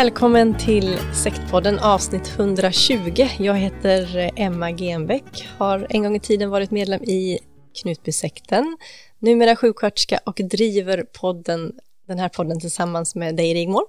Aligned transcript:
Välkommen 0.00 0.58
till 0.58 0.98
Sektpodden 1.24 1.78
avsnitt 1.78 2.28
120. 2.28 3.28
Jag 3.38 3.54
heter 3.54 4.30
Emma 4.36 4.70
Genbeck, 4.70 5.48
har 5.58 5.86
en 5.90 6.02
gång 6.02 6.16
i 6.16 6.20
tiden 6.20 6.50
varit 6.50 6.70
medlem 6.70 7.02
i 7.02 7.38
Knutbysekten, 7.82 8.76
numera 9.18 9.56
sjuksköterska 9.56 10.20
och 10.26 10.40
driver 10.44 11.02
podden, 11.02 11.72
den 12.06 12.18
här 12.18 12.28
podden 12.28 12.60
tillsammans 12.60 13.14
med 13.14 13.36
dig 13.36 13.54
Rigmor. 13.54 13.82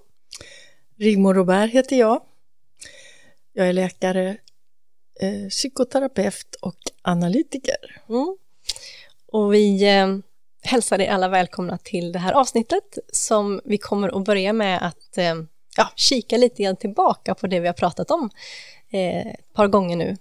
Rigmor 0.98 1.34
Robert 1.34 1.72
heter 1.72 1.95
jag. 1.95 2.22
Jag 3.53 3.70
är 3.70 3.73
läkare, 3.73 4.38
eh, 5.22 5.50
psykoterapeut 5.50 6.56
och 6.62 6.80
analytiker. 7.02 8.02
Mm. 8.09 8.38
Och 9.31 9.53
vi 9.53 9.90
eh, 9.98 10.18
hälsar 10.64 11.02
er 11.02 11.12
alla 11.12 11.28
välkomna 11.28 11.78
till 11.78 12.12
det 12.12 12.19
här 12.19 12.34
avsnittet 12.34 12.97
som 13.13 13.62
vi 13.66 13.78
kommer 13.78 14.18
att 14.18 14.25
börja 14.25 14.53
med 14.53 14.88
att 14.88 15.18
eh, 15.18 15.36
ja, 15.78 15.92
kika 15.96 16.38
lite 16.38 16.64
grann 16.64 16.76
tillbaka 16.76 17.36
på 17.36 17.48
det 17.48 17.59
vi 17.59 17.68
har 17.68 17.74
pratat 17.74 18.12
om 18.12 18.30
eh, 18.92 19.28
ett 19.28 19.54
par 19.54 19.68
gånger 19.68 19.96
nu 19.96 20.18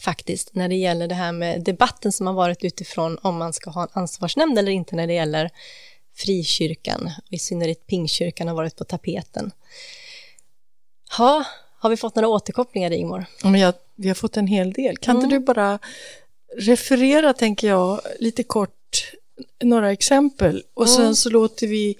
faktiskt 0.00 0.54
när 0.54 0.68
det 0.68 0.74
gäller 0.74 1.08
det 1.08 1.14
här 1.14 1.32
med 1.32 1.62
debatten 1.64 2.12
som 2.12 2.26
har 2.26 2.34
varit 2.34 2.64
utifrån 2.64 3.18
om 3.22 3.36
man 3.36 3.52
ska 3.52 3.70
ha 3.70 3.82
en 3.82 3.88
ansvarsnämnd 3.92 4.58
eller 4.58 4.72
inte 4.72 4.96
när 4.96 5.06
det 5.06 5.12
gäller 5.12 5.50
frikyrkan 6.14 7.10
och 7.26 7.32
i 7.32 7.38
synnerhet 7.38 7.86
pingkyrkan 7.86 8.48
har 8.48 8.54
varit 8.54 8.76
på 8.76 8.84
tapeten. 8.84 9.52
Ha, 11.16 11.44
har 11.78 11.90
vi 11.90 11.96
fått 11.96 12.14
några 12.14 12.28
återkopplingar 12.28 12.90
Rigmor? 12.90 13.24
Men 13.42 13.60
jag, 13.60 13.74
vi 13.96 14.08
har 14.08 14.14
fått 14.14 14.36
en 14.36 14.46
hel 14.46 14.72
del. 14.72 14.96
Kan 14.96 15.16
mm. 15.16 15.24
inte 15.24 15.36
du 15.36 15.40
bara 15.40 15.78
referera, 16.56 17.32
tänker 17.32 17.68
jag, 17.68 18.00
lite 18.20 18.42
kort 18.42 19.12
några 19.62 19.92
exempel 19.92 20.62
och 20.74 20.86
mm. 20.86 20.96
sen 20.96 21.16
så 21.16 21.30
låter 21.30 21.66
vi 21.66 21.96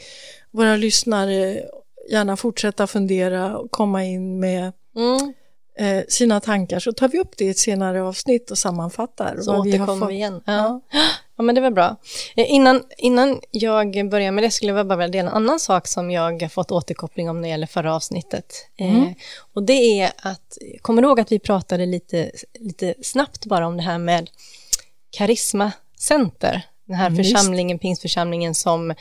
våra 0.50 0.76
lyssnare 0.76 1.64
gärna 2.10 2.36
fortsätta 2.36 2.86
fundera 2.86 3.58
och 3.58 3.70
komma 3.70 4.04
in 4.04 4.40
med 4.40 4.72
mm. 4.96 5.32
eh, 5.78 6.04
sina 6.08 6.40
tankar 6.40 6.78
så 6.78 6.92
tar 6.92 7.08
vi 7.08 7.20
upp 7.20 7.36
det 7.36 7.44
i 7.44 7.48
ett 7.48 7.58
senare 7.58 8.02
avsnitt 8.02 8.50
och 8.50 8.58
sammanfattar. 8.58 9.40
Så 9.40 9.52
vad 9.52 9.64
vi 9.64 9.78
vi 10.08 10.14
igen. 10.14 10.42
Ja. 10.46 10.80
ja. 11.36 11.42
men 11.42 11.54
det 11.54 11.60
var 11.60 11.70
bra. 11.70 11.96
Eh, 12.36 12.52
innan, 12.52 12.82
innan 12.98 13.40
jag 13.50 14.08
börjar 14.10 14.32
med 14.32 14.44
det 14.44 14.50
skulle 14.50 14.72
jag 14.72 14.86
bara 14.86 14.96
vilja 14.96 15.08
dela 15.08 15.30
en 15.30 15.36
annan 15.36 15.60
sak 15.60 15.86
som 15.86 16.10
jag 16.10 16.42
har 16.42 16.48
fått 16.48 16.70
återkoppling 16.70 17.30
om 17.30 17.36
när 17.36 17.42
det 17.42 17.48
gäller 17.48 17.66
förra 17.66 17.94
avsnittet. 17.94 18.54
Eh, 18.78 18.94
mm. 18.94 19.14
Och 19.54 19.62
det 19.62 20.00
är 20.00 20.12
att, 20.16 20.58
kommer 20.80 21.02
du 21.02 21.08
ihåg 21.08 21.20
att 21.20 21.32
vi 21.32 21.38
pratade 21.38 21.86
lite, 21.86 22.30
lite 22.60 22.94
snabbt 23.02 23.46
bara 23.46 23.66
om 23.66 23.76
det 23.76 23.82
här 23.82 23.98
med 23.98 24.30
Karisma 25.10 25.72
Center, 25.98 26.62
den 26.86 26.96
här 26.96 27.06
mm, 27.06 27.16
församlingen, 27.16 27.78
pingstförsamlingen 27.78 28.54
som 28.54 28.94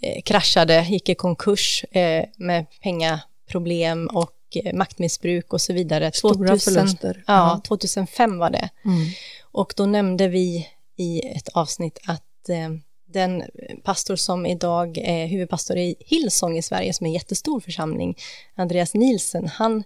eh, 0.00 0.22
kraschade, 0.22 0.86
gick 0.88 1.08
i 1.08 1.14
konkurs 1.14 1.84
eh, 1.84 2.24
med 2.36 2.66
pengaproblem 2.82 4.06
och 4.06 4.32
eh, 4.54 4.74
maktmissbruk 4.74 5.52
och 5.52 5.60
så 5.60 5.72
vidare. 5.72 6.12
Stora 6.12 6.48
2000, 6.48 6.74
förluster. 6.74 7.24
Ja, 7.26 7.60
2005 7.66 8.38
var 8.38 8.50
det. 8.50 8.68
Mm. 8.84 9.08
Och 9.52 9.74
då 9.76 9.86
nämnde 9.86 10.28
vi 10.28 10.68
i 10.96 11.20
ett 11.20 11.48
avsnitt 11.48 11.98
att 12.06 12.48
eh, 12.48 12.70
den 13.08 13.42
pastor 13.84 14.16
som 14.16 14.46
idag 14.46 14.98
är 14.98 15.26
huvudpastor 15.26 15.76
i 15.76 15.94
Hillsong 16.00 16.58
i 16.58 16.62
Sverige, 16.62 16.92
som 16.92 17.06
är 17.06 17.08
en 17.08 17.14
jättestor 17.14 17.60
församling, 17.60 18.18
Andreas 18.54 18.94
Nielsen, 18.94 19.48
han 19.48 19.84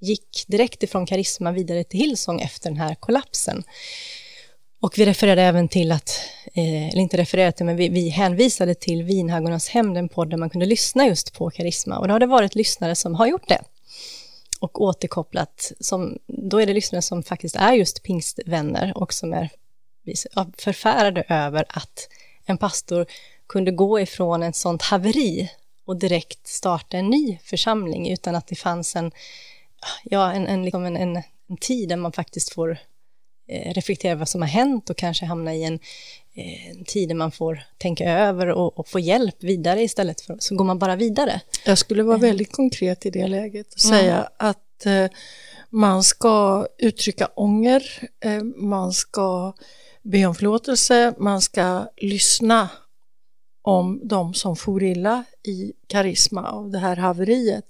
gick 0.00 0.44
direkt 0.46 0.82
ifrån 0.82 1.06
Karisma 1.06 1.52
vidare 1.52 1.84
till 1.84 2.00
Hillsong 2.00 2.40
efter 2.40 2.70
den 2.70 2.78
här 2.78 2.94
kollapsen. 2.94 3.64
Och 4.80 4.98
vi 4.98 5.06
refererade 5.06 5.42
även 5.42 5.68
till 5.68 5.92
att, 5.92 6.20
eh, 6.54 6.88
eller 6.88 7.00
inte 7.00 7.16
refererade 7.16 7.52
till, 7.52 7.66
men 7.66 7.76
vi, 7.76 7.88
vi 7.88 8.08
hänvisade 8.08 8.74
till 8.74 9.02
Vinhaggornas 9.02 9.68
hem, 9.68 9.94
den 9.94 10.08
podd 10.08 10.30
där 10.30 10.36
man 10.36 10.50
kunde 10.50 10.66
lyssna 10.66 11.06
just 11.06 11.32
på 11.32 11.50
karisma. 11.50 11.98
Och 11.98 12.08
då 12.08 12.14
har 12.14 12.20
det 12.20 12.26
varit 12.26 12.54
lyssnare 12.54 12.94
som 12.94 13.14
har 13.14 13.26
gjort 13.26 13.48
det 13.48 13.60
och 14.60 14.80
återkopplat. 14.82 15.72
Som, 15.80 16.18
då 16.26 16.60
är 16.60 16.66
det 16.66 16.74
lyssnare 16.74 17.02
som 17.02 17.22
faktiskt 17.22 17.56
är 17.56 17.72
just 17.72 18.02
pingstvänner 18.02 18.92
och 18.96 19.12
som 19.12 19.32
är 19.32 19.50
förfärade 20.58 21.24
över 21.28 21.64
att 21.68 22.08
en 22.46 22.58
pastor 22.58 23.06
kunde 23.46 23.70
gå 23.70 24.00
ifrån 24.00 24.42
ett 24.42 24.56
sånt 24.56 24.82
haveri 24.82 25.50
och 25.84 25.96
direkt 25.96 26.46
starta 26.46 26.96
en 26.96 27.06
ny 27.06 27.38
församling 27.44 28.10
utan 28.10 28.34
att 28.34 28.46
det 28.46 28.56
fanns 28.56 28.96
en, 28.96 29.12
ja, 30.04 30.32
en, 30.32 30.46
en, 30.46 30.64
liksom 30.64 30.84
en, 30.84 30.96
en, 30.96 31.22
en 31.48 31.56
tid 31.56 31.88
där 31.88 31.96
man 31.96 32.12
faktiskt 32.12 32.54
får 32.54 32.78
reflektera 33.48 34.14
vad 34.14 34.28
som 34.28 34.42
har 34.42 34.48
hänt 34.48 34.90
och 34.90 34.96
kanske 34.96 35.24
hamna 35.24 35.54
i 35.54 35.64
en, 35.64 35.78
eh, 36.34 36.70
en 36.70 36.84
tid 36.84 37.08
där 37.08 37.14
man 37.14 37.32
får 37.32 37.62
tänka 37.78 38.12
över 38.12 38.46
och, 38.46 38.78
och, 38.78 38.88
få 38.88 38.98
hjälp 38.98 39.36
vidare 39.38 39.82
istället 39.82 40.20
för 40.20 40.36
så 40.38 40.54
går 40.56 40.64
man 40.64 40.78
bara 40.78 40.96
vidare. 40.96 41.40
Jag 41.64 41.78
skulle 41.78 42.02
vara 42.02 42.18
väldigt 42.18 42.52
konkret 42.52 43.06
i 43.06 43.10
det 43.10 43.26
läget 43.26 43.74
och 43.74 43.80
säga 43.80 44.14
mm. 44.14 44.26
att 44.36 44.86
eh, 44.86 45.06
man 45.70 46.02
ska 46.02 46.66
uttrycka 46.78 47.26
ånger, 47.34 48.08
eh, 48.20 48.42
man 48.56 48.92
ska 48.92 49.52
be 50.02 50.26
om 50.26 50.34
förlåtelse, 50.34 51.14
man 51.18 51.42
ska 51.42 51.88
lyssna 51.96 52.68
om 53.62 54.00
de 54.04 54.34
som 54.34 54.56
for 54.56 54.82
illa 54.82 55.24
i 55.42 55.72
karisma 55.86 56.50
av 56.50 56.70
det 56.70 56.78
här 56.78 56.96
haveriet. 56.96 57.64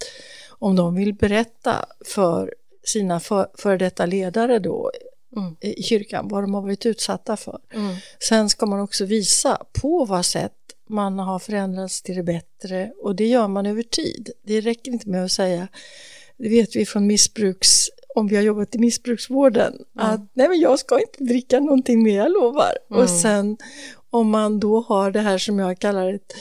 Om 0.51 0.77
de 0.77 0.95
vill 0.95 1.15
berätta 1.15 1.87
för 2.05 2.55
sina 2.85 3.21
för, 3.21 3.49
för 3.55 3.79
detta 3.79 4.07
ledare 4.07 4.59
då 4.59 4.93
mm. 5.37 5.57
i 5.61 5.83
kyrkan, 5.83 6.29
vad 6.29 6.43
de 6.43 6.55
har 6.55 6.63
varit 6.63 6.87
utsatta 6.87 7.37
för. 7.37 7.61
Mm. 7.75 7.97
Sen 8.29 8.49
ska 8.49 8.67
man 8.67 8.81
också 8.81 9.05
visa 9.05 9.67
på 9.81 10.05
vad 10.05 10.25
sätt 10.25 10.53
man 10.89 11.19
har 11.19 11.39
förändrats 11.39 12.03
till 12.03 12.17
det 12.17 12.23
bättre 12.23 12.93
och 13.03 13.17
det 13.17 13.27
gör 13.27 13.49
man 13.49 13.67
över 13.67 13.83
tid. 13.83 14.31
Det 14.43 14.61
räcker 14.61 14.93
inte 14.93 15.09
med 15.09 15.25
att 15.25 15.33
säga, 15.33 15.69
det 16.37 16.49
vet 16.49 16.77
vi 16.77 16.87
från 16.87 17.07
missbruks 17.07 17.89
om 18.15 18.29
vi 18.29 18.37
har 18.37 18.43
jobbat 18.43 18.75
i 18.75 18.79
missbruksvården, 18.79 19.73
mm. 19.73 19.85
att 19.95 20.21
nej 20.33 20.49
men 20.49 20.61
jag 20.61 20.79
ska 20.79 21.01
inte 21.01 21.25
dricka 21.25 21.61
någonting 21.61 22.03
mer, 22.03 22.17
jag 22.17 22.33
lovar. 22.33 22.73
Och 22.89 22.97
mm. 22.97 23.09
sen 23.09 23.57
om 24.11 24.31
man 24.31 24.61
då 24.61 24.81
har 24.81 25.11
det 25.11 25.21
här 25.21 25.39
som 25.39 25.59
jag 25.59 25.79
kallar 25.79 26.15
ett 26.15 26.33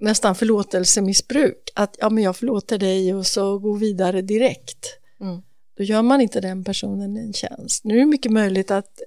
nästan 0.00 0.34
förlåtelsemissbruk, 0.34 1.70
att 1.74 1.96
ja 1.98 2.10
men 2.10 2.24
jag 2.24 2.36
förlåter 2.36 2.78
dig 2.78 3.14
och 3.14 3.26
så 3.26 3.58
gå 3.58 3.72
vidare 3.72 4.22
direkt. 4.22 4.86
Mm. 5.20 5.42
Då 5.78 5.84
gör 5.84 6.02
man 6.02 6.20
inte 6.20 6.40
den 6.40 6.64
personen 6.64 7.16
en 7.16 7.32
tjänst. 7.32 7.84
Nu 7.84 7.94
är 7.94 8.00
det 8.00 8.06
mycket 8.06 8.32
möjligt 8.32 8.70
att 8.70 9.00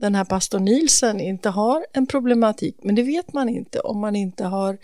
den 0.00 0.14
här 0.14 0.24
pastor 0.24 0.58
Nielsen 0.58 1.20
inte 1.20 1.48
har 1.48 1.86
en 1.92 2.06
problematik, 2.06 2.76
men 2.82 2.94
det 2.94 3.02
vet 3.02 3.32
man 3.32 3.48
inte 3.48 3.80
om 3.80 4.00
man 4.00 4.16
inte 4.16 4.44
har 4.44 4.78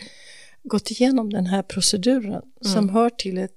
gått 0.63 0.91
igenom 0.91 1.33
den 1.33 1.47
här 1.47 1.63
proceduren 1.63 2.33
mm. 2.33 2.75
som 2.75 2.89
hör 2.89 3.11
till 3.11 3.39
ett 3.39 3.53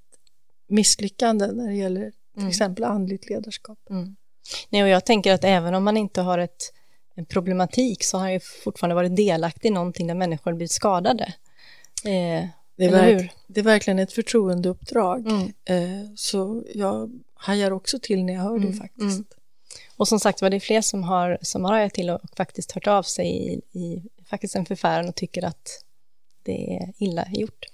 misslyckande 0.68 1.48
när 1.48 1.68
det 1.68 1.76
gäller 1.76 2.12
till 2.12 2.38
mm. 2.38 2.50
exempel 2.50 2.84
andligt 2.84 3.30
ledarskap. 3.30 3.80
Mm. 3.90 4.16
Nej, 4.70 4.84
och 4.84 4.90
jag 4.90 5.06
tänker 5.06 5.34
att 5.34 5.44
även 5.44 5.76
om 5.76 5.84
man 5.84 5.98
inte 5.98 6.22
har 6.22 6.38
ett, 6.38 6.74
en 7.16 7.26
problematik 7.26 8.04
så 8.04 8.18
har 8.18 8.30
ju 8.30 8.40
fortfarande 8.40 8.96
varit 8.96 9.16
delaktig 9.16 9.70
i 9.70 9.72
någonting 9.72 10.08
där 10.08 10.16
människor 10.16 10.54
blivit 10.54 10.72
skadade. 10.72 11.34
Eh, 12.06 12.48
det, 12.80 12.86
är 12.86 12.92
verk, 12.92 13.32
det 13.48 13.60
är 13.60 13.64
verkligen 13.64 14.00
ett 14.00 14.14
förtroendeuppdrag. 14.14 15.28
Mm. 15.28 15.52
Eh, 15.66 16.10
så 16.16 16.64
jag 16.74 17.20
hajar 17.34 17.72
också 17.72 18.00
till 18.00 18.24
när 18.24 18.34
jag 18.34 18.42
hör 18.42 18.60
det 18.60 18.68
mm, 18.68 18.78
faktiskt. 18.78 19.02
Mm. 19.02 19.26
Och 19.98 20.08
som 20.08 20.20
sagt 20.20 20.42
var 20.42 20.50
det 20.50 20.56
är 20.56 20.60
fler 20.60 20.82
som 20.82 21.04
har, 21.04 21.38
som 21.42 21.66
har 21.66 21.72
hajat 21.72 21.94
till 21.94 22.10
och 22.10 22.20
faktiskt 22.38 22.72
hört 22.72 22.88
av 22.88 23.04
sig 23.04 23.28
i, 23.28 23.80
i 23.80 24.04
faktiskt 24.30 24.56
en 24.56 24.66
förfäran 24.66 25.10
och 25.10 25.16
tycker 25.16 25.46
att 25.46 25.84
det 26.44 26.76
är 26.76 26.94
illa 26.98 27.28
gjort. 27.32 27.66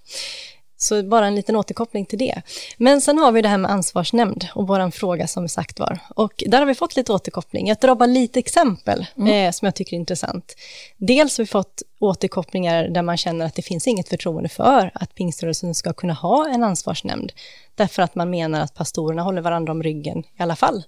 Så 0.86 1.04
bara 1.04 1.28
en 1.28 1.36
liten 1.36 1.56
återkoppling 1.56 2.06
till 2.06 2.20
det. 2.20 2.42
Men 2.78 3.02
sen 3.02 3.18
har 3.18 3.32
vi 3.32 3.42
det 3.42 3.50
här 3.50 3.58
med 3.58 3.72
ansvarsnämnd 3.72 4.48
och 4.56 4.68
vår 4.68 4.92
fråga 4.92 5.28
som 5.28 5.50
sagt 5.50 5.80
var. 5.80 6.00
Och 6.16 6.44
där 6.48 6.60
har 6.60 6.66
vi 6.66 6.76
fått 6.76 6.96
lite 6.96 7.14
återkoppling. 7.14 7.68
Jag 7.68 7.78
drar 7.78 7.96
bara 7.96 8.06
lite 8.06 8.40
exempel 8.40 9.06
mm. 9.18 9.48
eh, 9.48 9.52
som 9.52 9.66
jag 9.66 9.76
tycker 9.76 9.94
är 9.94 10.00
intressant. 10.00 10.56
Dels 10.98 11.38
har 11.38 11.44
vi 11.44 11.48
fått 11.48 11.82
återkopplingar 12.00 12.88
där 12.88 13.02
man 13.02 13.18
känner 13.18 13.46
att 13.46 13.56
det 13.56 13.62
finns 13.62 13.88
inget 13.88 14.10
förtroende 14.10 14.50
för 14.50 14.92
att 14.94 15.16
pingströrelsen 15.16 15.76
ska 15.76 15.94
kunna 15.94 16.14
ha 16.14 16.50
en 16.50 16.64
ansvarsnämnd. 16.64 17.32
Därför 17.76 18.04
att 18.04 18.16
man 18.16 18.30
menar 18.30 18.62
att 18.62 18.74
pastorerna 18.74 19.22
håller 19.22 19.42
varandra 19.42 19.72
om 19.72 19.84
ryggen 19.84 20.20
i 20.20 20.44
alla 20.44 20.56
fall. 20.56 20.84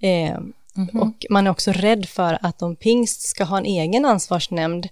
Eh, 0.00 0.30
mm 0.30 0.52
-hmm. 0.74 1.00
Och 1.00 1.26
man 1.30 1.46
är 1.46 1.50
också 1.50 1.72
rädd 1.72 2.08
för 2.08 2.38
att 2.42 2.62
om 2.62 2.76
pingst 2.76 3.22
ska 3.22 3.44
ha 3.44 3.58
en 3.58 3.66
egen 3.66 4.04
ansvarsnämnd 4.04 4.88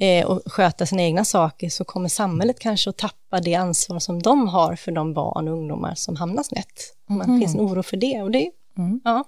eh, 0.00 0.26
och 0.26 0.42
sköta 0.46 0.86
sina 0.86 1.02
egna 1.02 1.24
saker 1.24 1.68
så 1.68 1.84
kommer 1.84 2.08
samhället 2.08 2.58
kanske 2.58 2.90
att 2.90 2.96
tappa 2.96 3.40
det 3.40 3.54
ansvar 3.54 3.98
som 3.98 4.22
de 4.22 4.48
har 4.48 4.76
för 4.76 4.92
de 4.92 5.14
barn 5.14 5.48
och 5.48 5.54
ungdomar 5.54 5.94
som 5.94 6.16
hamnar 6.16 6.42
snett. 6.42 6.94
Mm. 7.10 7.18
Det 7.18 7.44
finns 7.44 7.54
en 7.54 7.60
oro 7.60 7.82
för 7.82 7.96
det 7.96 8.22
och 8.22 8.30
det 8.30 8.46
är 8.46 8.50
mm. 8.78 9.00
ja, 9.04 9.24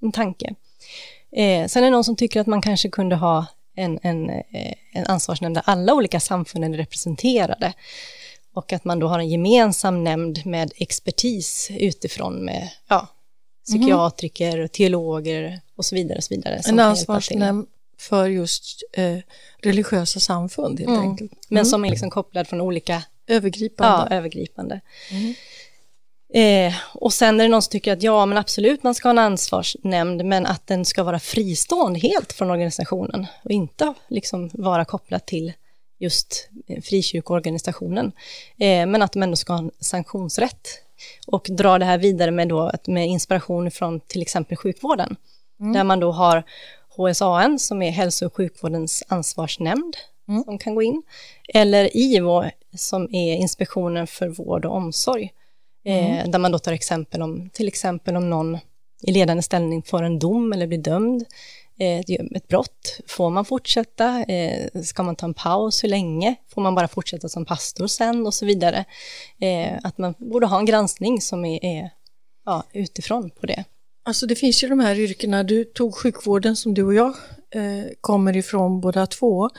en 0.00 0.12
tanke. 0.12 0.54
Eh, 1.32 1.66
sen 1.66 1.82
är 1.82 1.86
det 1.86 1.90
någon 1.90 2.04
som 2.04 2.16
tycker 2.16 2.40
att 2.40 2.46
man 2.46 2.62
kanske 2.62 2.88
kunde 2.88 3.16
ha 3.16 3.46
en, 3.76 3.98
en, 4.02 4.30
eh, 4.30 4.74
en 4.92 5.06
ansvarsnämnd 5.06 5.56
där 5.56 5.62
alla 5.66 5.94
olika 5.94 6.20
samfunden 6.20 6.74
är 6.74 6.78
representerade 6.78 7.72
och 8.54 8.72
att 8.72 8.84
man 8.84 8.98
då 8.98 9.08
har 9.08 9.18
en 9.18 9.28
gemensam 9.28 10.04
nämnd 10.04 10.46
med 10.46 10.72
expertis 10.76 11.70
utifrån 11.70 12.44
med 12.44 12.70
ja, 12.88 13.08
psykiatriker, 13.66 14.56
mm. 14.56 14.68
teologer 14.68 15.60
och 15.76 15.84
så 15.84 15.94
vidare. 15.94 16.16
Och 16.16 16.24
så 16.24 16.34
vidare 16.34 16.60
en 16.68 16.80
ansvarsnämnd 16.80 17.66
för 17.98 18.26
just 18.26 18.82
eh, 18.92 19.18
religiösa 19.62 20.20
samfund 20.20 20.78
helt 20.78 20.90
mm. 20.90 21.00
enkelt. 21.00 21.32
Mm. 21.32 21.42
Men 21.48 21.66
som 21.66 21.84
är 21.84 21.90
liksom 21.90 22.10
kopplad 22.10 22.48
från 22.48 22.60
olika... 22.60 23.02
Övergripande. 23.26 24.06
Ja, 24.10 24.16
övergripande. 24.16 24.80
Mm. 25.10 25.34
Eh, 26.34 26.74
och 26.94 27.12
sen 27.12 27.40
är 27.40 27.44
det 27.44 27.50
någon 27.50 27.62
som 27.62 27.70
tycker 27.70 27.92
att 27.92 28.02
ja, 28.02 28.26
men 28.26 28.38
absolut, 28.38 28.82
man 28.82 28.94
ska 28.94 29.08
ha 29.08 29.10
en 29.10 29.18
ansvarsnämnd, 29.18 30.24
men 30.24 30.46
att 30.46 30.66
den 30.66 30.84
ska 30.84 31.02
vara 31.02 31.18
fristående 31.18 31.98
helt 31.98 32.32
från 32.32 32.50
organisationen 32.50 33.26
och 33.44 33.50
inte 33.50 33.94
liksom 34.08 34.50
vara 34.52 34.84
kopplad 34.84 35.26
till 35.26 35.52
just 35.98 36.48
eh, 36.66 36.82
frikyrkoorganisationen. 36.82 38.12
Eh, 38.58 38.86
men 38.86 39.02
att 39.02 39.12
de 39.12 39.22
ändå 39.22 39.36
ska 39.36 39.52
ha 39.52 39.60
en 39.60 39.70
sanktionsrätt 39.80 40.68
och 41.26 41.46
dra 41.50 41.78
det 41.78 41.84
här 41.84 41.98
vidare 41.98 42.30
med, 42.30 42.48
då, 42.48 42.72
med 42.86 43.06
inspiration 43.06 43.70
från 43.70 44.00
till 44.00 44.22
exempel 44.22 44.56
sjukvården, 44.56 45.16
mm. 45.60 45.72
där 45.72 45.84
man 45.84 46.00
då 46.00 46.12
har 46.12 46.44
HSAN 46.96 47.58
som 47.58 47.82
är 47.82 47.90
hälso 47.90 48.26
och 48.26 48.36
sjukvårdens 48.36 49.02
ansvarsnämnd 49.08 49.96
mm. 50.28 50.44
som 50.44 50.58
kan 50.58 50.74
gå 50.74 50.82
in, 50.82 51.02
eller 51.48 51.96
IVO 51.96 52.44
som 52.76 53.14
är 53.14 53.34
Inspektionen 53.34 54.06
för 54.06 54.28
vård 54.28 54.64
och 54.64 54.76
omsorg, 54.76 55.30
eh, 55.84 56.06
mm. 56.06 56.18
eh, 56.18 56.30
där 56.30 56.38
man 56.38 56.52
då 56.52 56.58
tar 56.58 56.72
exempel 56.72 57.22
om 57.22 57.50
till 57.52 57.68
exempel 57.68 58.16
om 58.16 58.30
någon 58.30 58.58
i 59.02 59.12
ledande 59.12 59.42
ställning 59.42 59.82
får 59.82 60.02
en 60.02 60.18
dom 60.18 60.52
eller 60.52 60.66
blir 60.66 60.78
dömd, 60.78 61.24
eh, 61.78 61.98
ett 62.36 62.48
brott, 62.48 63.00
får 63.06 63.30
man 63.30 63.44
fortsätta? 63.44 64.22
Eh, 64.22 64.82
ska 64.82 65.02
man 65.02 65.16
ta 65.16 65.26
en 65.26 65.34
paus? 65.34 65.84
Hur 65.84 65.88
länge? 65.88 66.34
Får 66.48 66.62
man 66.62 66.74
bara 66.74 66.88
fortsätta 66.88 67.28
som 67.28 67.44
pastor 67.44 67.86
sen? 67.86 68.26
Och 68.26 68.34
så 68.34 68.46
vidare. 68.46 68.84
Eh, 69.40 69.78
att 69.82 69.98
man 69.98 70.14
borde 70.18 70.46
ha 70.46 70.58
en 70.58 70.66
granskning 70.66 71.20
som 71.20 71.44
är, 71.44 71.64
är 71.64 71.90
ja, 72.44 72.64
utifrån 72.72 73.30
på 73.30 73.46
det. 73.46 73.64
Alltså 74.06 74.26
det 74.26 74.34
finns 74.34 74.64
ju 74.64 74.68
de 74.68 74.80
här 74.80 74.98
yrkena, 74.98 75.42
du 75.42 75.64
tog 75.64 75.94
sjukvården 75.94 76.56
som 76.56 76.74
du 76.74 76.82
och 76.82 76.94
jag 76.94 77.16
eh, 77.50 77.84
kommer 78.00 78.36
ifrån 78.36 78.80
båda 78.80 79.06
två. 79.06 79.50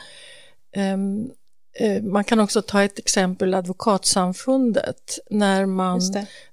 Um, 0.76 1.30
eh, 1.78 2.02
man 2.02 2.24
kan 2.24 2.40
också 2.40 2.62
ta 2.62 2.82
ett 2.82 2.98
exempel, 2.98 3.54
advokatsamfundet, 3.54 5.18
när 5.30 5.66
man, 5.66 6.00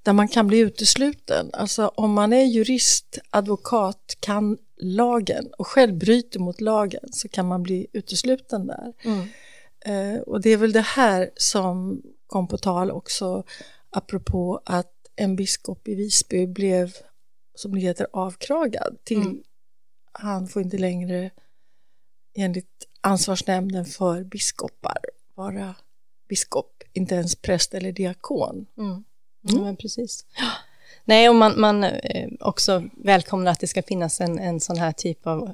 där 0.03 0.13
man 0.13 0.27
kan 0.27 0.47
bli 0.47 0.59
utesluten. 0.59 1.49
Alltså 1.53 1.87
om 1.87 2.13
man 2.13 2.33
är 2.33 2.43
jurist, 2.43 3.19
advokat, 3.29 4.17
kan 4.19 4.57
lagen 4.77 5.49
och 5.57 5.67
själv 5.67 5.97
bryter 5.97 6.39
mot 6.39 6.61
lagen 6.61 7.09
så 7.11 7.29
kan 7.29 7.47
man 7.47 7.63
bli 7.63 7.87
utesluten 7.93 8.67
där. 8.67 8.93
Mm. 9.03 9.27
Eh, 9.85 10.21
och 10.21 10.41
det 10.41 10.49
är 10.49 10.57
väl 10.57 10.71
det 10.71 10.81
här 10.81 11.29
som 11.35 12.01
kom 12.27 12.47
på 12.47 12.57
tal 12.57 12.91
också 12.91 13.43
apropå 13.89 14.61
att 14.65 14.91
en 15.15 15.35
biskop 15.35 15.87
i 15.87 15.95
Visby 15.95 16.47
blev 16.47 16.91
som 17.55 17.75
det 17.75 17.81
heter 17.81 18.07
avkragad 18.13 18.97
till 19.03 19.21
mm. 19.21 19.43
han 20.11 20.47
får 20.47 20.61
inte 20.61 20.77
längre 20.77 21.31
enligt 22.33 22.87
ansvarsnämnden 23.01 23.85
för 23.85 24.23
biskopar 24.23 24.97
vara 25.35 25.75
biskop, 26.29 26.83
inte 26.93 27.15
ens 27.15 27.35
präst 27.35 27.73
eller 27.73 27.91
diakon. 27.91 28.65
Mm. 28.77 29.03
Mm. 29.49 29.65
Ja, 29.65 29.75
precis. 29.75 30.25
Nej, 31.05 31.29
och 31.29 31.35
man, 31.35 31.61
man 31.61 31.83
eh, 31.83 32.29
också 32.39 32.83
välkomnar 32.93 33.51
att 33.51 33.59
det 33.59 33.67
ska 33.67 33.83
finnas 33.83 34.21
en, 34.21 34.39
en 34.39 34.59
sån 34.59 34.77
här 34.77 34.91
typ 34.91 35.27
av 35.27 35.49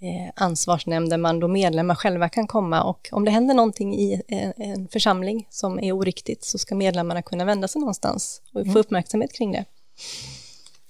eh, 0.00 0.32
ansvarsnämnd 0.34 1.10
där 1.10 1.18
man 1.18 1.40
då 1.40 1.48
medlemmar 1.48 1.94
själva 1.94 2.28
kan 2.28 2.46
komma 2.46 2.82
och 2.82 3.08
om 3.12 3.24
det 3.24 3.30
händer 3.30 3.54
någonting 3.54 3.94
i 3.94 4.22
en, 4.28 4.52
en 4.56 4.88
församling 4.88 5.46
som 5.50 5.78
är 5.80 5.92
oriktigt 5.92 6.44
så 6.44 6.58
ska 6.58 6.74
medlemmarna 6.74 7.22
kunna 7.22 7.44
vända 7.44 7.68
sig 7.68 7.80
någonstans 7.80 8.42
och 8.46 8.52
få 8.52 8.60
mm. 8.60 8.76
uppmärksamhet 8.76 9.32
kring 9.32 9.52
det. 9.52 9.64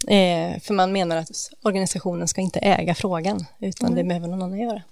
Eh, 0.09 0.61
för 0.61 0.75
man 0.75 0.93
menar 0.93 1.17
att 1.17 1.31
organisationen 1.63 2.29
ska 2.29 2.41
inte 2.41 2.59
äga 2.59 2.95
frågan, 2.95 3.45
utan 3.61 3.87
mm. 3.87 3.97
det 3.97 4.05
behöver 4.05 4.29
någon 4.29 4.43
annan 4.43 4.59
göra. 4.59 4.83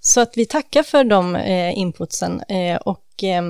Så 0.00 0.20
att 0.20 0.36
vi 0.36 0.46
tackar 0.46 0.82
för 0.82 1.04
de 1.04 1.36
eh, 1.36 1.78
inputsen 1.78 2.40
eh, 2.40 2.76
och 2.76 3.24
eh, 3.24 3.42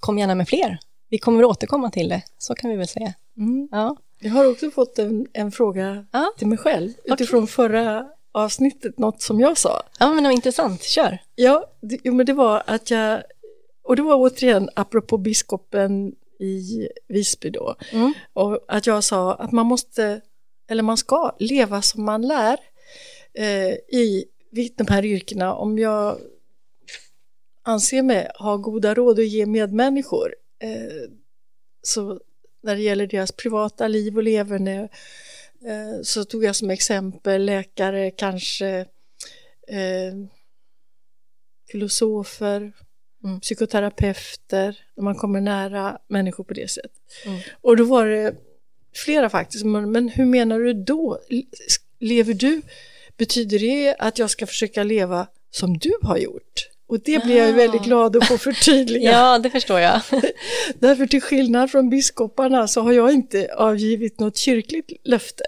kom 0.00 0.18
gärna 0.18 0.34
med 0.34 0.48
fler. 0.48 0.78
Vi 1.08 1.18
kommer 1.18 1.42
att 1.42 1.50
återkomma 1.50 1.90
till 1.90 2.08
det, 2.08 2.22
så 2.38 2.54
kan 2.54 2.70
vi 2.70 2.76
väl 2.76 2.88
säga. 2.88 3.14
Mm. 3.36 3.68
Ja. 3.72 3.96
Jag 4.18 4.30
har 4.30 4.50
också 4.50 4.70
fått 4.70 4.98
en, 4.98 5.26
en 5.32 5.52
fråga 5.52 6.06
ja. 6.12 6.32
till 6.38 6.46
mig 6.46 6.58
själv 6.58 6.92
utifrån 7.04 7.42
okay. 7.42 7.52
förra 7.52 8.06
avsnittet, 8.32 8.98
något 8.98 9.22
som 9.22 9.40
jag 9.40 9.58
sa. 9.58 9.82
Ja, 9.98 10.12
men 10.12 10.16
det 10.22 10.28
var 10.28 10.34
intressant, 10.34 10.82
kör. 10.82 11.18
Ja, 11.34 11.64
det, 11.80 11.98
jo, 12.04 12.14
men 12.14 12.26
det 12.26 12.32
var 12.32 12.62
att 12.66 12.90
jag, 12.90 13.22
och 13.84 13.96
det 13.96 14.02
var 14.02 14.14
återigen 14.14 14.70
apropå 14.74 15.18
biskopen 15.18 16.14
i 16.40 16.88
Visby 17.08 17.50
då. 17.50 17.76
Mm. 17.92 18.12
Och 18.32 18.64
att 18.68 18.86
jag 18.86 19.04
sa 19.04 19.34
att 19.34 19.52
man 19.52 19.66
måste, 19.66 20.20
eller 20.70 20.82
man 20.82 20.96
ska 20.96 21.36
leva 21.38 21.82
som 21.82 22.04
man 22.04 22.22
lär 22.22 22.58
eh, 23.34 23.72
i 23.72 24.24
de 24.76 24.86
här 24.88 25.04
yrkena. 25.04 25.54
Om 25.54 25.78
jag 25.78 26.18
anser 27.62 28.02
mig 28.02 28.30
ha 28.38 28.56
goda 28.56 28.94
råd 28.94 29.18
att 29.18 29.28
ge 29.28 29.46
medmänniskor 29.46 30.34
eh, 30.62 31.10
så 31.82 32.20
när 32.62 32.76
det 32.76 32.82
gäller 32.82 33.06
deras 33.06 33.32
privata 33.32 33.88
liv 33.88 34.16
och 34.16 34.22
leverne 34.22 34.88
eh, 35.66 36.02
så 36.02 36.24
tog 36.24 36.44
jag 36.44 36.56
som 36.56 36.70
exempel 36.70 37.44
läkare, 37.44 38.10
kanske 38.10 38.68
eh, 39.68 40.14
filosofer, 41.70 42.72
mm. 43.24 43.40
psykoterapeuter, 43.40 44.78
när 44.96 45.04
man 45.04 45.14
kommer 45.14 45.40
nära 45.40 45.98
människor 46.08 46.44
på 46.44 46.54
det 46.54 46.70
sättet. 46.70 46.92
Mm. 47.26 47.40
Och 47.60 47.76
då 47.76 47.84
var 47.84 48.06
det 48.06 48.34
flera 48.94 49.30
faktiskt, 49.30 49.64
men 49.64 50.08
hur 50.08 50.24
menar 50.24 50.60
du 50.60 50.72
då? 50.72 51.18
Lever 51.98 52.34
du, 52.34 52.62
betyder 53.16 53.58
det 53.58 53.96
att 53.98 54.18
jag 54.18 54.30
ska 54.30 54.46
försöka 54.46 54.82
leva 54.82 55.26
som 55.50 55.78
du 55.78 55.92
har 56.02 56.16
gjort? 56.16 56.68
Och 56.88 57.00
det 57.00 57.24
blir 57.24 57.36
jag 57.36 57.52
väldigt 57.52 57.82
glad 57.82 58.16
att 58.16 58.28
få 58.28 58.38
förtydliga. 58.38 59.10
ja, 59.12 59.38
det 59.38 59.50
förstår 59.50 59.80
jag. 59.80 60.00
Därför 60.78 61.06
till 61.06 61.20
skillnad 61.20 61.70
från 61.70 61.90
biskoparna 61.90 62.68
så 62.68 62.80
har 62.80 62.92
jag 62.92 63.12
inte 63.12 63.50
avgivit 63.54 64.20
något 64.20 64.36
kyrkligt 64.36 64.92
löfte. 65.04 65.44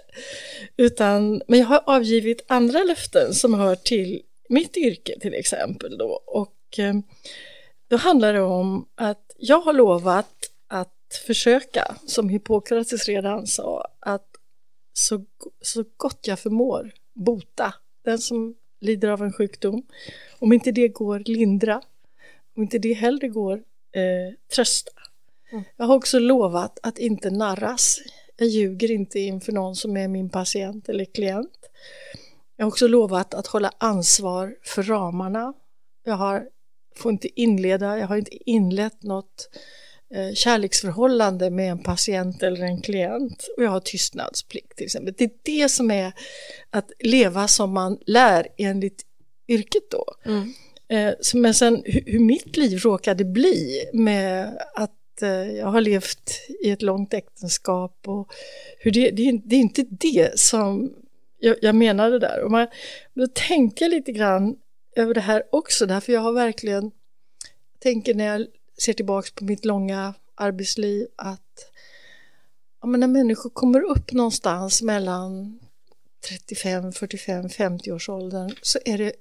Utan, 0.77 1.41
men 1.47 1.59
jag 1.59 1.65
har 1.65 1.83
avgivit 1.85 2.45
andra 2.47 2.83
löften 2.83 3.33
som 3.33 3.53
hör 3.53 3.75
till 3.75 4.21
mitt 4.49 4.77
yrke 4.77 5.19
till 5.19 5.33
exempel. 5.33 5.97
Då. 5.97 6.23
Och 6.25 6.79
eh, 6.79 6.93
då 7.89 7.97
handlar 7.97 8.33
det 8.33 8.41
om 8.41 8.85
att 8.95 9.35
jag 9.37 9.61
har 9.61 9.73
lovat 9.73 10.33
att 10.67 11.21
försöka, 11.27 11.95
som 12.05 12.29
Hippokrates 12.29 13.07
redan 13.07 13.47
sa, 13.47 13.87
att 13.99 14.27
så, 14.93 15.25
så 15.61 15.83
gott 15.97 16.27
jag 16.27 16.39
förmår 16.39 16.91
bota 17.13 17.73
den 18.05 18.19
som 18.19 18.55
lider 18.81 19.09
av 19.09 19.23
en 19.23 19.33
sjukdom. 19.33 19.83
Om 20.39 20.53
inte 20.53 20.71
det 20.71 20.87
går, 20.87 21.23
lindra. 21.25 21.81
Om 22.55 22.63
inte 22.63 22.79
det 22.79 22.93
hellre 22.93 23.27
går, 23.27 23.53
eh, 23.91 24.35
trösta. 24.55 24.91
Mm. 25.51 25.63
Jag 25.77 25.85
har 25.85 25.95
också 25.95 26.19
lovat 26.19 26.79
att 26.83 26.97
inte 26.97 27.29
narras. 27.29 27.99
Jag 28.35 28.47
ljuger 28.47 28.91
inte 28.91 29.19
inför 29.19 29.51
någon 29.51 29.75
som 29.75 29.97
är 29.97 30.07
min 30.07 30.29
patient 30.29 30.89
eller 30.89 31.05
klient. 31.05 31.69
Jag 32.55 32.65
har 32.65 32.67
också 32.67 32.87
lovat 32.87 33.33
att 33.33 33.47
hålla 33.47 33.71
ansvar 33.77 34.55
för 34.63 34.83
ramarna. 34.83 35.53
Jag 36.03 36.15
har, 36.15 36.49
får 36.99 37.11
inte 37.11 37.41
inleda, 37.41 37.97
jag 37.97 38.07
har 38.07 38.17
inte 38.17 38.49
inlett 38.49 39.03
något 39.03 39.49
eh, 40.15 40.33
kärleksförhållande 40.33 41.49
med 41.49 41.71
en 41.71 41.83
patient 41.83 42.43
eller 42.43 42.61
en 42.65 42.81
klient 42.81 43.49
och 43.57 43.63
jag 43.63 43.69
har 43.69 43.79
tystnadsplikt 43.79 44.77
till 44.77 44.85
exempel. 44.85 45.13
Det 45.17 45.23
är 45.23 45.31
det 45.43 45.69
som 45.69 45.91
är 45.91 46.13
att 46.69 46.91
leva 46.99 47.47
som 47.47 47.73
man 47.73 47.97
lär 48.05 48.47
enligt 48.57 49.05
yrket 49.47 49.91
då. 49.91 50.05
Mm. 50.25 50.53
Eh, 50.89 51.13
men 51.33 51.53
sen 51.53 51.81
hur, 51.85 52.03
hur 52.05 52.19
mitt 52.19 52.57
liv 52.57 52.79
råkade 52.79 53.25
bli 53.25 53.83
med 53.93 54.57
att 54.75 55.21
eh, 55.21 55.51
jag 55.57 55.67
har 55.67 55.81
levt 55.81 56.31
i 56.63 56.69
ett 56.69 56.81
långt 56.81 57.13
äktenskap 57.13 57.97
och 58.07 58.27
hur 58.79 58.91
det, 58.91 59.09
det, 59.09 59.29
är, 59.29 59.41
det 59.45 59.55
är 59.55 59.59
inte 59.59 59.85
det 59.89 60.39
som 60.39 60.93
jag, 61.39 61.55
jag 61.61 61.75
menade 61.75 62.19
där. 62.19 62.41
Och 62.43 62.51
man, 62.51 62.67
då 63.13 63.27
tänker 63.27 63.85
jag 63.85 63.89
lite 63.89 64.11
grann 64.11 64.55
över 64.99 65.13
det 65.13 65.21
här 65.21 65.43
också, 65.51 65.85
därför 65.85 66.13
jag 66.13 66.21
har 66.21 66.33
verkligen, 66.33 66.91
tänker 67.79 68.13
när 68.13 68.25
jag 68.25 68.47
ser 68.77 68.93
tillbaks 68.93 69.31
på 69.31 69.43
mitt 69.43 69.65
långa 69.65 70.13
arbetsliv 70.35 71.07
att 71.15 71.71
ja, 72.81 72.87
men 72.87 72.99
när 72.99 73.07
människor 73.07 73.49
kommer 73.49 73.81
upp 73.81 74.11
någonstans 74.11 74.81
mellan 74.81 75.59
35, 76.29 76.91
45, 76.91 77.49
50 77.49 77.91
års 77.91 78.09
åldern 78.09 78.55
så 78.61 78.79
är 78.85 78.97
det 78.97 79.13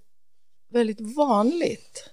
väldigt 0.69 1.17
vanligt, 1.17 2.11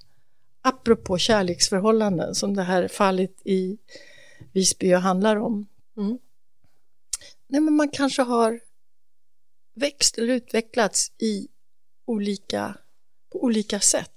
apropå 0.61 1.17
kärleksförhållanden 1.17 2.35
som 2.35 2.55
det 2.55 2.63
här 2.63 2.87
fallet 2.87 3.41
i 3.45 3.77
Visby 4.53 4.91
handlar 4.91 5.35
om. 5.35 5.67
Mm. 5.97 6.17
Nej, 7.47 7.61
men 7.61 7.73
man 7.73 7.89
kanske 7.89 8.21
har 8.21 8.59
växt 9.75 10.17
eller 10.17 10.33
utvecklats 10.33 11.11
i 11.17 11.47
olika, 12.05 12.77
på 13.35 13.43
olika 13.43 13.79
sätt. 13.79 14.11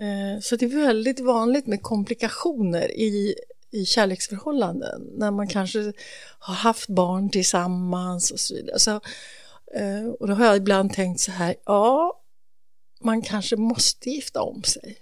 Eh, 0.00 0.40
så 0.40 0.56
det 0.56 0.64
är 0.64 0.86
väldigt 0.86 1.20
vanligt 1.20 1.66
med 1.66 1.82
komplikationer 1.82 2.90
i, 2.90 3.34
i 3.70 3.84
kärleksförhållanden 3.84 5.02
när 5.12 5.30
man 5.30 5.48
kanske 5.48 5.92
har 6.38 6.54
haft 6.54 6.88
barn 6.88 7.30
tillsammans 7.30 8.30
och 8.30 8.40
så 8.40 8.54
vidare. 8.54 8.78
Så, 8.78 8.90
eh, 9.74 10.06
och 10.20 10.28
då 10.28 10.34
har 10.34 10.46
jag 10.46 10.56
ibland 10.56 10.92
tänkt 10.92 11.20
så 11.20 11.30
här, 11.30 11.54
ja, 11.66 12.20
man 13.00 13.22
kanske 13.22 13.56
måste 13.56 14.10
gifta 14.10 14.42
om 14.42 14.62
sig. 14.62 14.96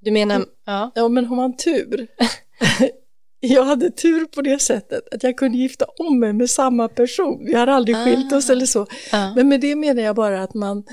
Du 0.00 0.10
menar, 0.10 0.34
mm. 0.34 0.48
ja. 0.64 0.92
ja 0.94 1.08
men 1.08 1.24
har 1.24 1.36
man 1.36 1.56
tur 1.56 2.06
jag 3.40 3.64
hade 3.64 3.90
tur 3.90 4.24
på 4.26 4.42
det 4.42 4.58
sättet 4.58 5.14
att 5.14 5.22
jag 5.22 5.36
kunde 5.36 5.58
gifta 5.58 5.84
om 5.84 6.20
mig 6.20 6.32
med 6.32 6.50
samma 6.50 6.88
person. 6.88 7.44
Vi 7.44 7.54
har 7.54 7.66
aldrig 7.66 7.96
ah. 7.96 8.04
skilt 8.04 8.32
oss 8.32 8.50
eller 8.50 8.66
så. 8.66 8.86
Ah. 9.12 9.34
Men 9.34 9.48
med 9.48 9.60
det 9.60 9.76
menar 9.76 10.02
jag 10.02 10.16
bara 10.16 10.42
att 10.42 10.54
man 10.54 10.84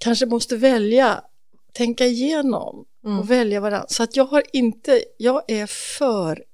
kanske 0.00 0.26
måste 0.26 0.56
välja, 0.56 1.24
tänka 1.72 2.06
igenom 2.06 2.84
mm. 3.04 3.18
och 3.18 3.30
välja 3.30 3.60
varandra. 3.60 3.86
Så 3.88 4.02
att 4.02 4.16
jag 4.16 4.24
har 4.24 4.42
inte, 4.52 5.04
jag 5.16 5.42
är 5.48 5.66
för, 5.66 6.44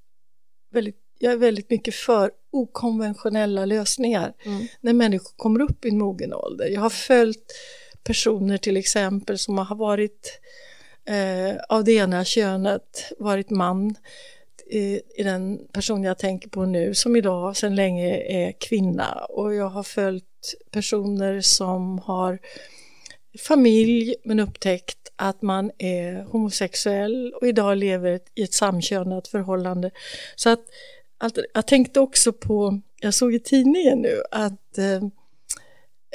väldigt, 0.73 0.97
jag 1.19 1.33
är 1.33 1.37
väldigt 1.37 1.71
mycket 1.71 1.95
för 1.95 2.31
okonventionella 2.53 3.65
lösningar 3.65 4.33
mm. 4.45 4.67
när 4.81 4.93
människor 4.93 5.33
kommer 5.37 5.61
upp 5.61 5.85
i 5.85 5.88
en 5.88 5.99
mogen 5.99 6.35
ålder. 6.35 6.67
Jag 6.67 6.81
har 6.81 6.91
följt 6.91 7.53
personer 8.03 8.59
till 8.59 8.76
exempel 8.76 9.38
som 9.38 9.59
har 9.59 9.76
varit 9.76 10.41
eh, 11.09 11.57
av 11.69 11.85
det 11.85 11.93
ena 11.93 12.25
könet, 12.25 13.12
varit 13.19 13.50
man, 13.50 13.95
i, 14.67 15.00
i 15.17 15.23
den 15.23 15.59
person 15.73 16.05
jag 16.05 16.19
tänker 16.19 16.49
på 16.49 16.65
nu 16.65 16.95
som 16.95 17.17
idag 17.17 17.57
sedan 17.57 17.75
länge 17.75 18.17
är 18.17 18.53
kvinna 18.53 19.26
och 19.29 19.55
jag 19.55 19.69
har 19.69 19.83
följt 19.83 20.55
personer 20.71 21.41
som 21.41 21.99
har 21.99 22.38
familj 23.38 24.14
men 24.25 24.40
upptäckt 24.40 24.99
att 25.16 25.43
man 25.43 25.71
är 25.78 26.23
homosexuell 26.23 27.35
och 27.35 27.47
idag 27.47 27.78
lever 27.78 28.21
i 28.35 28.43
ett 28.43 28.55
samkönat 28.55 29.28
förhållande. 29.28 29.90
Så 30.37 30.50
att, 30.50 30.64
att 31.19 31.38
jag 31.55 31.66
tänkte 31.66 32.00
också 32.00 32.33
på, 32.33 32.81
jag 33.00 33.14
såg 33.14 33.35
i 33.35 33.38
tidningen 33.40 33.99
nu 33.99 34.23
att 34.31 34.78
eh, 34.78 34.95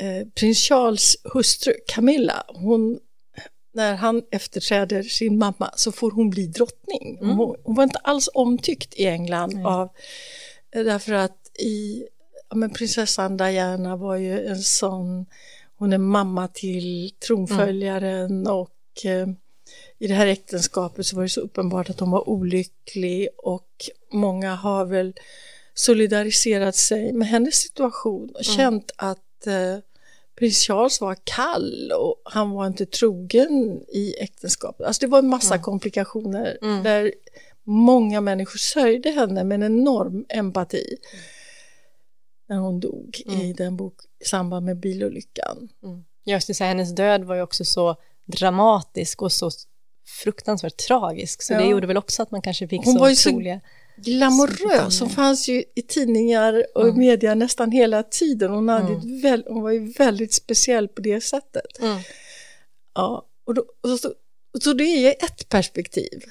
eh 0.07 0.27
prins 0.35 0.59
Charles 0.59 1.17
hustru 1.33 1.73
Camilla, 1.87 2.43
hon 2.47 2.99
när 3.73 3.95
han 3.95 4.23
efterträder 4.31 5.03
sin 5.03 5.37
mamma 5.37 5.71
så 5.75 5.91
får 5.91 6.11
hon 6.11 6.29
bli 6.29 6.47
drottning. 6.47 7.17
Mm. 7.21 7.37
Hon, 7.37 7.55
hon, 7.63 7.75
var 7.75 7.83
inte 7.83 7.99
alls 7.99 8.29
omtyckt 8.33 8.93
i 8.93 9.05
England 9.05 9.53
Nej. 9.53 9.65
av, 9.65 9.89
därför 10.71 11.13
att 11.13 11.59
i, 11.59 12.03
ja, 12.49 12.55
men 12.55 12.69
prinsessan 12.73 13.37
Diana 13.37 13.95
var 13.95 14.15
ju 14.15 14.47
en 14.47 14.61
sån, 14.61 15.25
hon 15.81 15.93
är 15.93 15.97
mamma 15.97 16.47
till 16.47 17.11
tronföljaren 17.27 18.31
mm. 18.31 18.53
och 18.53 19.05
eh, 19.05 19.27
i 19.99 20.07
det 20.07 20.13
här 20.13 20.27
äktenskapet 20.27 21.05
så 21.05 21.15
var 21.15 21.23
det 21.23 21.29
så 21.29 21.41
uppenbart 21.41 21.89
att 21.89 21.99
hon 21.99 22.11
var 22.11 22.29
olycklig 22.29 23.29
och 23.37 23.69
många 24.11 24.55
har 24.55 24.85
väl 24.85 25.13
solidariserat 25.73 26.75
sig 26.75 27.13
med 27.13 27.27
hennes 27.27 27.55
situation 27.55 28.29
och 28.29 28.45
mm. 28.45 28.57
känt 28.57 28.91
att 28.95 29.47
eh, 29.47 29.77
prins 30.39 30.57
Charles 30.57 31.01
var 31.01 31.17
kall 31.23 31.91
och 31.91 32.21
han 32.25 32.51
var 32.51 32.67
inte 32.67 32.85
trogen 32.85 33.81
i 33.87 34.15
äktenskapet. 34.19 34.87
Alltså 34.87 35.05
det 35.05 35.11
var 35.11 35.19
en 35.19 35.29
massa 35.29 35.53
mm. 35.53 35.63
komplikationer 35.63 36.57
mm. 36.61 36.83
där 36.83 37.13
många 37.63 38.21
människor 38.21 38.57
sörjde 38.57 39.09
henne 39.09 39.43
med 39.43 39.55
en 39.55 39.79
enorm 39.79 40.25
empati 40.29 40.97
när 42.51 42.57
hon 42.57 42.79
dog 42.79 43.21
mm. 43.25 43.41
i 43.41 43.53
den 43.53 43.77
bok 43.77 43.95
i 44.19 44.25
samband 44.25 44.65
med 44.65 44.79
bilolyckan. 44.79 45.69
Mm. 45.83 46.03
Just 46.25 46.47
det, 46.47 46.53
så 46.53 46.63
hennes 46.63 46.95
död 46.95 47.23
var 47.23 47.35
ju 47.35 47.41
också 47.41 47.65
så 47.65 47.95
dramatisk 48.25 49.21
och 49.21 49.31
så 49.31 49.51
fruktansvärt 50.23 50.77
tragisk 50.77 51.41
så 51.41 51.53
ja. 51.53 51.59
det 51.59 51.67
gjorde 51.67 51.87
väl 51.87 51.97
också 51.97 52.23
att 52.23 52.31
man 52.31 52.41
kanske 52.41 52.67
fick 52.67 52.85
hon 52.85 52.93
så 52.93 52.99
var 52.99 53.11
otroliga... 53.11 53.59
Så 53.95 54.01
glamorös. 54.01 54.99
Hon 54.99 55.09
fanns 55.09 55.47
ju 55.47 55.63
i 55.75 55.81
tidningar 55.81 56.65
och 56.75 56.83
mm. 56.83 56.99
media 56.99 57.35
nästan 57.35 57.71
hela 57.71 58.03
tiden. 58.03 58.51
Hon, 58.51 58.69
hade 58.69 58.93
mm. 58.93 59.21
väl, 59.21 59.43
hon 59.47 59.63
var 59.63 59.71
ju 59.71 59.93
väldigt 59.93 60.33
speciell 60.33 60.87
på 60.87 61.01
det 61.01 61.21
sättet. 61.21 61.79
Mm. 61.79 61.99
Ja, 62.95 63.25
och, 63.45 63.53
då, 63.53 63.65
och 63.81 63.99
så, 63.99 64.13
så 64.63 64.73
det 64.73 64.83
är 64.83 65.25
ett 65.25 65.49
perspektiv. 65.49 66.23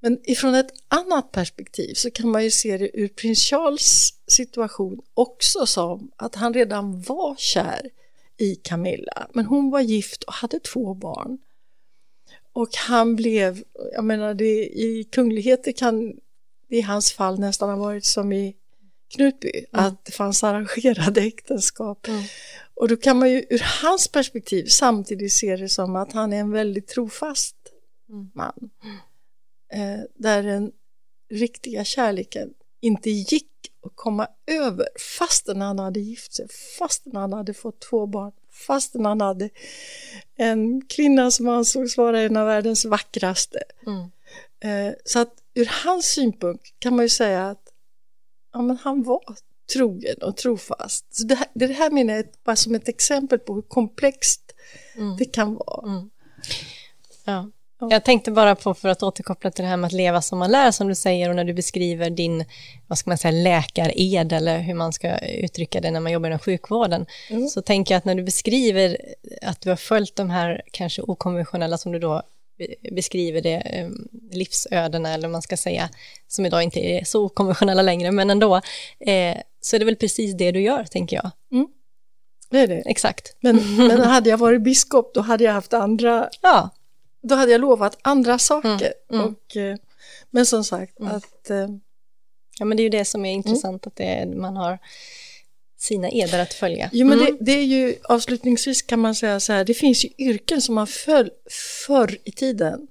Men 0.00 0.18
ifrån 0.22 0.54
ett 0.54 0.70
annat 0.88 1.32
perspektiv 1.32 1.94
så 1.94 2.10
kan 2.10 2.28
man 2.28 2.44
ju 2.44 2.50
se 2.50 2.76
det 2.76 3.00
ur 3.00 3.08
prins 3.08 3.40
Charles 3.40 4.14
situation 4.26 5.00
också 5.14 5.66
som 5.66 6.10
att 6.16 6.34
han 6.34 6.54
redan 6.54 7.02
var 7.02 7.36
kär 7.36 7.90
i 8.36 8.54
Camilla. 8.54 9.28
Men 9.32 9.44
hon 9.44 9.70
var 9.70 9.80
gift 9.80 10.22
och 10.22 10.32
hade 10.32 10.60
två 10.60 10.94
barn. 10.94 11.38
Och 12.52 12.68
han 12.76 13.16
blev, 13.16 13.62
jag 13.92 14.04
menar 14.04 14.34
det, 14.34 14.66
i 14.66 15.08
kungligheter 15.12 15.72
kan 15.72 16.12
i 16.68 16.80
hans 16.80 17.12
fall 17.12 17.38
nästan 17.38 17.68
har 17.68 17.76
varit 17.76 18.04
som 18.04 18.32
i 18.32 18.56
Knutby, 19.14 19.66
mm. 19.72 19.86
att 19.86 20.04
det 20.04 20.12
fanns 20.12 20.44
arrangerade 20.44 21.20
äktenskap. 21.20 22.08
Mm. 22.08 22.22
Och 22.74 22.88
då 22.88 22.96
kan 22.96 23.18
man 23.18 23.30
ju 23.30 23.46
ur 23.50 23.82
hans 23.82 24.08
perspektiv 24.08 24.66
samtidigt 24.66 25.32
se 25.32 25.56
det 25.56 25.68
som 25.68 25.96
att 25.96 26.12
han 26.12 26.32
är 26.32 26.40
en 26.40 26.50
väldigt 26.50 26.88
trofast 26.88 27.56
mm. 28.08 28.30
Eh, 29.72 30.00
där 30.14 30.42
den 30.42 30.72
riktiga 31.30 31.84
kärleken 31.84 32.50
inte 32.80 33.10
gick 33.10 33.46
att 33.86 33.92
komma 33.94 34.28
över 34.46 34.88
fastän 35.18 35.60
han 35.60 35.78
hade 35.78 36.00
gift 36.00 36.32
sig, 36.32 36.46
fastän 36.78 37.16
han 37.16 37.32
hade 37.32 37.54
fått 37.54 37.80
två 37.80 38.06
barn, 38.06 38.32
fastän 38.66 39.04
han 39.04 39.20
hade 39.20 39.50
en 40.36 40.86
kvinna 40.86 41.30
som 41.30 41.48
ansågs 41.48 41.96
vara 41.96 42.20
en 42.20 42.36
av 42.36 42.46
världens 42.46 42.84
vackraste. 42.84 43.62
Mm. 43.86 44.10
Eh, 44.60 44.94
så 45.04 45.18
att 45.18 45.34
ur 45.54 45.70
hans 45.84 46.06
synpunkt 46.06 46.74
kan 46.78 46.96
man 46.96 47.04
ju 47.04 47.08
säga 47.08 47.48
att 47.48 47.72
ja, 48.52 48.62
men 48.62 48.76
han 48.76 49.02
var 49.02 49.22
trogen 49.72 50.22
och 50.22 50.36
trofast. 50.36 51.14
Så 51.14 51.24
det, 51.24 51.34
här, 51.34 51.46
det 51.54 51.66
här 51.66 51.90
menar 51.90 52.14
jag 52.14 52.24
bara 52.44 52.56
som 52.56 52.74
ett 52.74 52.88
exempel 52.88 53.38
på 53.38 53.54
hur 53.54 53.62
komplext 53.62 54.52
mm. 54.96 55.16
det 55.16 55.24
kan 55.24 55.54
vara. 55.54 55.92
Mm. 55.92 56.10
Ja. 57.24 57.50
Jag 57.80 58.04
tänkte 58.04 58.30
bara 58.30 58.54
på, 58.54 58.74
för 58.74 58.88
att 58.88 59.02
återkoppla 59.02 59.50
till 59.50 59.62
det 59.62 59.68
här 59.68 59.76
med 59.76 59.86
att 59.86 59.92
leva 59.92 60.22
som 60.22 60.38
man 60.38 60.50
lär, 60.50 60.70
som 60.70 60.88
du 60.88 60.94
säger, 60.94 61.28
och 61.28 61.36
när 61.36 61.44
du 61.44 61.52
beskriver 61.52 62.10
din, 62.10 62.44
vad 62.86 62.98
ska 62.98 63.10
man 63.10 63.18
säga, 63.18 63.32
läkared, 63.32 64.32
eller 64.32 64.58
hur 64.58 64.74
man 64.74 64.92
ska 64.92 65.18
uttrycka 65.18 65.80
det 65.80 65.90
när 65.90 66.00
man 66.00 66.12
jobbar 66.12 66.28
inom 66.28 66.38
sjukvården, 66.38 67.06
mm. 67.30 67.48
så 67.48 67.62
tänker 67.62 67.94
jag 67.94 67.98
att 67.98 68.04
när 68.04 68.14
du 68.14 68.22
beskriver 68.22 68.96
att 69.42 69.60
du 69.60 69.68
har 69.68 69.76
följt 69.76 70.16
de 70.16 70.30
här 70.30 70.62
kanske 70.70 71.02
okonventionella, 71.02 71.78
som 71.78 71.92
du 71.92 71.98
då 71.98 72.22
beskriver 72.92 73.40
det, 73.40 73.56
eh, 73.56 73.88
livsödena 74.32 75.14
eller 75.14 75.28
man 75.28 75.42
ska 75.42 75.56
säga, 75.56 75.88
som 76.28 76.46
idag 76.46 76.62
inte 76.62 76.80
är 76.80 77.04
så 77.04 77.28
konventionella 77.28 77.82
längre, 77.82 78.10
men 78.10 78.30
ändå, 78.30 78.56
eh, 79.00 79.36
så 79.60 79.76
är 79.76 79.78
det 79.78 79.84
väl 79.84 79.96
precis 79.96 80.34
det 80.34 80.52
du 80.52 80.60
gör, 80.60 80.84
tänker 80.84 81.16
jag. 81.16 81.30
Mm. 81.52 81.68
Det 82.50 82.58
är 82.58 82.66
det. 82.66 82.82
Exakt. 82.86 83.36
Men, 83.40 83.76
men 83.76 84.00
hade 84.00 84.30
jag 84.30 84.38
varit 84.38 84.62
biskop, 84.62 85.14
då 85.14 85.20
hade 85.20 85.44
jag 85.44 85.52
haft 85.52 85.72
andra, 85.72 86.28
Ja, 86.40 86.70
då 87.22 87.34
hade 87.34 87.52
jag 87.52 87.60
lovat 87.60 87.98
andra 88.02 88.38
saker. 88.38 88.94
Mm, 89.10 89.20
mm. 89.22 89.26
Och, 89.34 89.56
eh, 89.56 89.76
men 90.30 90.46
som 90.46 90.64
sagt, 90.64 91.00
Mm. 91.00 91.12
att 91.16 91.50
eh, 91.50 91.68
ja 92.58 92.64
men 92.64 92.76
det 92.76 92.82
är 92.82 92.84
ju 92.84 92.90
det 92.90 93.04
som 93.04 93.24
är 93.24 93.32
intressant, 93.32 93.86
att 93.86 93.96
det 93.96 94.26
man 94.36 94.56
har 94.56 94.78
sina 95.78 96.10
eder 96.10 96.38
att 96.38 96.54
följa. 96.54 96.90
Jo, 96.92 97.06
men 97.06 97.20
Mm. 97.20 97.36
det, 97.38 97.44
det 97.44 97.52
är 97.58 97.64
ju 97.64 97.94
avslutningsvis 98.04 98.82
kan 98.82 99.00
man 99.00 99.14
säga 99.14 99.40
så 99.40 99.52
här, 99.52 99.64
det 99.64 99.74
finns 99.74 100.04
ju 100.04 100.08
yrken 100.18 100.62
som 100.62 100.74
man 100.74 100.86
föll 100.86 101.30
förr 101.86 102.18
i 102.24 102.32
tiden. 102.32 102.86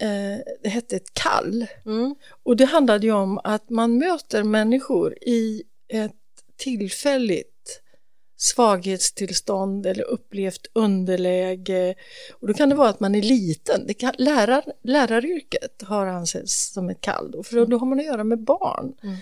Eh, 0.00 0.38
det 0.62 0.68
hette 0.68 0.96
ett 0.96 1.14
kall. 1.14 1.66
Mm. 1.86 2.14
Och 2.42 2.56
det 2.56 2.64
handlade 2.64 3.06
ju 3.06 3.12
om 3.12 3.40
att 3.44 3.70
man 3.70 3.98
möter 3.98 4.42
människor 4.42 5.14
i 5.22 5.62
ett 5.88 6.12
tillfälligt 6.56 7.51
svaghetstillstånd 8.42 9.86
eller 9.86 10.04
upplevt 10.04 10.66
underläge. 10.72 11.94
Och 12.40 12.48
då 12.48 12.54
kan 12.54 12.68
det 12.68 12.74
vara 12.74 12.88
att 12.88 13.00
man 13.00 13.14
är 13.14 13.22
liten. 13.22 13.86
Det 13.86 13.94
kan, 13.94 14.12
lärar, 14.18 14.64
läraryrket 14.82 15.82
har 15.82 16.06
ansetts 16.06 16.72
som 16.72 16.88
ett 16.88 17.00
kall 17.00 17.42
för 17.44 17.66
då, 17.66 17.78
har 17.78 17.86
man 17.86 17.98
att 17.98 18.06
göra 18.06 18.24
med 18.24 18.44
barn. 18.44 18.94
Mm. 19.02 19.16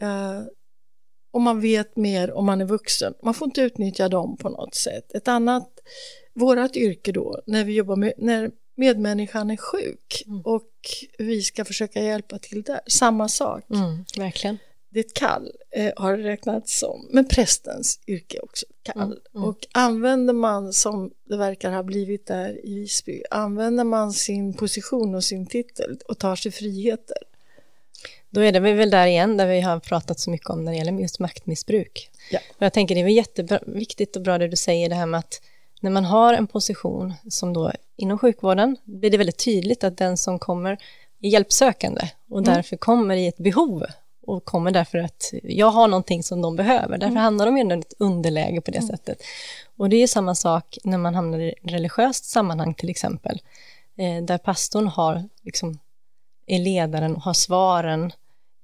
Eh, 0.00 0.42
och 1.30 1.40
man 1.40 1.60
vet 1.60 1.96
mer 1.96 2.32
om 2.32 2.46
man 2.46 2.60
är 2.60 2.64
vuxen. 2.64 3.14
Man 3.22 3.34
får 3.34 3.48
inte 3.48 3.60
utnyttja 3.60 4.08
dem 4.08 4.36
på 4.36 4.48
något 4.48 4.74
sätt. 4.74 5.14
Ett 5.14 5.28
annat, 5.28 5.68
vårat 6.34 6.76
yrke 6.76 7.12
då, 7.12 7.42
när 7.46 7.64
vi 7.64 7.74
jobbar 7.74 7.96
med, 7.96 8.12
när 8.18 8.50
medmänniskan 8.76 9.50
är 9.50 9.56
sjuk 9.56 10.22
Mm. 10.26 10.40
och 10.40 10.70
vi 11.18 11.42
ska 11.42 11.64
försöka 11.64 12.02
hjälpa 12.02 12.38
till 12.38 12.62
där, 12.62 12.80
samma 12.86 13.28
sak. 13.28 13.70
Mm, 13.70 14.04
verkligen. 14.16 14.58
Det 14.90 15.14
kall, 15.14 15.52
eh, 15.70 15.92
har 15.96 16.16
räknats 16.16 16.78
som, 16.78 17.08
men 17.10 17.28
prästens 17.28 18.00
yrke 18.06 18.40
också 18.40 18.66
kall. 18.82 19.02
Mm, 19.02 19.18
mm. 19.34 19.48
Och 19.48 19.66
använder 19.72 20.34
man, 20.34 20.72
som 20.72 21.10
det 21.24 21.36
verkar 21.36 21.72
ha 21.72 21.82
blivit 21.82 22.26
där 22.26 22.66
i 22.66 22.74
Visby, 22.74 23.22
använder 23.30 23.84
man 23.84 24.12
sin 24.12 24.54
position 24.54 25.14
och 25.14 25.24
sin 25.24 25.46
titel 25.46 25.98
och 26.08 26.18
tar 26.18 26.36
sig 26.36 26.52
friheter. 26.52 27.16
Då 28.30 28.40
är 28.40 28.52
det 28.52 28.60
väl 28.60 28.90
där 28.90 29.06
igen, 29.06 29.36
där 29.36 29.46
vi 29.46 29.60
har 29.60 29.80
pratat 29.80 30.20
så 30.20 30.30
mycket 30.30 30.50
om 30.50 30.64
när 30.64 30.72
det 30.72 30.78
gäller 30.78 30.92
just 30.92 31.18
maktmissbruk. 31.18 32.10
Ja. 32.30 32.38
Och 32.56 32.62
jag 32.62 32.72
tänker 32.72 32.94
det 32.94 33.00
är 33.00 33.08
jätteviktigt 33.08 34.16
och 34.16 34.22
bra 34.22 34.38
det 34.38 34.48
du 34.48 34.56
säger, 34.56 34.88
det 34.88 34.94
här 34.94 35.06
med 35.06 35.18
att 35.18 35.42
när 35.80 35.90
man 35.90 36.04
har 36.04 36.34
en 36.34 36.46
position 36.46 37.14
som 37.28 37.52
då 37.52 37.72
inom 37.96 38.18
sjukvården 38.18 38.76
blir 38.84 39.10
det 39.10 39.18
väldigt 39.18 39.44
tydligt 39.44 39.84
att 39.84 39.96
den 39.96 40.16
som 40.16 40.38
kommer 40.38 40.78
är 41.20 41.28
hjälpsökande 41.28 42.10
och 42.28 42.42
därför 42.42 42.76
kommer 42.76 43.16
i 43.16 43.26
ett 43.26 43.38
behov 43.38 43.84
och 44.28 44.44
kommer 44.44 44.70
därför 44.70 44.98
att 44.98 45.32
jag 45.42 45.70
har 45.70 45.88
någonting 45.88 46.22
som 46.22 46.42
de 46.42 46.56
behöver. 46.56 46.98
Därför 46.98 47.16
hamnar 47.16 47.46
de 47.46 47.56
i 47.56 47.78
ett 47.80 47.94
underläge 47.98 48.60
på 48.60 48.70
det 48.70 48.82
sättet. 48.82 49.22
Och 49.76 49.88
det 49.88 49.96
är 49.96 50.06
samma 50.06 50.34
sak 50.34 50.78
när 50.84 50.98
man 50.98 51.14
hamnar 51.14 51.38
i 51.38 51.54
religiöst 51.62 52.24
sammanhang 52.24 52.74
till 52.74 52.90
exempel, 52.90 53.42
eh, 53.96 54.24
där 54.24 54.38
pastorn 54.38 54.86
har 54.86 55.28
liksom 55.42 55.78
är 56.46 56.58
ledaren 56.58 57.16
och 57.16 57.22
har 57.22 57.34
svaren, 57.34 58.12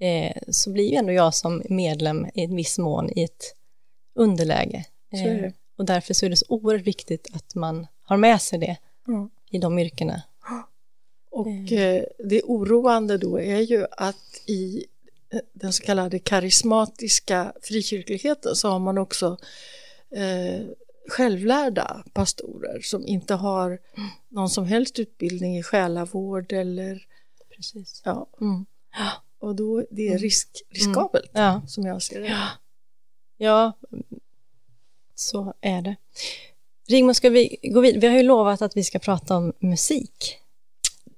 eh, 0.01 0.37
så 0.49 0.71
blir 0.71 0.91
ju 0.91 0.97
ändå 0.97 1.13
jag 1.13 1.35
som 1.35 1.63
medlem 1.69 2.27
i 2.35 2.45
en 2.45 2.57
viss 2.57 2.79
mån 2.79 3.11
i 3.17 3.25
ett 3.25 3.55
underläge. 4.15 4.85
Eh, 5.13 5.53
och 5.79 5.85
därför 5.85 6.15
så 6.15 6.27
är 6.27 6.31
det 6.31 6.37
så 6.37 6.47
oerhört 6.49 6.87
viktigt 6.87 7.29
att 7.35 7.55
man 7.55 7.87
har 8.03 8.17
med 8.17 8.43
sig 8.43 8.59
det 8.59 8.77
Mm. 9.09 9.31
i 9.51 9.59
de 9.59 9.79
yrkena. 9.79 10.23
Och 11.31 11.73
eh, 11.73 12.05
det 12.19 12.43
oroande 12.43 13.19
då 13.19 13.41
är 13.41 13.61
ju 13.61 13.87
att 13.91 14.43
i 14.47 14.77
eh, 14.77 14.83
den 15.53 15.73
så 15.73 15.83
kallade 15.83 16.19
karismatiska 16.19 17.53
frikyrkligheten 17.63 18.57
så 18.57 18.69
har 18.69 18.79
man 18.79 18.99
också 18.99 19.37
eh, 20.17 20.67
självlärda 21.09 22.05
pastorer 22.13 22.81
som 22.81 23.07
inte 23.07 23.35
har 23.35 23.79
någon 24.29 24.51
som 24.51 24.65
helst 24.67 24.99
utbildning 24.99 25.59
i 25.59 25.63
själavård 25.63 26.53
eller 26.53 27.07
Precis. 27.57 28.03
ja, 28.05 28.27
Mm. 28.41 28.65
och 29.39 29.55
då 29.57 29.85
det 29.91 30.09
är 30.09 30.19
risk, 30.19 30.49
riskabelt 30.71 31.31
Ja. 31.35 31.63
som 31.67 31.87
jag 31.87 32.03
ser 32.03 32.21
det. 32.21 32.37
ja, 33.37 33.73
så 35.15 35.55
är 35.61 35.83
det. 35.83 35.97
Rigmor, 36.89 37.13
ska 37.13 37.31
vi 37.31 37.57
gå 37.63 37.81
vidare? 37.81 38.01
Vi 38.01 38.07
har 38.07 38.17
ju 38.17 38.23
lovat 38.23 38.63
att 38.63 38.77
vi 38.77 38.85
ska 38.85 38.99
prata 38.99 39.37
om 39.37 39.53
musik. 39.59 40.39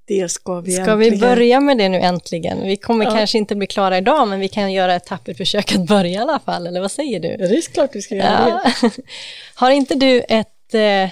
Det 0.06 0.28
ska 0.30 0.60
vi 0.60 0.72
Ska 0.72 0.94
vi 0.94 1.06
äntligen. 1.08 1.28
börja 1.28 1.60
med 1.60 1.78
det 1.78 1.88
nu 1.88 1.98
äntligen? 1.98 2.62
Vi 2.66 2.76
kommer 2.76 3.04
Ja. 3.04 3.10
kanske 3.10 3.38
inte 3.38 3.54
bli 3.56 3.66
klara 3.66 3.98
idag, 3.98 4.28
men 4.28 4.40
vi 4.40 4.48
kan 4.48 4.72
göra 4.72 4.94
ett 4.94 5.04
tappert 5.04 5.36
försök 5.36 5.72
att 5.74 5.86
börja 5.86 6.10
i 6.10 6.16
alla 6.16 6.38
fall, 6.38 6.66
eller 6.66 6.80
vad 6.80 6.90
säger 6.92 7.20
du? 7.20 7.28
Ja, 7.28 7.36
det 7.36 7.56
är 7.56 7.60
klart 7.62 7.90
vi 7.92 8.02
ska 8.02 8.14
göra 8.14 8.44
det. 8.44 8.72
Ja. 8.82 8.90
Har 9.54 9.70
inte 9.70 9.94
du 9.94 10.20
ett 10.28 10.74
eh, 10.74 11.08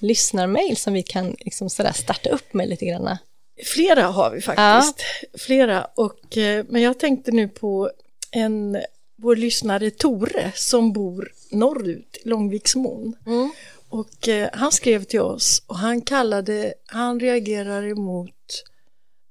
lyssnarmail 0.00 0.76
som 0.76 0.92
vi 0.92 1.02
kan 1.02 1.36
liksom 1.40 1.70
sådär 1.70 1.92
starta 1.92 2.30
upp 2.30 2.54
med 2.54 2.68
lite 2.68 2.86
grann? 2.86 3.16
Flera 3.64 4.02
har 4.02 4.30
vi 4.30 4.40
faktiskt. 4.40 5.04
Flera. 5.46 5.84
Och, 5.84 6.36
eh, 6.36 6.64
men 6.68 6.82
jag 6.82 6.98
tänkte 7.00 7.30
nu 7.32 7.48
på 7.48 7.90
en, 8.30 8.78
vår 9.16 9.36
lyssnare 9.36 9.90
Tore 9.90 10.52
som 10.54 10.92
bor 10.92 11.32
norrut, 11.50 12.18
Långviksmon. 12.24 13.16
Mm. 13.26 13.50
Och 13.92 14.28
eh, 14.28 14.48
han 14.52 14.72
skrev 14.72 15.04
till 15.04 15.20
oss 15.20 15.62
och 15.66 15.76
han 15.76 16.00
kallade, 16.00 16.74
han 16.86 17.20
reagerar 17.20 17.82
emot 17.82 18.64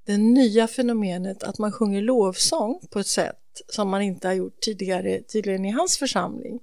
det 0.05 0.17
nya 0.17 0.67
fenomenet 0.67 1.43
att 1.43 1.57
man 1.57 1.71
sjunger 1.71 2.01
lovsång 2.01 2.79
på 2.89 2.99
ett 2.99 3.07
sätt 3.07 3.37
som 3.67 3.89
man 3.89 4.01
inte 4.01 4.27
har 4.27 4.35
gjort 4.35 4.61
tidigare, 4.61 5.21
tydligen 5.21 5.65
i 5.65 5.71
hans 5.71 5.97
församling. 5.97 6.59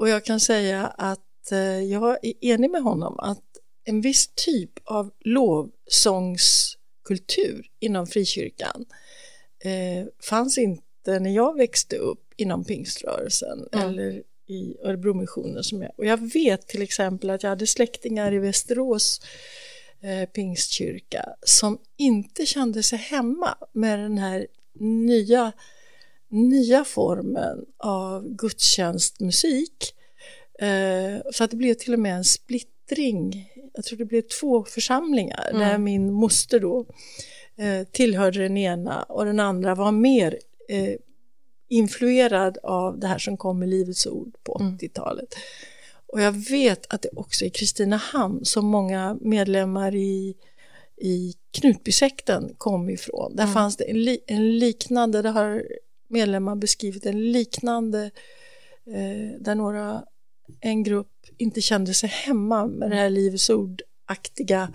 Och 0.00 0.08
jag 0.08 0.24
kan 0.24 0.40
säga 0.40 0.86
att 0.86 1.52
eh, 1.52 1.80
jag 1.80 2.18
är 2.22 2.44
enig 2.44 2.70
med 2.70 2.82
honom 2.82 3.18
att 3.18 3.42
en 3.84 4.00
viss 4.00 4.30
typ 4.34 4.70
av 4.84 5.10
lovsångskultur 5.20 7.66
inom 7.80 8.06
frikyrkan 8.06 8.84
eh, 9.64 10.06
fanns 10.22 10.58
inte 10.58 11.18
när 11.20 11.30
jag 11.30 11.56
växte 11.56 11.96
upp 11.96 12.32
inom 12.36 12.64
pingströrelsen 12.64 13.68
Mm. 13.72 13.88
eller 13.88 14.22
i 14.46 14.76
Örebromissionen 14.82 15.64
som 15.64 15.82
jag, 15.82 15.92
och 15.96 16.06
jag 16.06 16.32
vet 16.32 16.68
till 16.68 16.82
exempel 16.82 17.30
att 17.30 17.42
jag 17.42 17.50
hade 17.50 17.66
släktingar 17.66 18.34
i 18.34 18.38
Västerås 18.38 19.20
eh, 20.00 20.28
pingstkyrka 20.28 21.28
som 21.42 21.78
inte 21.96 22.46
kände 22.46 22.82
sig 22.82 22.98
hemma 22.98 23.54
med 23.72 23.98
den 23.98 24.18
här 24.18 24.46
nya, 24.80 25.52
nya 26.28 26.84
formen 26.84 27.66
av 27.78 28.28
gudstjänstmusik. 28.28 29.94
Eh, 30.58 31.30
så 31.32 31.44
att 31.44 31.50
det 31.50 31.56
blev 31.56 31.74
till 31.74 31.92
och 31.92 32.00
med 32.00 32.16
en 32.16 32.24
splittring. 32.24 33.48
Jag 33.74 33.84
tror 33.84 33.98
det 33.98 34.04
blev 34.04 34.22
två 34.22 34.64
församlingar 34.64 35.50
där 35.52 35.78
min 35.78 36.12
moster 36.12 36.60
då 36.60 36.86
eh, 37.56 37.86
tillhörde 37.86 38.42
den 38.42 38.56
ena 38.56 39.02
och 39.02 39.24
den 39.24 39.40
andra 39.40 39.74
var 39.74 39.92
mer 39.92 40.38
eh, 40.68 40.94
influerad 41.72 42.58
av 42.62 42.98
det 42.98 43.06
här 43.06 43.18
som 43.18 43.36
kom 43.36 43.58
med 43.58 43.68
Livets 43.68 44.06
ord 44.06 44.36
på 44.44 44.54
80-talet. 44.54 45.34
Och 46.06 46.20
jag 46.20 46.32
vet 46.50 46.94
att 46.94 47.02
det 47.02 47.08
också 47.16 47.44
i 47.44 47.50
Kristinehamn 47.50 48.44
som 48.44 48.66
många 48.66 49.18
medlemmar 49.20 49.94
i, 49.94 50.34
i 50.96 51.34
Knutbysekten 51.50 52.54
kom 52.58 52.90
ifrån. 52.90 53.36
Där 53.36 53.46
fanns 53.46 53.76
det 53.76 53.84
en, 53.84 54.02
li, 54.02 54.18
en 54.26 54.58
liknande, 54.58 55.22
där 55.22 55.32
har 55.32 55.64
medlemmar 56.08 56.56
beskrivit 56.56 57.06
en 57.06 57.32
liknande, 57.32 58.10
eh, 58.86 59.40
där 59.40 59.54
några, 59.54 60.04
en 60.60 60.82
grupp 60.82 61.26
inte 61.38 61.60
kände 61.60 61.94
sig 61.94 62.08
hemma 62.08 62.66
med 62.66 62.90
det 62.90 62.96
här 62.96 63.10
Livets 63.10 63.50
ord-aktiga 63.50 64.72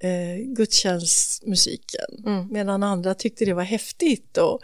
eh, 0.00 0.36
gudstjänstmusiken. 0.44 2.24
Mm. 2.26 2.48
Medan 2.50 2.82
andra 2.82 3.14
tyckte 3.14 3.44
det 3.44 3.54
var 3.54 3.62
häftigt 3.62 4.36
och 4.36 4.60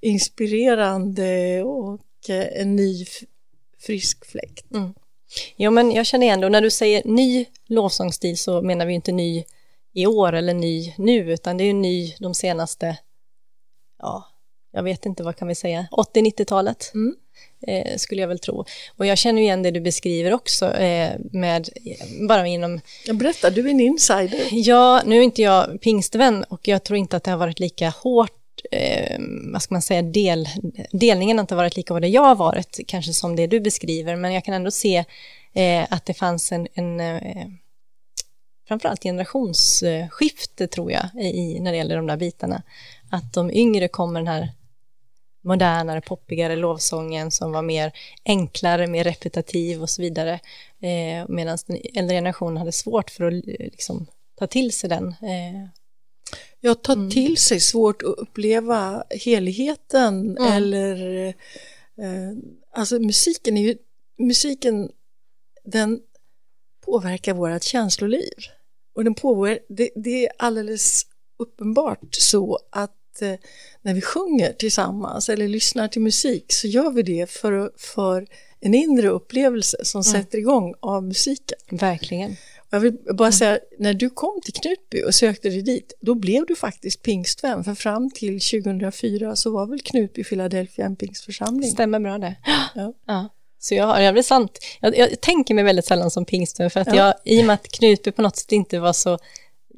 inspirerande 0.00 1.62
och 1.62 2.30
eh, 2.30 2.60
en 2.60 2.76
ny 2.76 3.06
frisk 3.78 4.26
fläkt. 4.26 4.66
Jo, 5.56 5.70
men 5.70 5.92
jag 5.92 6.06
känner 6.06 6.26
igen 6.26 6.40
det. 6.40 6.46
Och 6.46 6.52
när 6.52 6.60
du 6.60 6.70
säger 6.70 7.02
ny 7.04 7.46
lovsångsstil 7.66 8.38
så 8.38 8.62
menar 8.62 8.86
vi 8.86 8.92
inte 8.92 9.12
ny 9.12 9.44
i 9.92 10.06
år 10.06 10.32
eller 10.32 10.54
ny 10.54 10.94
nu, 10.98 11.32
utan 11.32 11.56
det 11.56 11.64
är 11.64 11.66
ju 11.66 11.72
ny 11.72 12.14
de 12.18 12.34
senaste, 12.34 12.98
ja, 13.98 14.26
jag 14.72 14.82
vet 14.82 15.06
inte, 15.06 15.22
vad 15.22 15.36
kan 15.36 15.48
vi 15.48 15.54
säga, 15.54 15.86
80-90-talet 15.90 16.90
Mm. 16.94 17.14
eh, 17.66 17.96
skulle 17.96 18.20
jag 18.20 18.28
väl 18.28 18.38
tro. 18.38 18.64
Och 18.96 19.06
jag 19.06 19.18
känner 19.18 19.42
igen 19.42 19.62
det 19.62 19.70
du 19.70 19.80
beskriver 19.80 20.32
också 20.32 20.64
med, 20.64 21.22
med, 21.32 21.68
bara 22.28 22.46
inom 22.46 22.80
Jag 23.06 23.16
berättar, 23.16 23.50
du 23.50 23.66
är 23.66 23.70
en 23.70 23.80
insider. 23.80 24.48
Ja, 24.50 25.02
nu 25.06 25.18
är 25.18 25.22
inte 25.22 25.42
jag 25.42 25.80
pingstvän 25.80 26.44
och 26.44 26.68
jag 26.68 26.84
tror 26.84 26.96
inte 26.96 27.16
att 27.16 27.24
det 27.24 27.30
har 27.30 27.38
varit 27.38 27.60
lika 27.60 27.88
hårt, 27.88 28.32
eh, 28.70 29.18
vad 29.52 29.62
ska 29.62 29.74
man 29.74 29.82
säga, 29.82 30.02
del, 30.02 30.48
delningen 30.92 31.38
har 31.38 31.42
inte 31.42 31.54
varit 31.54 31.76
lika 31.76 31.94
hård 31.94 32.02
där 32.02 32.08
jag 32.08 32.22
har 32.22 32.34
varit, 32.36 32.80
kanske 32.86 33.12
som 33.12 33.36
det 33.36 33.46
du 33.46 33.60
beskriver, 33.60 34.16
men 34.16 34.32
jag 34.32 34.44
kan 34.44 34.54
ändå 34.54 34.70
se 34.70 35.04
eh, 35.54 35.86
att 35.90 36.06
det 36.06 36.14
fanns 36.14 36.52
en, 36.52 36.68
en 36.74 37.00
eh, 37.00 37.46
framförallt 38.68 39.02
generationsskifte 39.02 40.66
tror 40.66 40.92
jag 40.92 41.04
i, 41.22 41.60
när 41.60 41.70
det 41.70 41.76
gäller 41.76 41.96
de 41.96 42.06
där 42.06 42.16
bitarna. 42.16 42.62
Att 43.10 43.32
de 43.32 43.50
yngre 43.50 43.88
kommer 43.88 44.20
den 44.20 44.26
här 44.26 44.52
modernare, 45.42 46.00
poppigare 46.00 46.56
lovsången 46.56 47.30
som 47.30 47.52
var 47.52 47.62
mer 47.62 47.92
enklare, 48.24 48.86
mer 48.86 49.04
repetitiv 49.04 49.82
och 49.82 49.90
så 49.90 50.02
vidare. 50.02 50.32
Eh, 50.80 51.28
Medan 51.28 51.58
den 51.66 51.78
äldre 51.94 52.16
generationen 52.16 52.56
hade 52.56 52.72
svårt 52.72 53.10
för 53.10 53.24
att 53.24 53.44
liksom, 53.44 54.06
ta 54.38 54.46
till 54.46 54.72
sig 54.72 54.90
den. 54.90 55.08
Eh. 55.08 55.68
Ja, 56.60 56.74
ta 56.74 56.92
mm. 56.92 57.10
till 57.10 57.36
sig, 57.36 57.60
svårt 57.60 58.02
att 58.02 58.18
uppleva 58.18 59.04
heligheten 59.10 60.36
mm. 60.38 60.52
eller 60.52 61.26
eh, 61.26 62.36
alltså 62.72 62.98
musiken 62.98 63.56
är 63.56 63.62
ju, 63.62 63.76
musiken 64.18 64.92
den 65.64 66.00
påverkar 66.84 67.34
vårt 67.34 67.62
känsloliv. 67.62 68.32
Och 68.94 69.04
den 69.04 69.14
påverkar, 69.14 69.64
det, 69.68 69.90
det 69.94 70.26
är 70.26 70.32
alldeles 70.38 71.06
uppenbart 71.38 72.14
så 72.14 72.58
att 72.70 72.97
eh, 73.22 73.34
när 73.82 73.94
vi 73.94 74.00
sjunger 74.00 74.52
tillsammans 74.52 75.28
eller 75.28 75.48
lyssnar 75.48 75.88
till 75.88 76.02
musik 76.02 76.52
så 76.52 76.66
gör 76.66 76.90
vi 76.90 77.02
det 77.02 77.30
för, 77.30 77.72
för 77.76 78.26
en 78.60 78.74
inre 78.74 79.08
upplevelse 79.08 79.84
som 79.84 80.00
mm. 80.00 80.12
sätter 80.12 80.38
igång 80.38 80.74
av 80.80 81.04
musiken. 81.04 81.58
Verkligen. 81.70 82.36
Jag 82.70 82.80
vill 82.80 82.96
bara 83.14 83.32
säga, 83.32 83.58
när 83.78 83.94
du 83.94 84.10
kom 84.10 84.40
till 84.44 84.52
Knutby 84.52 85.02
och 85.04 85.14
sökte 85.14 85.48
dig 85.48 85.62
dit, 85.62 85.92
då 86.00 86.14
blev 86.14 86.46
du 86.46 86.56
faktiskt 86.56 87.02
pingstvän, 87.02 87.64
för 87.64 87.74
fram 87.74 88.10
till 88.10 88.40
2004 88.40 89.36
så 89.36 89.50
var 89.50 89.66
väl 89.66 89.80
Knutby 89.80 90.24
Philadelphia 90.24 90.86
en 90.86 90.96
pingstförsamling? 90.96 91.70
Stämmer 91.70 92.00
bra 92.00 92.18
det. 92.18 92.34
Ja. 92.74 92.92
ja. 93.06 93.28
Så 93.60 93.74
jag 93.74 93.86
har, 93.86 94.12
det 94.12 94.20
är 94.20 94.22
sant, 94.22 94.58
jag, 94.80 94.98
jag, 94.98 95.20
tänker 95.20 95.54
mig 95.54 95.64
väldigt 95.64 95.84
sällan 95.84 96.10
som 96.10 96.24
pingstvän, 96.24 96.70
för 96.70 96.80
att 96.80 96.86
ja. 96.86 96.94
jag, 96.94 97.14
i 97.24 97.42
och 97.42 97.46
med 97.46 97.54
att 97.54 97.68
Knutby 97.68 98.10
på 98.10 98.22
något 98.22 98.36
sätt 98.36 98.52
inte 98.52 98.78
var 98.78 98.92
så 98.92 99.18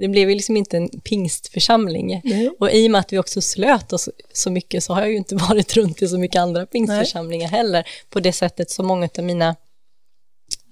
det 0.00 0.08
blev 0.08 0.28
ju 0.28 0.34
liksom 0.34 0.56
inte 0.56 0.76
en 0.76 0.88
pingstförsamling. 0.88 2.12
Mm. 2.12 2.54
Och 2.58 2.70
i 2.70 2.86
och 2.86 2.90
med 2.90 2.98
att 2.98 3.12
vi 3.12 3.18
också 3.18 3.40
slöt 3.40 3.92
oss 3.92 4.08
så 4.32 4.50
mycket 4.50 4.84
så 4.84 4.94
har 4.94 5.00
jag 5.00 5.10
ju 5.10 5.16
inte 5.16 5.34
varit 5.48 5.76
runt 5.76 6.02
i 6.02 6.08
så 6.08 6.18
mycket 6.18 6.40
andra 6.40 6.66
pingstförsamlingar 6.66 7.50
Nej. 7.50 7.58
heller, 7.58 7.88
på 8.10 8.20
det 8.20 8.32
sättet 8.32 8.70
som 8.70 8.86
många 8.86 9.08
av 9.18 9.24
mina 9.24 9.56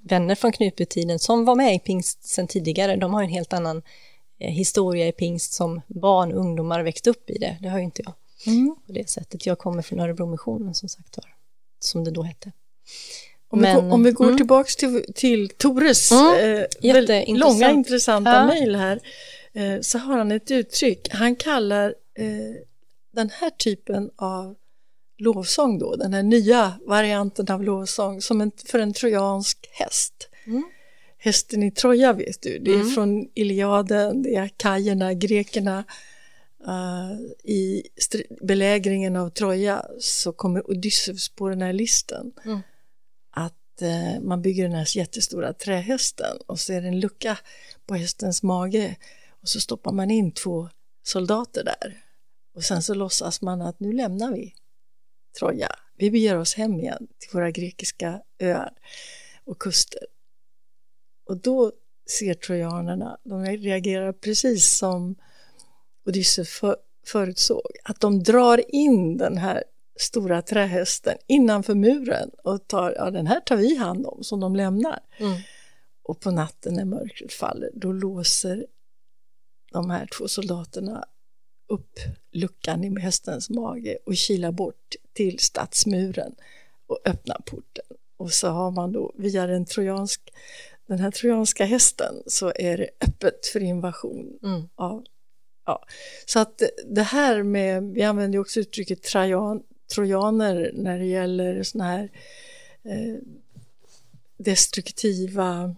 vänner 0.02 0.34
från 0.34 0.52
Knutbytiden 0.52 1.18
som 1.18 1.44
var 1.44 1.54
med 1.54 1.74
i 1.74 1.78
pingst 1.78 2.24
sedan 2.24 2.46
tidigare, 2.46 2.96
de 2.96 3.14
har 3.14 3.22
en 3.22 3.28
helt 3.28 3.52
annan 3.52 3.82
eh, 4.40 4.50
historia 4.50 5.08
i 5.08 5.12
pingst 5.12 5.52
som 5.52 5.80
barn 5.86 6.32
och 6.32 6.40
ungdomar 6.40 6.82
växt 6.82 7.06
upp 7.06 7.30
i 7.30 7.38
det. 7.38 7.56
Det 7.60 7.68
har 7.68 7.78
ju 7.78 7.84
inte 7.84 8.02
jag 8.02 8.14
mm. 8.54 8.76
på 8.86 8.92
det 8.92 9.10
sättet. 9.10 9.46
Jag 9.46 9.58
kommer 9.58 9.82
från 9.82 10.00
Örebromissionen 10.00 10.74
som 10.74 10.88
sagt 10.88 11.16
var, 11.16 11.26
som 11.80 12.04
det 12.04 12.10
då 12.10 12.22
hette. 12.22 12.52
Om, 13.50 13.61
Men, 13.61 13.87
vi, 13.87 13.92
om 13.92 14.02
vi 14.02 14.12
går 14.12 14.24
mm. 14.24 14.37
tillbaks 14.37 14.76
till, 14.76 15.04
till 15.14 15.48
Tores 15.48 16.12
mm. 16.12 16.64
eh, 17.11 17.37
långa 17.38 17.70
intressanta 17.70 18.34
ja. 18.34 18.46
mejl 18.46 18.74
här 18.74 19.00
eh, 19.52 19.80
så 19.80 19.98
har 19.98 20.18
han 20.18 20.32
ett 20.32 20.50
uttryck. 20.50 21.08
Han 21.11 21.37
kallar 21.37 21.94
eh, 22.18 22.62
den 23.12 23.30
här 23.30 23.50
typen 23.50 24.11
av 24.16 24.54
lovsång 25.18 25.78
då, 25.78 25.96
den 25.96 26.14
här 26.14 26.22
nya 26.22 26.72
varianten 26.87 27.46
av 27.50 27.64
lovsång 27.64 28.20
som 28.20 28.40
en, 28.40 28.52
för 28.66 28.78
en 28.78 28.92
trojansk 28.92 29.68
häst. 29.72 30.28
Mm. 30.46 30.62
Hästen 31.18 31.62
i 31.62 31.70
Troja 31.70 32.12
vet 32.12 32.42
du, 32.42 32.58
det 32.58 32.70
är 32.70 32.74
mm. 32.74 32.90
från 32.90 33.28
Iliaden, 33.34 34.22
det 34.22 34.34
är 34.34 34.48
kajerna, 34.48 35.14
grekerna. 35.14 35.84
Uh, 36.66 37.20
I 37.44 37.82
belägringen 38.40 39.16
av 39.16 39.30
Troja 39.30 39.87
så 39.98 40.32
kommer 40.32 40.70
Odysseus 40.70 41.28
på 41.28 41.48
den 41.48 41.62
här 41.62 41.72
listen 41.72 42.32
mm 42.44 42.61
att 43.78 43.82
eh, 43.82 44.20
man 44.20 44.42
bygger 44.42 44.62
den 44.62 44.72
här 44.72 44.96
jättestora 44.96 45.52
trähästen 45.52 46.36
och 46.46 46.60
så 46.60 46.72
är 46.72 46.82
det 46.82 46.88
en 46.88 47.00
lucka 47.00 47.38
på 47.86 47.94
hästens 47.94 48.42
mage 48.42 48.96
och 49.42 49.48
så 49.48 49.60
stoppar 49.60 49.92
man 49.92 50.10
in 50.10 50.32
två 50.32 50.68
soldater 51.02 51.64
där 51.64 52.02
och 52.54 52.64
sen 52.64 52.82
så 52.82 52.94
låtsas 52.94 53.42
man 53.42 53.62
att 53.62 53.80
nu 53.80 53.92
lämnar 53.92 54.32
vi 54.32 54.54
Troja. 55.38 55.68
Vi 55.96 56.10
beger 56.10 56.36
oss 56.36 56.54
hem 56.54 56.80
igen 56.80 57.08
till 57.18 57.30
våra 57.32 57.50
grekiska 57.50 58.22
öar 58.38 58.72
och 59.44 59.58
kuster. 59.58 60.06
Och 61.26 61.36
då 61.36 61.72
ser 62.18 62.34
trojanerna, 62.34 63.18
de 63.24 63.44
reagerar 63.44 64.12
precis 64.12 64.76
som 64.76 65.14
Odysseus 66.06 66.60
förutsåg, 67.06 67.70
att 67.84 68.00
de 68.00 68.22
drar 68.22 68.74
in 68.74 69.16
den 69.16 69.38
här 69.38 69.64
stora 69.98 70.42
trähästen 70.42 71.18
innanför 71.26 71.74
muren 71.74 72.30
och 72.44 72.68
tar, 72.68 72.94
ja 72.96 73.11
den 73.11 73.26
här 73.26 73.40
tar 73.40 73.56
vi 73.56 73.76
hand 73.76 74.06
om, 74.06 74.24
som 74.24 74.40
de 74.40 74.56
lämnar. 74.56 75.00
Mm. 75.16 75.40
Och 76.02 76.20
på 76.20 76.30
natten 76.30 76.74
när 76.74 76.84
mörkret 76.84 77.32
faller, 77.32 77.70
då 77.74 77.92
låser 77.92 78.66
de 79.72 79.90
här 79.90 80.08
två 80.18 80.28
soldaterna 80.28 81.04
upp 81.68 81.98
luckan 82.32 82.84
i 82.84 83.00
hästens 83.00 83.50
mage 83.50 83.98
och 84.06 84.16
kilar 84.16 84.52
bort 84.52 84.94
till 85.12 85.38
stadsmuren 85.38 86.34
och 86.87 86.98
öppnar 87.04 87.40
porten. 87.46 87.84
Och 88.16 88.32
så 88.32 88.48
har 88.48 88.70
man 88.70 88.92
då 88.92 89.12
via 89.18 89.46
den, 89.46 89.64
trojansk, 89.64 90.30
den 90.87 90.98
här 90.98 91.11
trojanska 91.11 91.64
hästen 91.64 92.14
så 92.26 92.52
är 92.54 92.78
det 92.78 92.88
öppet 93.00 93.46
för 93.46 93.62
invasion 93.62 94.38
mm. 94.42 94.68
av 94.74 95.04
Ja. 95.68 95.84
Så 96.26 96.38
att 96.38 96.62
det 96.87 97.02
här 97.02 97.42
med, 97.42 97.82
vi 97.82 98.02
använder 98.02 98.38
också 98.38 98.61
uttrycket 98.61 99.02
trajan, 99.02 99.62
trojaner 99.94 100.70
när 100.74 100.98
det 100.98 101.05
gäller 101.05 101.62
sådana 101.62 101.90
här 101.90 102.11
eh, 102.85 103.16
destruktiva, 104.37 105.74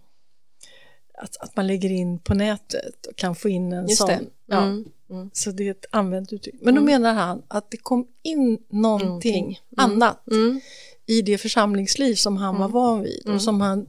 att, 1.15 1.37
att 1.37 1.57
man 1.57 1.67
lägger 1.67 1.91
in 1.91 2.19
på 2.19 2.35
nätet 2.35 3.07
och 3.07 3.17
kan 3.17 3.35
få 3.35 3.49
in 3.49 3.73
en 3.73 3.89
Just 3.89 3.99
sån. 3.99 4.09
Det. 4.47 4.55
Mm. 4.55 4.85
Mm. 5.11 5.31
Så 5.33 5.51
det 5.51 5.67
är 5.67 5.71
ett 5.71 5.87
använt 5.91 6.33
uttryck. 6.33 6.55
Men 6.61 6.75
då 6.75 6.81
mm. 6.81 6.93
menar 6.93 7.15
han 7.15 7.43
att 7.49 7.71
det 7.71 7.77
kom 7.77 8.07
in 8.23 8.59
någonting 8.69 9.45
mm. 9.45 9.93
annat 9.93 10.31
mm. 10.31 10.61
i 11.07 11.23
det 11.23 11.39
församlingsliv 11.39 12.15
som 12.15 12.37
han 12.37 12.59
var 12.59 12.69
van 12.69 13.03
vid 13.03 13.29
och 13.29 13.43
som 13.43 13.61
han 13.61 13.87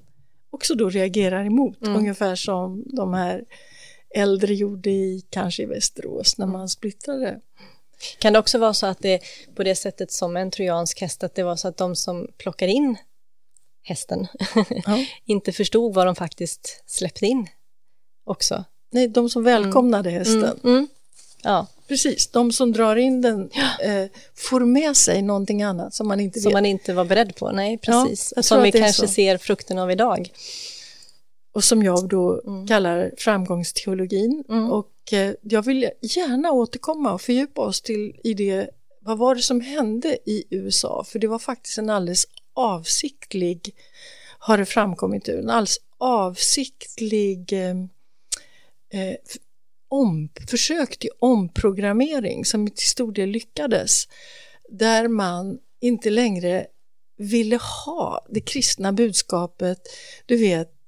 också 0.50 0.76
då 0.76 0.90
reagerar 0.90 1.46
emot. 1.46 1.78
Ungefär 1.82 2.36
som 2.36 2.84
de 2.86 3.14
här 3.14 3.46
äldre 4.16 4.54
gjorde 4.54 4.90
i, 4.90 5.24
kanske 5.30 5.64
i 5.64 5.66
Västerås 5.66 6.38
när 6.38 6.48
man 6.48 6.70
splittrade. 6.70 7.40
Kan 8.20 8.34
det 8.34 8.40
också 8.40 8.58
vara 8.58 8.74
så 8.74 8.86
att 8.86 9.00
det 9.00 9.20
på 9.56 9.64
det 9.64 9.76
sättet 9.76 10.12
som 10.12 10.38
en 10.38 10.52
trojansk 10.52 11.02
häst, 11.02 11.24
att 11.24 11.36
det 11.36 11.44
var 11.44 11.56
så 11.56 11.68
att 11.68 11.78
de 11.78 11.96
som 11.96 12.28
plockar 12.38 12.68
in 12.68 12.98
hästen 13.84 14.28
ja. 14.86 15.06
inte 15.26 15.52
förstod 15.52 15.94
vad 15.94 16.08
de 16.08 16.16
faktiskt 16.16 16.84
släppte 16.86 17.26
in 17.26 17.48
också? 18.26 18.64
Nej, 18.92 19.08
de 19.08 19.30
som 19.30 19.44
välkomnade 19.44 20.10
mm. 20.10 20.20
hästen. 20.20 20.60
Mm. 20.64 20.76
Mm. 20.78 20.88
Ja. 21.44 21.68
Precis, 21.88 22.28
de 22.28 22.52
som 22.52 22.72
drar 22.72 22.96
in 22.96 23.22
den 23.22 23.50
eh, 23.82 24.06
får 24.36 24.60
med 24.60 24.98
sig 24.98 25.22
någonting 25.22 25.64
annat 25.64 25.94
som 25.94 26.08
man 26.08 26.20
inte 26.20 26.40
som 26.40 26.50
vet. 26.50 26.54
man 26.54 26.66
inte 26.66 26.94
var 26.94 27.06
beredd 27.06 27.36
på, 27.36 27.52
nej 27.52 27.78
precis. 27.78 28.34
Ja, 28.36 28.44
som 28.44 28.64
vi 28.64 28.72
kanske 28.72 29.08
ser 29.08 29.38
frukten 29.38 29.78
av 29.78 29.92
idag. 29.92 30.32
Och 31.54 31.64
som 31.64 31.84
jag 31.84 32.10
då 32.10 32.42
mm. 32.48 32.68
kallar 32.68 33.12
framgångsteologin. 33.18 34.44
Mm. 34.50 34.72
Och 34.72 35.14
eh, 35.14 35.34
jag 35.42 35.66
vill 35.66 35.90
gärna 36.02 36.52
återkomma 36.52 37.14
och 37.14 37.22
fördjupa 37.22 37.62
oss 37.62 37.82
till 37.82 38.20
i 38.24 38.34
det, 38.34 38.70
vad 39.00 39.18
var 39.18 39.36
det 39.36 39.42
som 39.42 39.62
hände 39.62 40.18
i 40.26 40.44
USA? 40.50 41.04
För 41.08 41.20
det 41.20 41.28
var 41.28 41.40
faktiskt 41.40 41.78
en 41.78 41.90
alldeles 41.90 42.26
avsiktlig, 42.54 43.76
har 44.40 44.58
det 44.58 44.66
framkommit 44.66 45.28
en 45.28 45.50
alldeles 45.50 45.78
avsiktlig 45.98 47.54
eh, 47.54 47.76
eh, 49.02 49.16
om, 49.88 50.30
försök 50.50 50.98
till 50.98 51.10
omprogrammering 51.20 52.46
som 52.46 52.70
till 52.70 52.88
stor 52.88 53.12
del 53.12 53.30
lyckades. 53.30 54.08
Där 54.70 55.08
man 55.08 55.60
inte 55.82 56.10
längre 56.10 56.68
ville 57.18 57.60
ha 57.86 58.26
det 58.30 58.42
kristna 58.42 58.94
budskapet, 58.94 59.80
du 60.26 60.38
vet 60.38 60.81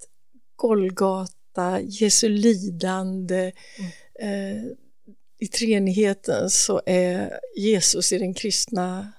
Golgata, 0.63 1.81
Jesu 1.81 2.29
lidande. 2.29 3.51
Mm. 3.77 3.91
Eh, 4.19 4.63
I 5.39 5.47
treenigheten 5.47 6.49
så 6.49 6.81
är 6.85 7.39
Jesus 7.55 8.11
i 8.11 8.17
den 8.17 8.33
kristna 8.33 9.11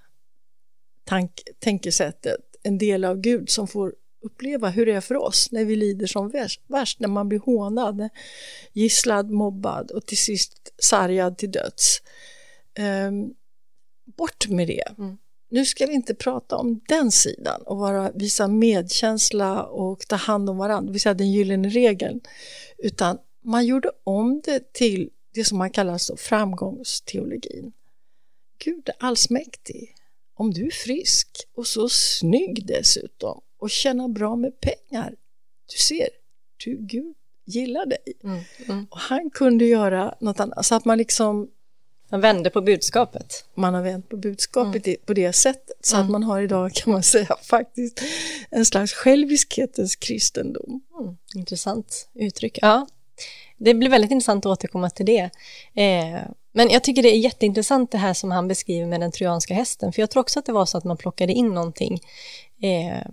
tank, 1.04 1.42
tänkesättet 1.58 2.40
en 2.62 2.78
del 2.78 3.04
av 3.04 3.20
Gud 3.20 3.50
som 3.50 3.68
får 3.68 3.94
uppleva 4.22 4.68
hur 4.68 4.86
det 4.86 4.92
är 4.92 5.00
för 5.00 5.16
oss 5.16 5.48
när 5.52 5.64
vi 5.64 5.76
lider 5.76 6.06
som 6.06 6.28
värst, 6.68 7.00
när 7.00 7.08
man 7.08 7.28
blir 7.28 7.38
hånad, 7.38 8.08
gisslad, 8.72 9.30
mobbad 9.30 9.90
och 9.90 10.06
till 10.06 10.18
sist 10.18 10.72
sargad 10.78 11.38
till 11.38 11.50
döds. 11.50 12.02
Um, 13.08 13.34
bort 14.04 14.48
med 14.48 14.66
det. 14.68 14.94
Mm. 14.98 15.16
Nu 15.54 15.64
ska 15.64 15.86
vi 15.86 15.94
inte 15.94 16.14
prata 16.14 16.56
om 16.56 16.80
den 16.88 17.10
sidan 17.10 17.62
och 17.62 17.76
vara, 17.78 18.12
visa 18.14 18.48
medkänsla 18.48 19.64
och 19.64 20.08
ta 20.08 20.16
hand 20.16 20.50
om 20.50 20.56
varandra, 20.58 20.86
det 20.86 20.92
vill 20.92 21.00
säga 21.00 21.14
den 21.14 21.32
gyllene 21.32 21.68
regeln, 21.68 22.20
utan 22.78 23.18
man 23.42 23.66
gjorde 23.66 23.90
om 24.04 24.40
det 24.44 24.72
till 24.72 25.10
det 25.34 25.44
som 25.44 25.58
man 25.58 25.70
kallar 25.70 25.98
så 25.98 26.16
framgångsteologin. 26.16 27.72
Gud 28.64 28.88
är 28.88 28.94
allsmäktig. 28.98 29.94
Om 30.34 30.50
du 30.50 30.66
är 30.66 30.70
frisk 30.70 31.28
och 31.54 31.66
så 31.66 31.88
snygg 31.88 32.66
dessutom 32.66 33.40
och 33.58 33.70
tjäna 33.70 34.08
bra 34.08 34.36
med 34.36 34.60
pengar. 34.60 35.14
Du 35.72 35.78
ser, 35.78 36.08
du, 36.64 36.76
Gud 36.80 37.14
gillar 37.44 37.86
dig. 37.86 38.12
Mm. 38.24 38.40
Mm. 38.68 38.86
Och 38.90 38.98
han 38.98 39.30
kunde 39.30 39.64
göra 39.64 40.14
något 40.20 40.40
annat, 40.40 40.66
så 40.66 40.74
att 40.74 40.84
man 40.84 40.98
liksom 40.98 41.50
Han 42.14 42.20
vände 42.20 42.50
på 42.50 42.60
budskapet. 42.60 43.44
man 43.54 43.74
har 43.74 43.82
vänt 43.82 44.08
på 44.08 44.16
budskapet 44.16 44.86
Mm. 44.86 44.98
på 45.06 45.14
det 45.14 45.32
sättet. 45.32 45.76
Så 45.80 45.96
att 45.96 46.10
man 46.10 46.22
har 46.22 46.40
idag 46.40 46.72
kan 46.72 46.92
man 46.92 47.02
säga 47.02 47.36
faktiskt 47.42 48.00
en 48.50 48.64
slags 48.64 48.92
själviskhetens 48.92 49.96
kristendom. 49.96 50.80
Mm. 51.00 51.16
Intressant 51.34 52.08
uttryck. 52.14 52.58
Ja, 52.62 52.86
det 53.58 53.74
blir 53.74 53.88
väldigt 53.90 54.10
intressant 54.10 54.46
att 54.46 54.50
återkomma 54.52 54.90
till 54.90 55.06
det. 55.06 55.30
Eh, 55.74 56.20
men 56.52 56.70
jag 56.70 56.84
tycker 56.84 57.02
det 57.02 57.08
är 57.14 57.18
jätteintressant 57.18 57.90
det 57.90 57.98
här 57.98 58.14
som 58.14 58.30
han 58.30 58.48
beskriver 58.48 58.86
med 58.86 59.00
den 59.00 59.12
trojanska 59.12 59.54
hästen, 59.54 59.92
för 59.92 60.02
jag 60.02 60.10
tror 60.10 60.20
också 60.20 60.38
att 60.38 60.46
det 60.46 60.52
var 60.52 60.66
så 60.66 60.78
att 60.78 60.84
man 60.84 60.96
plockade 60.96 61.32
in 61.32 61.48
någonting. 61.54 62.00
Eh, 62.62 63.06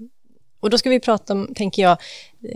och 0.61 0.69
då 0.69 0.77
ska 0.77 0.89
vi 0.89 0.99
prata 0.99 1.33
om, 1.33 1.53
tänker 1.55 1.81
jag, 1.81 1.97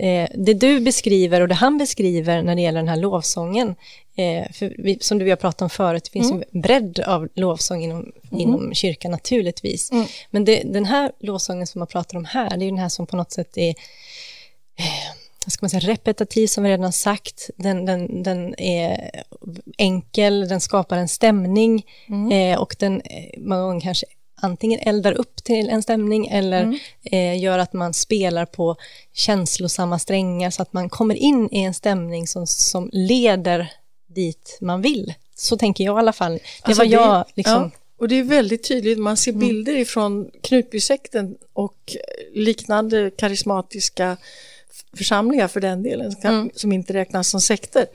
eh, 0.00 0.28
det 0.34 0.54
du 0.54 0.80
beskriver 0.80 1.40
och 1.40 1.48
det 1.48 1.54
han 1.54 1.78
beskriver 1.78 2.42
när 2.42 2.54
det 2.54 2.60
gäller 2.62 2.80
den 2.80 2.88
här 2.88 2.96
lovsången. 2.96 3.74
Eh, 4.16 4.52
för 4.52 4.74
vi, 4.78 4.98
som 5.00 5.18
du 5.18 5.24
och 5.24 5.28
jag 5.28 5.40
pratat 5.40 5.62
om 5.62 5.70
förut, 5.70 6.04
det 6.04 6.10
finns 6.10 6.32
ju 6.32 6.44
en 6.52 6.60
bredd 6.60 7.00
av 7.00 7.28
lovsång 7.34 7.84
inom, 7.84 8.12
inom 8.30 8.74
kyrkan 8.74 9.10
naturligtvis. 9.10 9.90
Men 10.30 10.44
det, 10.44 10.62
den 10.64 10.84
här 10.84 11.12
lovsången 11.20 11.66
som 11.66 11.78
man 11.78 11.88
pratar 11.88 12.18
om 12.18 12.24
här, 12.24 12.56
det 12.56 12.64
är 12.64 12.70
den 12.70 12.78
här 12.78 12.88
som 12.88 13.06
på 13.06 13.16
något 13.16 13.32
sätt 13.32 13.56
är 13.56 13.74
vad 15.46 15.52
ska 15.52 15.64
man 15.64 15.70
säga, 15.70 15.80
repetitiv 15.80 16.46
som 16.46 16.64
vi 16.64 16.70
redan 16.70 16.84
har 16.84 16.90
sagt. 16.90 17.50
Den, 17.56 17.84
den, 17.84 18.22
den 18.22 18.60
är 18.60 19.10
enkel, 19.78 20.48
den 20.48 20.60
skapar 20.60 20.96
en 20.96 21.08
stämning 21.08 21.86
eh, 22.32 22.60
och 22.60 22.76
den 22.78 23.00
eh, 23.00 23.38
många 23.38 23.62
gånger 23.62 23.80
kanske 23.80 24.06
antingen 24.46 24.80
eldar 24.80 25.12
upp 25.12 25.36
till 25.44 25.68
en 25.68 25.82
stämning 25.82 26.26
eller 26.26 26.78
eh, 27.02 27.38
gör 27.42 27.58
att 27.58 27.72
man 27.72 27.94
spelar 27.94 28.44
på 28.46 28.76
känslosamma 29.12 29.98
strängar 29.98 30.50
så 30.50 30.62
att 30.62 30.72
man 30.72 30.88
kommer 30.88 31.14
in 31.14 31.48
i 31.52 31.60
en 31.62 31.74
stämning 31.74 32.26
som, 32.26 32.46
som 32.46 32.90
leder 32.92 33.72
dit 34.06 34.58
man 34.60 34.82
vill. 34.82 35.14
Så 35.34 35.56
tänker 35.56 35.84
jag 35.84 35.96
i 35.96 35.98
alla 35.98 36.12
fall. 36.12 36.32
Det 36.32 36.40
Alltså 36.62 36.82
var 36.82 36.90
jag 36.90 37.24
liksom... 37.34 37.62
ja, 37.62 37.70
och 37.98 38.08
det 38.08 38.14
är 38.18 38.22
väldigt 38.24 38.68
tydligt, 38.68 38.98
man 38.98 39.16
ser 39.16 39.32
bilder 39.32 39.76
ifrån 39.76 40.30
Knutbysekten 40.42 41.36
och 41.52 41.96
liknande 42.34 43.10
karismatiska 43.18 44.16
församlingar 44.96 45.48
för 45.48 45.60
den 45.60 45.82
delen, 45.82 46.12
som 46.12 46.20
kan- 46.22 46.50
som 46.54 46.72
inte 46.72 46.92
räknas 46.92 47.28
som 47.28 47.40
sekter. 47.40 47.86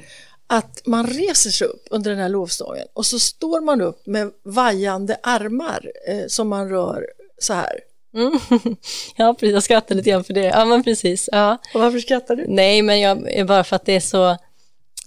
Att 0.53 0.81
man 0.85 1.07
reser 1.07 1.49
sig 1.49 1.67
upp 1.67 1.87
under 1.89 2.11
den 2.11 2.19
här 2.19 2.29
lovsången 2.29 2.87
och 2.93 3.05
så 3.05 3.19
står 3.19 3.61
man 3.61 3.81
upp 3.81 4.05
med 4.05 4.31
vajande 4.43 5.17
armar 5.23 5.91
eh, 6.07 6.27
som 6.27 6.49
man 6.49 6.69
rör 6.69 7.07
så 7.37 7.53
här. 7.53 7.79
Mm. 8.13 8.39
ja, 9.15 9.33
precis. 9.33 9.53
Jag 9.53 9.63
skrattar 9.63 9.95
lite 9.95 10.09
grann 10.09 10.23
för 10.23 10.33
det. 10.33 10.43
Ja, 10.43 10.65
men 10.65 10.83
precis. 10.83 11.29
Ja. 11.31 11.57
Och 11.73 11.81
varför 11.81 11.99
skrattar 11.99 12.35
du? 12.35 12.45
Nej, 12.47 12.81
men 12.81 12.99
jag, 12.99 13.31
är 13.31 13.45
bara 13.45 13.63
för 13.63 13.75
att 13.75 13.85
det 13.85 13.93
är 13.93 13.99
så... 13.99 14.29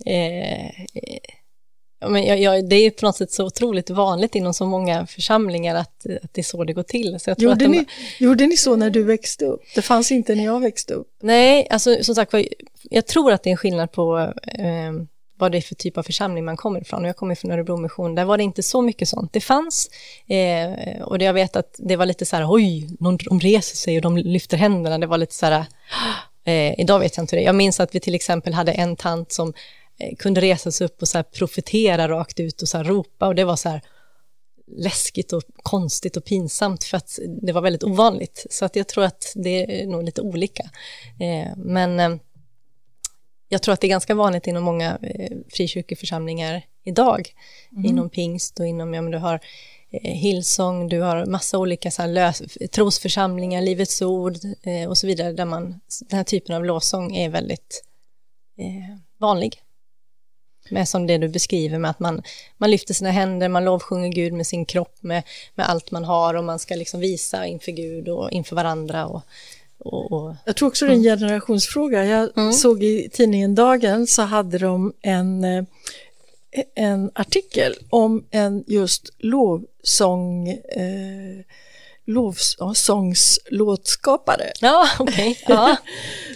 Eh, 0.07 0.67
ja, 2.01 2.09
men 2.09 2.25
jag, 2.25 2.41
jag, 2.41 2.69
det 2.69 2.77
är 2.77 2.91
på 2.91 3.07
något 3.07 3.17
sätt 3.17 3.33
så 3.33 3.47
otroligt 3.47 3.91
vanligt 3.91 4.35
inom 4.35 4.55
så 4.55 4.67
många 4.67 5.07
församlingar 5.07 5.75
att, 5.75 6.07
att 6.23 6.35
det 6.35 6.41
är 6.41 6.43
så 6.43 6.65
det 6.65 6.73
går 6.73 6.83
till. 6.83 7.21
Så 7.21 7.31
jag 7.31 7.39
tror 7.39 7.51
Gjorde 7.51 7.65
att 7.65 7.73
de, 7.73 7.79
ni, 7.79 7.87
gjorde 8.19 8.47
ni 8.47 8.57
så 8.57 8.77
när 8.77 8.91
du 8.91 9.03
växte 9.03 9.47
upp? 9.47 9.63
Det 9.75 9.83
fanns 9.83 10.13
inte 10.13 10.35
när 10.35 10.45
jag 10.45 10.61
växte 10.61 10.95
upp. 10.95 11.09
Nej, 11.23 11.69
alltså 11.71 12.05
som 12.05 12.15
sagt 12.15 12.35
jag 12.83 13.07
tror 13.07 13.33
att 13.33 13.43
det 13.43 13.49
är 13.49 13.53
en 13.53 13.57
skillnad 13.57 13.93
på 13.93 14.33
eh, 14.59 14.93
vad 15.39 15.53
det 15.53 15.59
är 15.59 15.63
för 15.63 15.75
typ 15.75 15.99
av 15.99 16.03
församling 16.03 16.45
man 16.45 16.57
kommer 16.57 16.81
ifrån. 16.81 17.03
Och 17.03 17.09
jag 17.09 17.17
kommer 17.17 17.35
från 17.35 17.51
Örebro 17.51 17.77
Mission, 17.77 18.15
där 18.15 18.25
var 18.25 18.37
det 18.37 18.43
inte 18.43 18.63
så 18.63 18.83
mycket 18.83 19.09
sånt. 19.09 19.33
Det 19.33 19.41
fanns, 19.41 19.91
eh, 20.27 21.03
och 21.03 21.19
det 21.19 21.25
jag 21.25 21.35
vet 21.35 21.57
att 21.57 21.75
det 21.79 21.97
var 21.97 22.07
lite 22.07 22.27
så 22.27 22.37
här, 22.37 22.47
oj, 22.49 22.89
de 22.99 23.41
reser 23.41 23.77
sig 23.77 23.97
och 23.97 24.03
de 24.03 24.17
lyfter 24.17 24.57
händerna. 24.57 24.99
Det 24.99 25.07
var 25.07 25.19
lite 25.19 25.35
så 25.35 25.47
här, 25.47 25.65
eh, 26.45 26.81
idag 26.81 26.99
vet 26.99 27.17
jag 27.17 27.23
inte 27.23 27.37
hur 27.37 27.41
det 27.41 27.45
är. 27.45 27.47
Jag 27.47 27.55
minns 27.55 27.81
att 27.81 27.95
vi 27.95 28.01
till 28.01 28.15
exempel 28.15 28.55
hade 28.55 28.73
en 28.73 28.97
tant 28.97 29.33
som 29.33 29.53
eh, 29.99 30.17
kunde 30.17 30.41
resa 30.41 30.73
sig 30.73 30.85
upp 30.85 31.03
och 31.03 31.09
så 31.09 31.19
här 31.19 31.23
profetera 31.23 32.09
rakt 32.09 32.41
ut 32.41 32.63
och 32.63 32.69
så 32.69 32.77
här 32.77 32.85
ropa 32.85 33.27
och 33.27 33.35
det 33.35 33.45
var 33.45 33.57
så 33.57 33.69
här 33.69 33.81
läskigt 34.77 35.33
och 35.33 35.43
konstigt 35.63 36.17
och 36.17 36.25
pinsamt 36.25 36.85
för 36.85 36.97
att 36.97 37.19
det 37.43 37.53
var 37.53 37.61
väldigt 37.61 37.85
ovanligt. 37.85 38.47
Så 38.51 38.65
att 38.65 38.77
jag 38.77 38.89
tror 38.89 39.05
att 39.05 39.33
det 39.35 39.83
är 39.83 39.87
nog 39.87 40.05
lite 40.05 40.21
olika. 40.23 40.63
Eh, 41.21 41.57
men 41.57 42.01
eh, 42.01 42.17
jag 43.55 43.63
tror 43.63 43.73
att 43.73 43.81
det 43.81 43.87
är 43.87 43.89
ganska 43.89 44.15
vanligt 44.15 44.47
inom 44.47 44.65
många 44.65 44.99
eh, 45.03 45.37
frikyrkoförsamlingar 45.49 46.63
idag. 46.85 47.35
Inom 47.85 48.11
pingst 48.11 48.61
och 48.61 48.67
inom, 48.67 48.95
ja 48.95 49.03
men 49.03 49.13
du 49.13 49.19
har 49.19 49.41
eh, 49.91 50.13
Hillsong, 50.13 50.89
du 50.89 51.01
har 51.01 51.27
massa 51.27 51.59
olika 51.59 51.91
så 51.91 52.03
här 52.03 52.09
lös, 52.09 52.43
trosförsamlingar, 52.73 53.63
Livets 53.63 54.03
Ord 54.03 54.37
eh, 54.63 54.89
och 54.89 54.99
så 54.99 55.07
vidare, 55.07 55.33
där 55.33 55.45
man, 55.45 55.81
den 56.01 56.17
här 56.17 56.25
typen 56.25 56.57
av 56.57 56.65
lovsång 56.65 57.17
är 57.17 57.29
väldigt 57.29 57.85
eh, 58.59 58.97
vanlig. 59.19 59.61
Med 60.71 60.89
som 60.89 61.07
det 61.07 61.19
du 61.19 61.29
beskriver 61.29 61.79
med 61.79 61.91
att 61.91 62.01
man, 62.01 62.23
man 62.57 62.71
lyfter 62.71 62.95
sina 62.95 63.11
händer, 63.11 63.49
man 63.49 63.65
lovsjunger 63.65 64.09
Gud 64.09 64.33
med 64.33 64.47
sin 64.47 64.65
kropp, 64.65 65.03
med, 65.03 65.23
med 65.55 65.69
allt 65.69 65.91
man 65.91 66.05
har 66.05 66.35
och 66.35 66.45
man 66.45 66.59
ska 66.59 66.75
liksom 66.75 67.01
visa 67.01 67.47
inför 67.47 67.73
Gud 67.73 68.09
och 68.09 68.31
inför 68.31 68.57
varandra. 68.57 69.07
Och, 69.07 69.23
och, 69.85 70.13
och 70.13 70.35
Jag 70.45 70.57
tror 70.57 70.69
också 70.69 70.87
det 70.87 70.93
är 70.93 70.95
en 70.95 71.03
generationsfråga. 71.03 72.05
Jag 72.05 72.55
såg 72.55 72.83
i 72.83 73.09
tidningen 73.13 73.55
Dagen 73.55 74.07
så 74.07 74.23
hade 74.23 74.59
de 74.59 74.93
en, 75.03 75.45
eh, 75.45 75.65
en 76.75 77.11
artikel 77.15 77.75
om 77.91 78.25
en 78.31 78.65
just 78.67 79.11
lovsång, 79.19 80.49
eh, 80.49 81.45
lovsångslåtskapare 82.07 84.53
ja, 84.61 84.89
okej. 84.99 85.39
ja. 85.49 85.77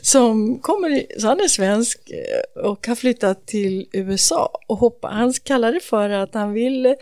som 0.03 0.59
kommer, 0.59 1.21
så 1.21 1.27
han 1.27 1.41
är 1.41 1.49
svensk 1.49 2.11
eh, 2.11 2.65
och 2.65 2.87
har 2.87 2.95
flyttat 2.95 3.47
till 3.47 3.87
USA 3.93 4.51
och 4.67 4.79
hoppa, 4.79 5.09
han 5.09 5.33
kallar 5.33 5.73
det 5.73 5.81
för 5.81 6.11
att 6.11 6.35
han 6.35 6.53
vill 6.53 6.95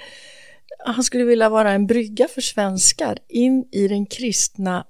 han 0.84 1.04
skulle 1.04 1.24
vilja 1.24 1.48
vara 1.48 1.72
en 1.72 1.86
brygga 1.86 2.28
för 2.28 2.40
svenskar 2.40 3.18
in 3.28 3.64
i 3.72 3.88
den 3.88 4.06
kristna 4.06 4.84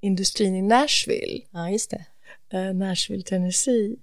musikindustrin 0.00 0.54
i 0.54 0.62
Nashville, 0.62 1.40
ja, 1.50 1.70
just 1.70 1.90
det. 1.90 2.04
eh, 2.52 2.74
Nashville, 2.74 3.22
Tennessee. 3.22 3.96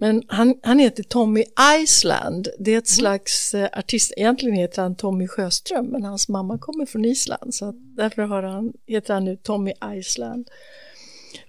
Men 0.00 0.22
han, 0.28 0.60
han 0.62 0.78
heter 0.78 1.02
Tommy 1.02 1.44
Island, 1.82 2.48
det 2.58 2.74
är 2.74 2.78
ett 2.78 2.88
slags 2.88 3.54
eh, 3.54 3.68
artist, 3.78 4.12
egentligen 4.16 4.56
heter 4.56 4.82
han 4.82 4.96
Tommy 4.96 5.28
Sjöström, 5.28 5.86
men 5.86 6.04
hans 6.04 6.28
mamma 6.28 6.58
kommer 6.58 6.86
från 6.86 7.04
Island, 7.04 7.54
så 7.54 7.68
att 7.68 7.96
därför 7.96 8.22
har 8.22 8.42
han, 8.42 8.72
heter 8.86 9.14
han 9.14 9.24
nu 9.24 9.36
Tommy 9.36 9.72
Island. 9.94 10.48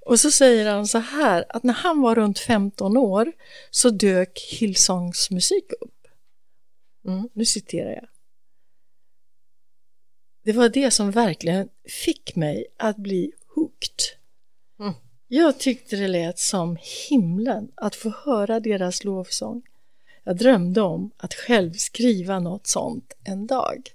Och 0.05 0.19
så 0.19 0.31
säger 0.31 0.71
han 0.71 0.87
så 0.87 0.97
här, 0.97 1.45
att 1.49 1.63
när 1.63 1.73
han 1.73 2.01
var 2.01 2.15
runt 2.15 2.39
15 2.39 2.97
år 2.97 3.31
så 3.71 3.89
dök 3.89 4.39
Hillsongs 4.59 5.31
musik 5.31 5.65
upp. 5.81 6.07
Mm. 7.07 7.29
Nu 7.33 7.45
citerar 7.45 7.89
jag. 7.89 8.07
Det 10.43 10.53
var 10.53 10.69
det 10.69 10.91
som 10.91 11.11
verkligen 11.11 11.69
fick 12.05 12.35
mig 12.35 12.65
att 12.77 12.97
bli 12.97 13.31
hooked. 13.81 14.19
Mm. 14.79 14.93
Jag 15.27 15.59
tyckte 15.59 15.95
det 15.95 16.07
lät 16.07 16.39
som 16.39 16.77
himlen 17.09 17.71
att 17.75 17.95
få 17.95 18.13
höra 18.25 18.59
deras 18.59 19.03
lovsång. 19.03 19.61
Jag 20.23 20.37
drömde 20.37 20.81
om 20.81 21.11
att 21.17 21.33
själv 21.33 21.73
skriva 21.73 22.39
något 22.39 22.67
sånt 22.67 23.13
en 23.23 23.47
dag. 23.47 23.89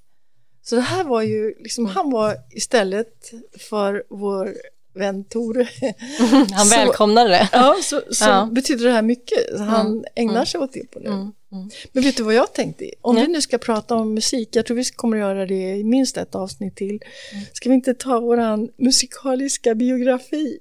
Så 0.63 0.75
det 0.75 0.81
här 0.81 1.05
var 1.05 1.23
ju, 1.23 1.55
liksom, 1.59 1.87
han 1.87 2.11
var 2.11 2.37
istället 2.51 3.31
för 3.71 4.05
vår 4.11 4.55
vän 4.95 5.25
Tore. 5.25 5.69
Han 6.53 6.69
välkomnade 6.69 7.29
det. 7.31 7.49
Ja, 7.53 7.77
så, 7.83 8.03
så 8.11 8.25
Ja. 8.25 8.49
betyder 8.53 8.85
det 8.85 8.93
här 8.93 9.03
mycket. 9.03 9.59
Han 9.59 10.05
ägnar 10.15 10.45
sig 10.45 10.61
åt 10.61 10.73
det 10.73 10.91
på 10.91 10.99
nu. 10.99 11.31
Men 11.93 12.03
vet 12.05 12.17
du 12.17 12.23
vad 12.23 12.35
jag 12.35 12.53
tänkte? 12.55 12.91
Om 13.01 13.17
vi 13.17 13.27
nu 13.27 13.41
ska 13.41 13.59
prata 13.59 13.95
om 13.95 14.15
musik, 14.15 14.49
jag 14.53 14.67
tror 14.67 14.77
vi 14.77 14.85
kommer 14.85 15.17
göra 15.17 15.47
det 15.47 15.77
i 15.77 15.85
minst 15.85 16.17
ett 16.17 16.35
avsnitt 16.35 16.77
till. 16.77 17.01
Ska 17.53 17.69
vi 17.69 17.75
inte 17.75 17.95
ta 17.95 18.21
våran 18.21 18.69
musikaliska 18.79 19.75
biografi? 19.75 20.59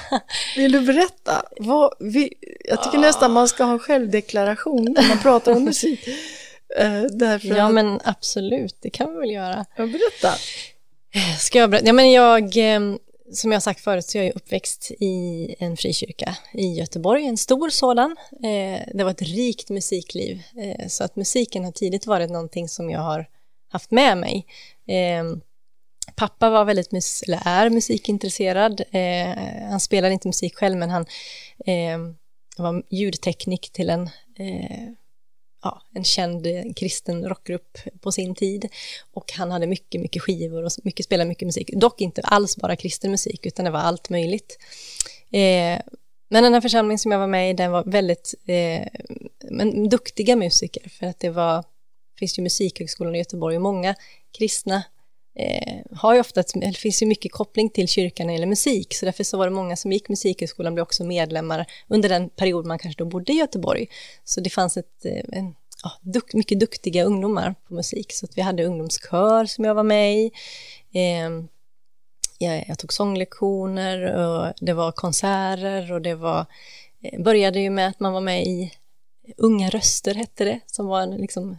Vill 0.56 0.72
du 0.72 0.80
berätta? 0.80 1.42
Vad 1.58 1.94
vi, 2.00 2.32
jag 2.64 2.82
tycker 2.82 2.98
nästan 2.98 3.32
man 3.32 3.48
ska 3.48 3.64
ha 3.64 3.72
en 3.72 3.78
självdeklaration 3.78 4.84
när 4.84 5.08
man 5.08 5.18
pratar 5.18 5.56
om 5.56 5.64
musik. 5.64 6.08
Uh, 6.08 7.02
därför 7.12 7.48
Ja, 7.48 7.64
att, 7.66 7.74
men 7.74 8.00
absolut, 8.04 8.78
det 8.80 8.90
kan 8.90 9.12
vi 9.12 9.18
väl 9.20 9.30
göra. 9.30 9.66
ja, 9.76 9.86
berätta. 9.86 10.34
Ska 11.38 11.58
jag 11.58 11.70
berätta? 11.70 11.86
Ja, 11.86 11.92
men 11.92 12.12
jag, 12.12 12.56
eh, 12.56 12.80
som 13.32 13.52
jag 13.52 13.56
har 13.56 13.60
sagt 13.60 13.80
förut, 13.80 14.04
så 14.04 14.18
är 14.18 14.22
jag 14.22 14.36
uppväxt 14.36 14.90
i 14.90 15.54
en 15.58 15.76
frikyrka 15.76 16.36
i 16.52 16.72
Göteborg, 16.72 17.26
en 17.26 17.36
stor 17.36 17.70
sådan. 17.70 18.16
Eh, 18.32 18.80
det 18.94 19.04
var 19.04 19.10
ett 19.10 19.22
rikt 19.22 19.70
musikliv, 19.70 20.42
eh, 20.56 20.88
så 20.88 21.04
att 21.04 21.16
musiken 21.16 21.64
har 21.64 21.72
tidigt 21.72 22.06
varit 22.06 22.30
någonting 22.30 22.68
som 22.68 22.90
jag 22.90 23.00
har 23.00 23.26
haft 23.68 23.90
med 23.90 24.18
mig. 24.18 24.46
Eh, 24.88 25.24
pappa 26.16 26.50
var 26.50 26.64
väldigt, 26.64 26.92
mus- 26.92 27.22
eller 27.26 27.42
är 27.44 27.70
musikintresserad. 27.70 28.82
Han 29.70 29.80
spelade 29.80 30.12
inte 30.12 30.28
musik 30.28 30.54
själv, 30.56 30.76
men 30.76 30.90
han 30.90 31.06
var 32.56 32.82
ljudteknik 32.90 33.70
till 33.72 33.90
en 33.90 34.10
ja, 35.66 35.82
en 35.94 36.04
känd 36.04 36.46
kristen 36.76 37.28
rockgrupp 37.28 37.78
på 38.00 38.12
sin 38.12 38.34
tid. 38.34 38.68
Och 39.12 39.32
han 39.32 39.50
hade 39.50 39.66
mycket, 39.66 40.00
mycket 40.00 40.22
skivor 40.22 40.64
och 40.64 40.70
mycket, 40.84 41.06
spelade 41.06 41.28
mycket 41.28 41.46
musik. 41.46 41.70
Dock 41.72 42.00
inte 42.00 42.20
alls 42.20 42.56
bara 42.56 42.76
kristen 42.76 43.10
musik, 43.10 43.46
utan 43.46 43.64
det 43.64 43.70
var 43.70 43.80
allt 43.80 44.10
möjligt. 44.10 44.58
Eh, 45.32 45.80
Men 46.28 46.42
den 46.42 46.54
här 46.54 46.60
församlingen 46.60 46.98
som 46.98 47.12
jag 47.12 47.18
var 47.18 47.26
med 47.26 47.50
i, 47.50 47.52
den 47.52 47.70
var 47.70 47.84
väldigt 47.84 48.34
eh, 48.46 48.86
men 49.50 49.88
duktiga 49.88 50.36
musiker, 50.36 50.88
för 50.88 51.06
att 51.06 51.20
det 51.20 51.30
var, 51.30 51.64
finns 52.18 52.38
ju 52.38 52.42
Musikhögskolan 52.42 53.14
i 53.14 53.18
Göteborg 53.18 53.56
och 53.56 53.62
många 53.62 53.94
kristna 54.38 54.82
eh, 55.36 55.82
har 55.92 56.14
ju 56.14 56.20
ofta, 56.20 56.42
det 56.54 56.72
finns 56.72 57.02
ju 57.02 57.06
mycket 57.06 57.32
koppling 57.32 57.70
till 57.70 57.88
kyrkan 57.88 58.26
när 58.26 58.32
det 58.32 58.36
gäller 58.36 58.46
musik, 58.46 58.94
så 58.94 59.06
därför 59.06 59.24
så 59.24 59.38
var 59.38 59.46
det 59.46 59.54
många 59.54 59.76
som 59.76 59.92
gick 59.92 60.08
Musikhögskolan 60.08 60.74
blev 60.74 60.82
också 60.82 61.04
medlemmar 61.04 61.66
under 61.88 62.08
den 62.08 62.28
period 62.28 62.66
man 62.66 62.78
kanske 62.78 63.04
då 63.04 63.08
bodde 63.08 63.32
i 63.32 63.36
Göteborg. 63.36 63.86
Så 64.24 64.40
det 64.40 64.50
fanns 64.50 64.76
ett, 64.76 65.04
eh, 65.04 65.38
en, 65.38 65.54
ja, 65.82 65.92
duk, 66.02 66.34
mycket 66.34 66.60
duktiga 66.60 67.04
ungdomar 67.04 67.54
på 67.68 67.74
musik, 67.74 68.12
så 68.12 68.26
att 68.26 68.38
vi 68.38 68.42
hade 68.42 68.64
ungdomskör 68.64 69.44
som 69.46 69.64
jag 69.64 69.74
var 69.74 69.84
med 69.84 70.16
i. 70.16 70.30
Eh, 70.92 71.30
jag, 72.38 72.64
jag, 72.68 72.78
tog 72.78 72.92
sånglektioner 72.92 74.14
och 74.14 74.52
det 74.60 74.72
var 74.72 74.92
konserter 74.92 75.92
och 75.92 76.02
det 76.02 76.14
var, 76.14 76.46
eh, 77.02 77.22
började 77.22 77.60
ju 77.60 77.70
med 77.70 77.88
att 77.88 78.00
man 78.00 78.12
var 78.12 78.20
med 78.20 78.46
i 78.46 78.72
Unga 79.36 79.70
röster 79.70 80.14
hette 80.14 80.44
det, 80.44 80.60
som 80.66 80.86
var 80.86 81.06
liksom 81.06 81.56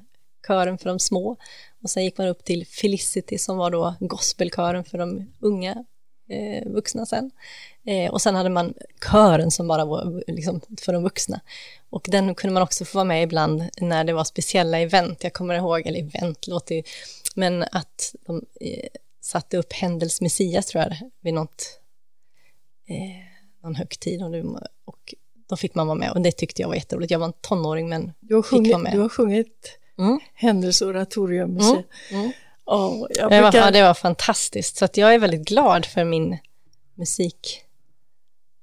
kören 0.48 0.78
för 0.78 0.90
de 0.90 1.00
små. 1.00 1.38
Och 1.84 1.90
sen 1.90 2.04
gick 2.04 2.18
man 2.18 2.28
upp 2.28 2.44
till 2.44 2.68
Felicity 2.68 3.38
som 3.38 3.58
var 3.58 3.72
då 3.72 3.96
gospelkören 4.00 4.84
för 4.84 4.98
de 4.98 5.32
unga 5.40 5.86
eh, 6.30 6.72
vuxna 6.72 7.06
sen. 7.06 7.32
Eh, 7.86 8.12
och 8.12 8.22
sen 8.22 8.36
hade 8.36 8.50
man 8.50 8.74
kören 9.12 9.52
som 9.52 9.68
bara 9.68 9.86
var 9.86 10.24
liksom, 10.28 10.62
för 10.82 10.94
de 10.94 11.04
vuxna. 11.04 11.42
Och 11.90 12.08
den 12.12 12.36
kunde 12.36 12.54
man 12.54 12.64
också 12.64 12.86
få 12.86 12.98
vara 12.98 13.06
med 13.06 13.24
ibland 13.24 13.64
när 13.82 14.04
det 14.04 14.14
var 14.14 14.24
speciella 14.24 14.80
event. 14.80 15.24
Jag 15.24 15.34
kommer 15.34 15.56
ihåg, 15.56 15.88
eller 15.88 16.00
event 16.00 16.48
låter 16.48 16.76
ju, 16.76 16.84
men 17.36 17.64
att 17.72 18.16
de 18.26 18.46
eh, 18.62 18.88
satte 19.22 19.58
upp 19.58 19.74
Händels 19.74 20.22
Messias 20.22 20.66
tror 20.66 20.84
jag 20.84 20.98
vid 21.22 21.34
något, 21.34 21.80
eh, 22.88 23.64
någon 23.64 23.76
högtid. 23.76 24.24
Och, 24.24 24.36
och 24.86 25.14
då 25.50 25.58
fick 25.58 25.76
man 25.76 25.88
vara 25.88 25.98
med 25.98 26.12
och 26.12 26.22
det 26.22 26.32
tyckte 26.32 26.62
jag 26.62 26.70
var 26.70 26.76
jätteroligt. 26.76 27.12
Jag 27.12 27.20
var 27.20 27.28
en 27.28 27.34
tonåring 27.42 27.90
men 27.90 28.14
du 28.20 28.36
har 28.36 28.42
sjungit, 28.42 28.68
fick 28.68 28.74
vara 28.74 28.84
med. 28.84 28.94
Du 28.94 29.00
har 29.00 29.10
sjungit 29.10 29.80
mm. 29.98 30.20
Händelseoratorium. 30.34 31.58
Mm. 31.60 31.84
Mm. 32.12 32.32
Jag 33.10 33.30
brukar... 33.30 33.52
det, 33.52 33.60
var, 33.60 33.72
det 33.72 33.84
var 33.84 33.94
fantastiskt, 33.94 34.78
så 34.78 34.86
att 34.86 34.98
jag 34.98 35.14
är 35.14 35.20
väldigt 35.20 35.48
glad 35.48 35.86
för 35.86 36.04
min 36.04 36.38
musik 36.96 37.62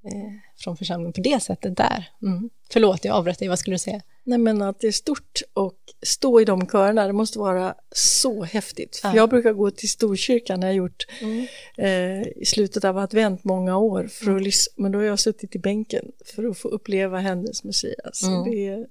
eh, 0.04 0.32
från 0.56 0.76
församlingen 0.76 1.12
på 1.12 1.20
det 1.20 1.42
sättet 1.42 1.76
där. 1.76 2.10
Mm. 2.22 2.50
Förlåt, 2.72 3.04
jag 3.04 3.16
avbröt 3.16 3.38
dig, 3.38 3.48
vad 3.48 3.58
skulle 3.58 3.74
du 3.74 3.78
säga? 3.78 4.00
Nej 4.26 4.38
men 4.38 4.62
att 4.62 4.80
det 4.80 4.86
är 4.86 4.92
stort 4.92 5.42
och 5.54 5.78
stå 6.02 6.40
i 6.40 6.44
de 6.44 6.66
körerna, 6.66 7.06
det 7.06 7.12
måste 7.12 7.38
vara 7.38 7.74
så 7.92 8.44
häftigt. 8.44 8.96
För 8.96 9.14
jag 9.14 9.30
brukar 9.30 9.52
gå 9.52 9.70
till 9.70 9.88
Storkyrkan, 9.88 10.62
jag 10.62 10.68
har 10.68 10.74
gjort 10.74 11.06
mm. 11.20 11.46
eh, 11.76 12.26
i 12.36 12.44
slutet 12.46 12.84
av 12.84 12.98
advent 12.98 13.44
många 13.44 13.76
år, 13.76 14.08
för 14.10 14.24
att 14.24 14.40
mm. 14.40 14.50
men 14.76 14.92
då 14.92 14.98
har 14.98 15.04
jag 15.04 15.18
suttit 15.18 15.54
i 15.54 15.58
bänken 15.58 16.12
för 16.24 16.44
att 16.44 16.58
få 16.58 16.68
uppleva 16.68 17.18
hennes 17.18 17.64
Messias. 17.64 18.22
Mm. 18.22 18.44
Det 18.44 18.66
är, 18.66 18.86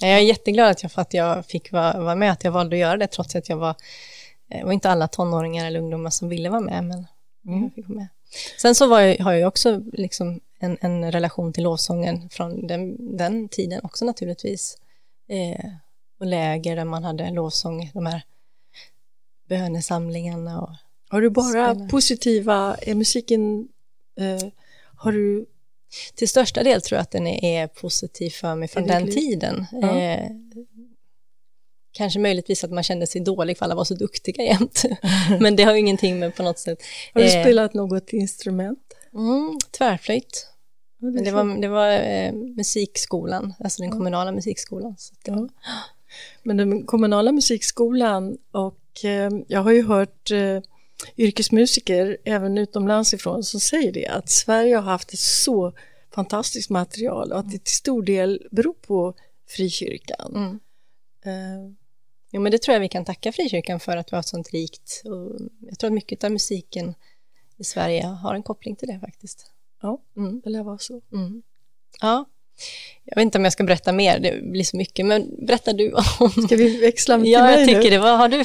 jag 0.00 0.10
är 0.10 0.18
jätteglad 0.18 0.70
att 0.70 0.82
jag, 0.82 0.92
för 0.92 1.02
att 1.02 1.14
jag 1.14 1.46
fick 1.46 1.72
vara, 1.72 2.00
vara 2.00 2.14
med, 2.14 2.32
att 2.32 2.44
jag 2.44 2.52
valde 2.52 2.76
att 2.76 2.80
göra 2.80 2.96
det 2.96 3.06
trots 3.06 3.36
att 3.36 3.48
jag 3.48 3.56
var, 3.56 3.74
det 4.48 4.58
eh, 4.58 4.64
var 4.64 4.72
inte 4.72 4.90
alla 4.90 5.08
tonåringar 5.08 5.66
eller 5.66 5.80
ungdomar 5.80 6.10
som 6.10 6.28
ville 6.28 6.50
vara 6.50 6.60
med, 6.60 6.84
men 6.84 7.06
mm. 7.46 7.62
jag 7.62 7.74
fick 7.74 7.88
vara 7.88 7.98
med. 7.98 8.08
Sen 8.60 8.74
så 8.74 8.86
var 8.86 9.00
jag, 9.00 9.18
har 9.18 9.32
jag 9.32 9.48
också 9.48 9.82
liksom 9.92 10.40
en, 10.58 10.78
en 10.80 11.12
relation 11.12 11.52
till 11.52 11.64
lovsången 11.64 12.28
från 12.30 12.66
den, 12.66 13.16
den 13.16 13.48
tiden 13.48 13.80
också 13.82 14.04
naturligtvis. 14.04 14.78
Eh, 15.28 15.70
och 16.20 16.26
läger 16.26 16.76
där 16.76 16.84
man 16.84 17.04
hade 17.04 17.30
lovsång, 17.30 17.90
de 17.94 18.06
här 18.06 18.22
bönesamlingarna. 19.48 20.60
Och 20.60 20.70
har 21.08 21.20
du 21.20 21.30
bara 21.30 21.74
spela. 21.74 21.88
positiva, 21.88 22.76
är 22.82 22.94
musiken, 22.94 23.68
eh, 24.20 24.48
har 24.96 25.12
du 25.12 25.46
till 26.14 26.28
största 26.28 26.62
del 26.62 26.82
tror 26.82 26.96
jag 26.96 27.02
att 27.02 27.10
den 27.10 27.26
är, 27.26 27.66
positiv 27.66 28.30
för 28.30 28.54
mig 28.54 28.68
från 28.68 28.86
den 28.86 29.10
tiden. 29.10 29.66
Ja. 29.72 29.98
Eh, 29.98 30.30
kanske 31.92 32.18
möjligtvis 32.18 32.64
att 32.64 32.70
man 32.70 32.82
kände 32.82 33.06
sig 33.06 33.20
dålig 33.20 33.58
för 33.58 33.64
alla 33.64 33.74
var 33.74 33.84
så 33.84 33.94
duktiga 33.94 34.44
jämt. 34.44 34.82
Men 35.40 35.56
det 35.56 35.62
har 35.62 35.72
ju 35.72 35.78
ingenting 35.78 36.18
med 36.18 36.36
på 36.36 36.42
något 36.42 36.58
sätt. 36.58 36.78
Har 37.14 37.20
du 37.20 37.26
eh, 37.26 37.42
spelat 37.42 37.74
något 37.74 38.12
instrument? 38.12 38.78
Mm, 39.14 39.58
tvärflöjt. 39.78 40.46
Ja, 41.00 41.08
det, 41.08 41.24
det, 41.24 41.30
var, 41.30 41.60
det 41.60 41.68
var 41.68 41.90
eh, 41.90 42.32
musikskolan, 42.32 43.54
alltså 43.58 43.82
den 43.82 43.90
kommunala 43.90 44.32
musikskolan. 44.32 44.96
Ja. 45.24 45.34
Var... 45.34 45.48
Men 46.42 46.56
den 46.56 46.86
kommunala 46.86 47.32
musikskolan 47.32 48.38
och 48.52 49.04
eh, 49.04 49.30
jag 49.48 49.60
har 49.60 49.72
ju 49.72 49.82
hört 49.82 50.30
eh, 50.30 50.60
yrkesmusiker, 51.16 52.16
även 52.24 52.58
utomlands 52.58 53.14
ifrån, 53.14 53.44
som 53.44 53.60
säger 53.60 53.92
det, 53.92 54.06
att 54.06 54.30
Sverige 54.30 54.76
har 54.76 54.82
haft 54.82 55.12
ett 55.12 55.18
så 55.18 55.72
fantastiskt 56.14 56.70
material 56.70 57.32
och 57.32 57.38
att 57.38 57.50
det 57.50 57.64
till 57.64 57.74
stor 57.74 58.02
del 58.02 58.46
beror 58.50 58.74
på 58.74 59.14
frikyrkan. 59.48 60.32
Mm. 60.34 60.60
Uh, 61.26 61.72
jo, 62.30 62.40
men 62.40 62.52
det 62.52 62.62
tror 62.62 62.72
jag 62.72 62.80
vi 62.80 62.88
kan 62.88 63.04
tacka 63.04 63.32
frikyrkan 63.32 63.80
för 63.80 63.96
att 63.96 64.12
vi 64.12 64.16
har 64.16 64.20
ett 64.20 64.26
sånt 64.26 64.52
rikt, 64.52 65.02
och 65.04 65.40
jag 65.60 65.78
tror 65.78 65.88
att 65.88 65.94
mycket 65.94 66.24
av 66.24 66.32
musiken 66.32 66.94
i 67.56 67.64
Sverige 67.64 68.06
har 68.06 68.34
en 68.34 68.42
koppling 68.42 68.76
till 68.76 68.88
det 68.88 69.00
faktiskt. 69.00 69.46
Ja, 69.82 70.02
mm. 70.16 70.40
det 70.44 70.50
lär 70.50 70.62
vara 70.62 70.78
så. 70.78 71.00
Mm. 71.12 71.42
Ja, 72.00 72.24
jag 73.04 73.16
vet 73.16 73.22
inte 73.22 73.38
om 73.38 73.44
jag 73.44 73.52
ska 73.52 73.64
berätta 73.64 73.92
mer, 73.92 74.18
det 74.18 74.42
blir 74.42 74.64
så 74.64 74.76
mycket, 74.76 75.06
men 75.06 75.46
berätta 75.46 75.72
du 75.72 75.92
om... 75.92 76.30
Ska 76.30 76.56
vi 76.56 76.80
växla 76.80 77.18
till 77.18 77.30
ja, 77.30 77.42
mig 77.42 77.52
Ja, 77.52 77.58
jag 77.58 77.68
tycker 77.68 77.82
nu? 77.82 77.90
det. 77.90 77.98
Vad 77.98 78.18
har 78.18 78.28
du 78.28 78.44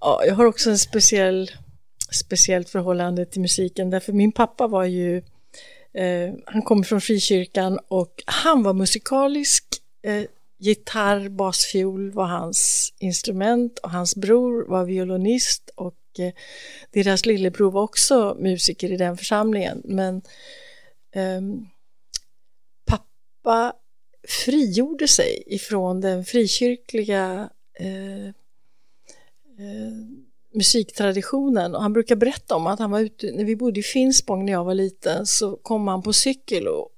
Ja, 0.00 0.24
jag 0.24 0.34
har 0.34 0.44
också 0.44 0.70
en 0.70 0.78
speciell, 0.78 1.50
speciellt 2.12 2.68
förhållande 2.68 3.26
till 3.26 3.40
musiken 3.40 3.90
därför 3.90 4.12
min 4.12 4.32
pappa 4.32 4.66
var 4.66 4.84
ju, 4.84 5.16
eh, 5.92 6.34
han 6.46 6.62
kom 6.62 6.84
från 6.84 7.00
frikyrkan 7.00 7.78
och 7.88 8.22
han 8.26 8.62
var 8.62 8.72
musikalisk, 8.72 9.64
eh, 10.02 10.24
gitarr, 10.58 11.28
basfiol 11.28 12.10
var 12.10 12.26
hans 12.26 12.92
instrument 12.98 13.78
och 13.78 13.90
hans 13.90 14.16
bror 14.16 14.66
var 14.68 14.84
violinist 14.84 15.70
och 15.74 15.94
eh, 16.18 16.32
deras 16.90 17.26
lillebror 17.26 17.70
var 17.70 17.82
också 17.82 18.36
musiker 18.40 18.92
i 18.92 18.96
den 18.96 19.16
församlingen. 19.16 19.82
Men 19.84 20.22
ehm, 21.12 21.66
pappa 22.86 23.72
frigjorde 24.28 25.08
sig 25.08 25.42
ifrån 25.46 26.00
den 26.00 26.24
frikyrkliga 26.24 27.50
Eh, 27.80 28.32
musiktraditionen 30.54 31.74
och 31.74 31.82
han 31.82 31.92
brukar 31.92 32.16
berätta 32.16 32.54
om 32.54 32.66
att 32.66 32.78
han 32.78 32.90
var 32.90 33.00
ute, 33.00 33.32
när 33.32 33.44
vi 33.44 33.56
bodde 33.56 33.80
i 33.80 33.82
Finspång 33.82 34.44
när 34.44 34.52
jag 34.52 34.64
var 34.64 34.74
liten 34.74 35.26
så 35.26 35.56
kom 35.56 35.88
han 35.88 36.02
på 36.02 36.12
cykel 36.12 36.68
och 36.68 36.88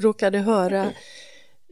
råkade 0.00 0.38
höra 0.38 0.84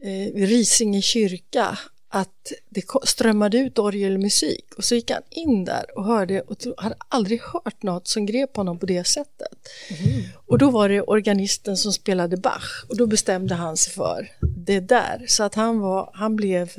eh, 0.03 0.33
vid 0.33 0.49
Risinge 0.49 1.01
kyrka 1.01 1.77
att 2.09 2.51
det 2.69 2.83
strömmade 3.03 3.57
ut 3.57 3.79
orgelmusik 3.79 4.73
och 4.77 4.83
så 4.83 4.95
gick 4.95 5.11
han 5.11 5.21
in 5.29 5.65
där 5.65 5.97
och 5.97 6.05
hörde 6.05 6.41
och 6.41 6.57
hade 6.77 6.95
aldrig 7.07 7.41
hört 7.41 7.83
något 7.83 8.07
som 8.07 8.25
grep 8.25 8.55
honom 8.55 8.79
på 8.79 8.85
det 8.85 9.03
sättet. 9.03 9.69
Mm. 9.89 10.23
Och 10.45 10.57
då 10.57 10.69
var 10.69 10.89
det 10.89 11.01
organisten 11.01 11.77
som 11.77 11.93
spelade 11.93 12.37
Bach 12.37 12.85
och 12.89 12.97
då 12.97 13.07
bestämde 13.07 13.55
han 13.55 13.77
sig 13.77 13.93
för 13.93 14.31
det 14.65 14.79
där 14.79 15.25
så 15.27 15.43
att 15.43 15.55
han 15.55 15.79
var, 15.79 16.09
han 16.13 16.35
blev 16.35 16.69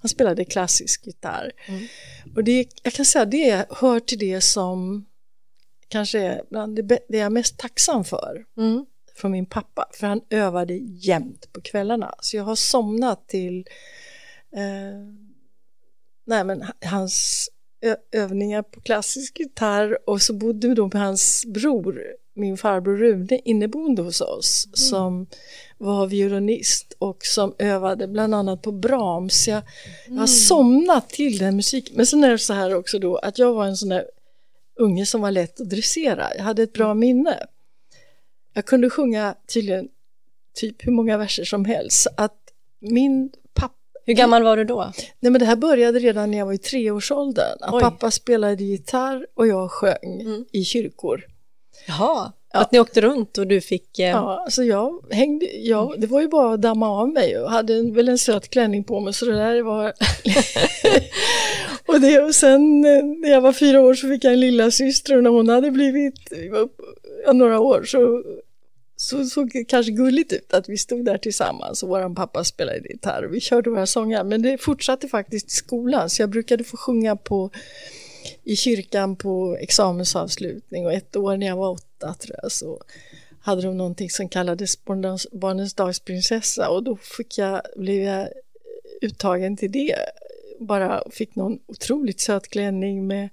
han 0.00 0.08
spelade 0.08 0.44
klassisk 0.44 1.06
gitarr. 1.06 1.52
Mm. 1.66 1.86
Och 2.36 2.44
det, 2.44 2.68
jag 2.82 2.92
kan 2.92 3.04
säga 3.04 3.24
det 3.24 3.66
hör 3.70 4.00
till 4.00 4.18
det 4.18 4.40
som 4.40 5.04
kanske 5.88 6.18
är 6.18 6.42
bland 6.50 6.76
det, 6.76 6.82
det 6.82 7.18
jag 7.18 7.26
är 7.26 7.30
mest 7.30 7.58
tacksam 7.58 8.04
för. 8.04 8.44
Mm. 8.56 8.86
Från 9.14 9.32
min 9.32 9.46
pappa, 9.46 9.88
för 9.92 10.06
han 10.06 10.20
övade 10.30 10.74
jämt 10.74 11.52
på 11.52 11.60
kvällarna. 11.60 12.14
Så 12.20 12.36
jag 12.36 12.44
har 12.44 12.54
somnat 12.54 13.28
till 13.28 13.66
eh, 14.56 15.00
nej 16.26 16.44
men, 16.44 16.64
hans 16.84 17.48
övningar 18.12 18.62
på 18.62 18.80
klassisk 18.80 19.38
gitarr 19.38 19.98
och 20.06 20.22
så 20.22 20.34
bodde 20.34 20.68
vi 20.68 20.74
då 20.74 20.90
med 20.92 21.02
hans 21.02 21.44
bror, 21.46 22.02
min 22.36 22.56
farbror 22.56 22.96
Rune, 22.96 23.40
inneboende 23.44 24.02
hos 24.02 24.20
oss 24.20 24.66
mm. 24.66 24.76
som 24.76 25.26
var 25.78 26.06
violinist 26.06 26.96
och 26.98 27.24
som 27.24 27.54
övade 27.58 28.08
bland 28.08 28.34
annat 28.34 28.62
på 28.62 28.72
Brahms. 28.72 29.48
Jag, 29.48 29.62
jag 30.06 30.12
har 30.12 30.16
mm. 30.16 30.26
somnat 30.26 31.08
till 31.08 31.38
den 31.38 31.56
musiken. 31.56 31.96
Men 31.96 32.06
sen 32.06 32.24
är 32.24 32.30
det 32.30 32.38
så 32.38 32.52
här 32.52 32.74
också 32.74 32.98
då 32.98 33.16
att 33.16 33.38
jag 33.38 33.54
var 33.54 33.66
en 33.66 33.76
sån 33.76 33.88
där 33.88 34.04
unge 34.76 35.06
som 35.06 35.20
var 35.20 35.30
lätt 35.30 35.60
att 35.60 35.70
dressera. 35.70 36.34
Jag 36.36 36.44
hade 36.44 36.62
ett 36.62 36.72
bra 36.72 36.94
minne. 36.94 37.46
Jag 38.52 38.66
kunde 38.66 38.90
sjunga 38.90 39.34
tydligen 39.54 39.88
typ 40.54 40.86
hur 40.86 40.92
många 40.92 41.18
verser 41.18 41.44
som 41.44 41.64
helst. 41.64 42.06
Att 42.16 42.38
min 42.80 43.30
pappa... 43.54 43.74
Hur 44.04 44.14
gammal 44.14 44.42
var 44.42 44.56
du 44.56 44.64
då? 44.64 44.92
Nej 45.20 45.32
men 45.32 45.38
det 45.38 45.44
här 45.44 45.56
började 45.56 45.98
redan 45.98 46.30
när 46.30 46.38
jag 46.38 46.46
var 46.46 46.52
i 46.52 46.58
treårsåldern. 46.58 47.58
Att 47.60 47.74
Oj. 47.74 47.80
pappa 47.80 48.10
spelade 48.10 48.64
gitarr 48.64 49.26
och 49.34 49.46
jag 49.46 49.70
sjöng 49.70 50.20
mm. 50.20 50.44
i 50.52 50.64
kyrkor. 50.64 51.24
Jaha. 51.86 52.32
Ja. 52.52 52.60
Att 52.60 52.72
ni 52.72 52.80
åkte 52.80 53.00
runt 53.00 53.38
och 53.38 53.46
du 53.46 53.60
fick... 53.60 53.98
Eh... 53.98 54.08
Ja, 54.08 54.42
alltså 54.44 54.64
jag 54.64 55.04
hängde, 55.10 55.46
ja, 55.46 55.94
det 55.98 56.06
var 56.06 56.20
ju 56.20 56.28
bara 56.28 56.54
att 56.54 56.62
damma 56.62 56.88
av 56.88 57.08
mig 57.08 57.38
och 57.38 57.50
hade 57.50 57.74
en, 57.74 57.94
väl 57.94 58.08
en 58.08 58.18
söt 58.18 58.48
klänning 58.50 58.84
på 58.84 59.00
mig 59.00 59.12
så 59.12 59.24
det 59.24 59.36
där 59.36 59.62
var... 59.62 59.92
och, 61.86 62.00
det, 62.00 62.20
och 62.20 62.34
sen 62.34 62.84
eh, 62.84 63.04
när 63.04 63.30
jag 63.30 63.40
var 63.40 63.52
fyra 63.52 63.80
år 63.80 63.94
så 63.94 64.08
fick 64.08 64.24
jag 64.24 64.32
en 64.32 64.40
lilla 64.40 64.70
syster 64.70 65.16
och 65.16 65.22
när 65.22 65.30
hon 65.30 65.48
hade 65.48 65.70
blivit 65.70 66.32
några 67.32 67.60
år 67.60 67.84
så 67.84 68.22
så 68.96 69.24
såg 69.24 69.50
det 69.52 69.64
kanske 69.64 69.92
gulligt 69.92 70.32
ut 70.32 70.54
att 70.54 70.68
vi 70.68 70.76
stod 70.78 71.04
där 71.04 71.18
tillsammans 71.18 71.82
och 71.82 71.88
vår 71.88 72.14
pappa 72.14 72.44
spelade 72.44 72.88
gitarr 72.88 73.22
och 73.22 73.34
vi 73.34 73.40
körde 73.40 73.70
våra 73.70 73.86
sånger. 73.86 74.24
Men 74.24 74.42
det 74.42 74.58
fortsatte 74.58 75.08
faktiskt 75.08 75.46
i 75.46 75.50
skolan 75.50 76.10
så 76.10 76.22
jag 76.22 76.30
brukade 76.30 76.64
få 76.64 76.76
sjunga 76.76 77.16
på 77.16 77.50
i 78.46 78.56
kyrkan 78.56 79.16
på 79.16 79.56
examensavslutning 79.60 80.86
och 80.86 80.92
ett 80.92 81.16
år 81.16 81.36
när 81.36 81.46
jag 81.46 81.56
var 81.56 81.70
åtta 81.70 82.14
tror 82.14 82.36
jag 82.42 82.52
så 82.52 82.82
hade 83.40 83.62
de 83.62 83.76
någonting 83.76 84.10
som 84.10 84.28
kallades 84.28 84.84
Barnens 85.32 85.74
dagsprinsessa 85.74 86.68
och 86.68 86.82
då 86.82 86.96
fick 86.96 87.38
jag, 87.38 87.62
blev 87.76 88.02
jag 88.02 88.28
uttagen 89.02 89.56
till 89.56 89.72
det. 89.72 89.96
Bara 90.60 91.02
fick 91.10 91.36
någon 91.36 91.58
otroligt 91.68 92.20
söt 92.20 92.48
klänning 92.48 93.06
med 93.06 93.28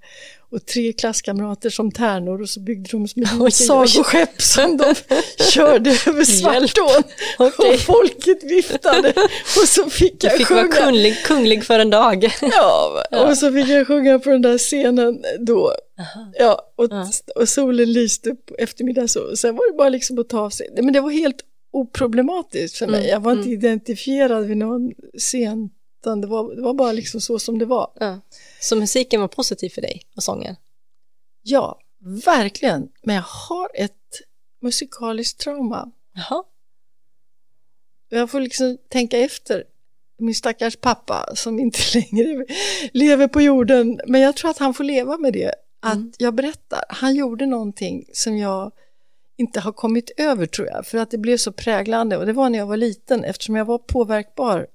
och 0.54 0.66
tre 0.66 0.92
klasskamrater 0.92 1.70
som 1.70 1.92
tärnor 1.92 2.42
och 2.42 2.48
så 2.48 2.60
byggde 2.60 2.88
de 2.90 3.08
små 3.08 3.50
sagoskepp 3.50 4.42
som 4.42 4.76
de 4.76 4.94
körde 5.52 5.90
över 5.90 6.24
Svartån. 6.24 7.02
Okay. 7.38 7.74
Och 7.74 7.80
folket 7.80 8.42
viftade 8.42 9.12
och 9.62 9.68
så 9.68 9.90
fick 9.90 10.24
jag 10.24 10.32
du 10.32 10.38
fick 10.38 10.46
sjunga. 10.46 10.62
vara 10.62 10.72
kunglig, 10.72 11.24
kunglig 11.24 11.64
för 11.64 11.78
en 11.78 11.90
dag. 11.90 12.24
Ja, 12.40 13.04
ja, 13.10 13.30
och 13.30 13.38
så 13.38 13.52
fick 13.52 13.68
jag 13.68 13.86
sjunga 13.86 14.18
på 14.18 14.30
den 14.30 14.42
där 14.42 14.58
scenen 14.58 15.24
då. 15.40 15.74
Ja, 16.38 16.72
och, 16.76 16.90
och 17.40 17.48
solen 17.48 17.92
lyste 17.92 18.34
på 18.34 18.54
eftermiddagen 18.58 19.08
så. 19.08 19.36
Sen 19.36 19.56
var 19.56 19.72
det 19.72 19.76
bara 19.76 19.88
liksom 19.88 20.18
att 20.18 20.28
ta 20.28 20.40
av 20.40 20.50
sig. 20.50 20.68
Men 20.76 20.92
det 20.92 21.00
var 21.00 21.10
helt 21.10 21.40
oproblematiskt 21.72 22.76
för 22.76 22.86
mig. 22.86 23.00
Mm, 23.00 23.10
jag 23.10 23.20
var 23.20 23.32
inte 23.32 23.48
mm. 23.48 23.58
identifierad 23.58 24.46
vid 24.46 24.56
någon 24.56 24.92
scen 25.18 25.70
utan 26.04 26.20
det 26.20 26.26
var, 26.26 26.54
det 26.54 26.62
var 26.62 26.74
bara 26.74 26.92
liksom 26.92 27.20
så 27.20 27.38
som 27.38 27.58
det 27.58 27.64
var. 27.64 27.90
Ja. 28.00 28.20
Så 28.60 28.76
musiken 28.76 29.20
var 29.20 29.28
positiv 29.28 29.70
för 29.70 29.82
dig 29.82 30.02
och 30.16 30.22
sången? 30.22 30.56
Ja, 31.42 31.78
verkligen. 32.24 32.88
Men 33.02 33.14
jag 33.14 33.22
har 33.22 33.70
ett 33.74 33.92
musikaliskt 34.60 35.40
trauma. 35.40 35.90
Jaha. 36.14 36.44
Jag 38.08 38.30
får 38.30 38.40
liksom 38.40 38.78
tänka 38.88 39.18
efter. 39.18 39.64
Min 40.18 40.34
stackars 40.34 40.76
pappa 40.76 41.36
som 41.36 41.58
inte 41.58 41.78
längre 41.94 42.46
lever 42.92 43.28
på 43.28 43.40
jorden. 43.40 44.00
Men 44.06 44.20
jag 44.20 44.36
tror 44.36 44.50
att 44.50 44.58
han 44.58 44.74
får 44.74 44.84
leva 44.84 45.18
med 45.18 45.32
det. 45.32 45.54
Att 45.80 45.94
mm. 45.94 46.12
jag 46.18 46.34
berättar. 46.34 46.84
Han 46.88 47.14
gjorde 47.14 47.46
någonting 47.46 48.04
som 48.12 48.36
jag 48.36 48.72
inte 49.36 49.60
har 49.60 49.72
kommit 49.72 50.10
över 50.16 50.46
tror 50.46 50.68
jag. 50.68 50.86
För 50.86 50.98
att 50.98 51.10
det 51.10 51.18
blev 51.18 51.36
så 51.36 51.52
präglande. 51.52 52.16
Och 52.16 52.26
det 52.26 52.32
var 52.32 52.50
när 52.50 52.58
jag 52.58 52.66
var 52.66 52.76
liten 52.76 53.24
eftersom 53.24 53.56
jag 53.56 53.64
var 53.64 53.78
påverkbar 53.78 54.66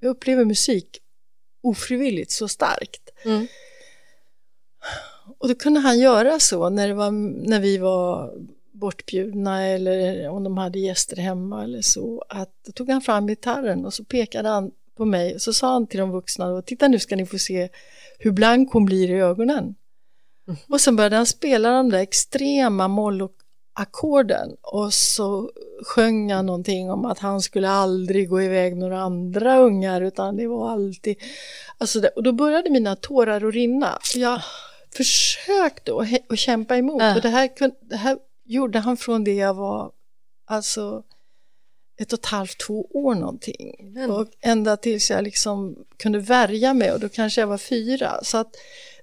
jag 0.00 0.10
upplever 0.10 0.44
musik 0.44 0.98
ofrivilligt 1.62 2.30
så 2.30 2.48
starkt. 2.48 3.10
Mm. 3.24 3.46
Och 5.38 5.48
då 5.48 5.54
kunde 5.54 5.80
han 5.80 5.98
göra 5.98 6.40
så 6.40 6.70
när, 6.70 6.88
det 6.88 6.94
var, 6.94 7.10
när 7.48 7.60
vi 7.60 7.78
var 7.78 8.34
bortbjudna 8.72 9.66
eller 9.66 10.28
om 10.28 10.44
de 10.44 10.58
hade 10.58 10.78
gäster 10.78 11.16
hemma 11.16 11.64
eller 11.64 11.82
så. 11.82 12.24
Att 12.28 12.50
då 12.66 12.72
tog 12.72 12.90
han 12.90 13.02
fram 13.02 13.26
gitarren 13.26 13.84
och 13.84 13.94
så 13.94 14.04
pekade 14.04 14.48
han 14.48 14.70
på 14.96 15.04
mig 15.04 15.34
och 15.34 15.42
så 15.42 15.52
sa 15.52 15.72
han 15.72 15.86
till 15.86 16.00
de 16.00 16.10
vuxna 16.10 16.62
titta 16.62 16.88
nu 16.88 16.98
ska 16.98 17.16
ni 17.16 17.26
få 17.26 17.38
se 17.38 17.68
hur 18.18 18.30
blank 18.30 18.72
hon 18.72 18.84
blir 18.84 19.10
i 19.10 19.20
ögonen. 19.20 19.74
Mm. 20.48 20.60
Och 20.68 20.80
sen 20.80 20.96
började 20.96 21.16
han 21.16 21.26
spela 21.26 21.70
de 21.70 21.90
där 21.90 21.98
extrema 21.98 22.88
moll 22.88 23.22
och 23.22 23.34
ackorden 23.72 24.56
och 24.62 24.94
så 24.94 25.50
sjöng 25.82 26.32
han 26.32 26.46
någonting 26.46 26.90
om 26.90 27.04
att 27.04 27.18
han 27.18 27.40
skulle 27.40 27.68
aldrig 27.68 28.28
gå 28.28 28.42
iväg 28.42 28.72
med 28.72 28.80
några 28.80 29.00
andra 29.00 29.58
ungar 29.58 30.00
utan 30.00 30.36
det 30.36 30.46
var 30.46 30.70
alltid... 30.70 31.16
Alltså 31.78 32.00
det, 32.00 32.08
och 32.08 32.22
då 32.22 32.32
började 32.32 32.70
mina 32.70 32.96
tårar 32.96 33.48
att 33.48 33.54
rinna. 33.54 33.98
Jag 34.14 34.40
försökte 34.96 35.92
att, 35.92 36.32
att 36.32 36.38
kämpa 36.38 36.76
emot 36.76 37.02
äh. 37.02 37.16
och 37.16 37.22
det 37.22 37.28
här, 37.28 37.50
det 37.80 37.96
här 37.96 38.18
gjorde 38.44 38.78
han 38.78 38.96
från 38.96 39.24
det 39.24 39.34
jag 39.34 39.54
var 39.54 39.92
alltså 40.46 41.02
ett 42.00 42.12
och 42.12 42.18
ett 42.18 42.26
halvt, 42.26 42.58
två 42.58 42.86
år 42.92 43.14
någonting. 43.14 43.76
Mm. 43.96 44.10
Och 44.10 44.26
ända 44.40 44.76
tills 44.76 45.10
jag 45.10 45.24
liksom 45.24 45.76
kunde 45.96 46.18
värja 46.18 46.74
mig 46.74 46.92
och 46.92 47.00
då 47.00 47.08
kanske 47.08 47.40
jag 47.40 47.48
var 47.48 47.58
fyra. 47.58 48.20
Så 48.22 48.38
att 48.38 48.56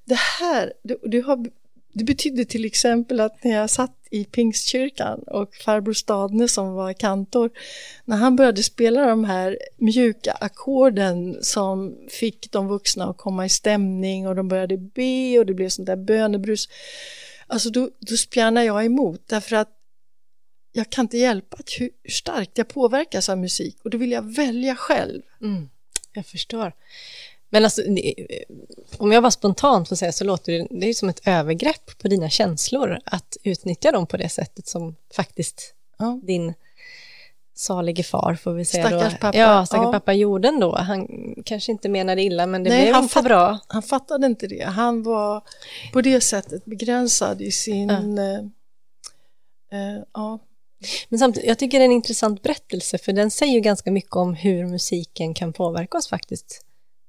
det 0.06 0.18
här, 0.40 0.74
det, 0.84 0.98
det 1.04 1.20
har 1.20 1.46
det 1.94 2.04
betydde 2.04 2.46
till 2.46 2.66
exempel 2.66 3.20
att 3.20 3.44
när 3.44 3.52
jag 3.52 3.70
satt 3.70 3.97
i 4.12 4.26
Pingstkyrkan 4.26 5.20
och 5.20 5.56
farbror 5.56 5.94
Stadne 5.94 6.48
som 6.48 6.74
var 6.74 6.94
kantor, 6.94 7.50
när 8.06 8.18
han 8.18 8.36
började 8.36 8.64
spela 8.64 9.06
de 9.06 9.24
här 9.24 9.58
mjuka 9.78 10.32
ackorden 10.32 11.38
som 11.42 11.98
fick 12.10 12.52
de 12.52 12.68
vuxna 12.68 13.10
att 13.10 13.18
komma 13.18 13.46
i 13.46 13.50
stämning 13.50 14.28
och 14.28 14.36
de 14.36 14.48
började 14.48 14.78
be 14.78 15.40
och 15.40 15.46
det 15.46 15.54
blev 15.54 15.70
sånt 15.70 15.86
där 15.86 15.96
bönebrus. 15.96 16.70
Alltså 17.48 17.70
då, 17.70 17.90
då 18.00 18.18
spjärnar 18.18 18.62
jag 18.62 18.86
emot 18.86 19.22
därför 19.28 19.56
att 19.56 19.70
jag 20.72 20.90
kan 20.90 21.06
inte 21.06 21.18
hjälpa 21.18 21.58
hur 21.80 21.90
starkt 22.10 22.58
jag 22.58 22.68
påverkas 22.68 23.30
av 23.30 23.38
musik 23.38 23.78
och 23.84 23.90
då 23.90 23.98
vill 23.98 24.12
jag 24.12 24.36
välja 24.36 24.76
själv. 24.76 25.22
Mm, 25.42 25.70
jag 26.14 26.26
förstår. 26.26 26.74
Men 27.50 27.64
alltså, 27.64 27.82
om 28.98 29.12
jag 29.12 29.22
var 29.22 29.30
spontant 29.30 29.90
får 29.90 29.96
säga 29.96 30.12
så 30.12 30.24
låter 30.24 30.52
det, 30.52 30.68
det 30.70 30.90
är 30.90 30.94
som 30.94 31.10
ett 31.10 31.28
övergrepp 31.28 31.98
på 31.98 32.08
dina 32.08 32.30
känslor 32.30 33.00
att 33.06 33.38
utnyttja 33.44 33.92
dem 33.92 34.08
på 34.08 34.18
det 34.18 34.30
sättet 34.30 34.68
som 34.68 34.96
faktiskt 35.16 35.74
ja. 35.98 36.20
din 36.24 36.54
salige 37.56 38.04
far 38.04 38.36
får 38.36 38.54
vi 38.54 38.66
säga 38.66 38.88
stackars 38.88 39.14
då. 39.14 39.20
Pappa. 39.20 39.38
Ja, 39.38 39.66
stackars 39.66 39.86
ja. 39.86 39.92
pappa 39.92 40.14
gjorde 40.14 40.48
ändå. 40.48 40.76
Han 40.76 41.08
kanske 41.46 41.72
inte 41.72 41.90
menade 41.90 42.22
illa 42.22 42.46
men 42.46 42.64
det 42.64 42.70
Nej, 42.70 42.82
blev 42.82 42.94
han 42.94 43.04
inte 43.04 43.22
bra. 43.22 43.60
Han 43.68 43.84
fattade 43.84 44.26
inte 44.26 44.48
det. 44.48 44.64
Han 44.64 45.04
var 45.04 45.44
på 45.94 46.02
det 46.02 46.22
sättet 46.22 46.66
begränsad 46.66 47.42
i 47.42 47.52
sin... 47.52 48.18
Ja. 48.18 48.24
Eh, 49.78 49.96
eh. 49.96 50.38
Men 51.10 51.20
samtidigt, 51.20 51.48
jag 51.48 51.60
tycker 51.60 51.80
det 51.80 51.84
är 51.84 51.86
en 51.86 51.92
intressant 51.92 52.42
berättelse 52.42 52.98
för 52.98 53.14
den 53.14 53.32
säger 53.32 53.54
ju 53.54 53.60
ganska 53.60 53.92
mycket 53.92 54.16
om 54.16 54.34
hur 54.34 54.66
musiken 54.66 55.34
kan 55.34 55.54
påverka 55.54 55.98
oss 55.98 56.08
faktiskt 56.08 56.67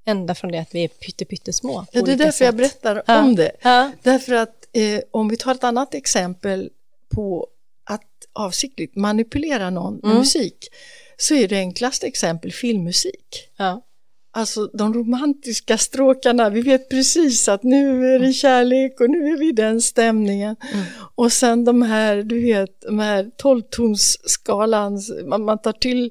ända 0.09 0.35
från 0.35 0.53
det 0.53 0.59
att 0.59 0.75
vi 0.75 0.85
är 0.85 1.25
pyttesmå. 1.25 1.87
Ja, 1.93 2.03
det 2.03 2.13
är 2.13 2.17
därför 2.17 2.33
sätt. 2.33 2.45
jag 2.45 2.57
berättar 2.57 3.03
ja. 3.07 3.23
om 3.23 3.37
det. 3.37 3.53
Ja. 3.63 3.93
Därför 4.03 4.35
att 4.35 4.67
eh, 4.73 5.01
om 5.11 5.29
vi 5.29 5.37
tar 5.37 5.55
ett 5.55 5.65
annat 5.65 5.95
exempel 5.95 6.71
på 7.15 7.49
att 7.85 8.03
avsiktligt 8.33 8.97
manipulera 8.97 9.71
någon 9.71 9.95
med 9.95 10.05
mm. 10.05 10.19
musik 10.19 10.69
så 11.17 11.35
är 11.35 11.49
det 11.49 11.57
enklaste 11.57 12.07
exempel 12.07 12.53
filmmusik. 12.53 13.49
Ja. 13.57 13.83
Alltså 14.31 14.67
de 14.67 14.95
romantiska 14.95 15.79
stråkarna, 15.79 16.51
vi 16.51 16.61
vet 16.61 16.89
precis 16.89 17.49
att 17.49 17.63
nu 17.63 18.15
är 18.15 18.19
det 18.19 18.33
kärlek 18.33 19.01
och 19.01 19.11
nu 19.11 19.33
är 19.33 19.39
vi 19.39 19.49
i 19.49 19.53
den 19.53 19.81
stämningen. 19.81 20.57
Mm. 20.73 20.85
Och 21.15 21.33
sen 21.33 21.65
de 21.65 21.83
här, 21.83 22.23
du 22.23 22.41
vet, 22.43 22.81
de 22.81 22.99
här 22.99 23.31
tolvtonsskalan, 23.37 25.01
man, 25.25 25.45
man 25.45 25.59
tar 25.59 25.73
till 25.73 26.11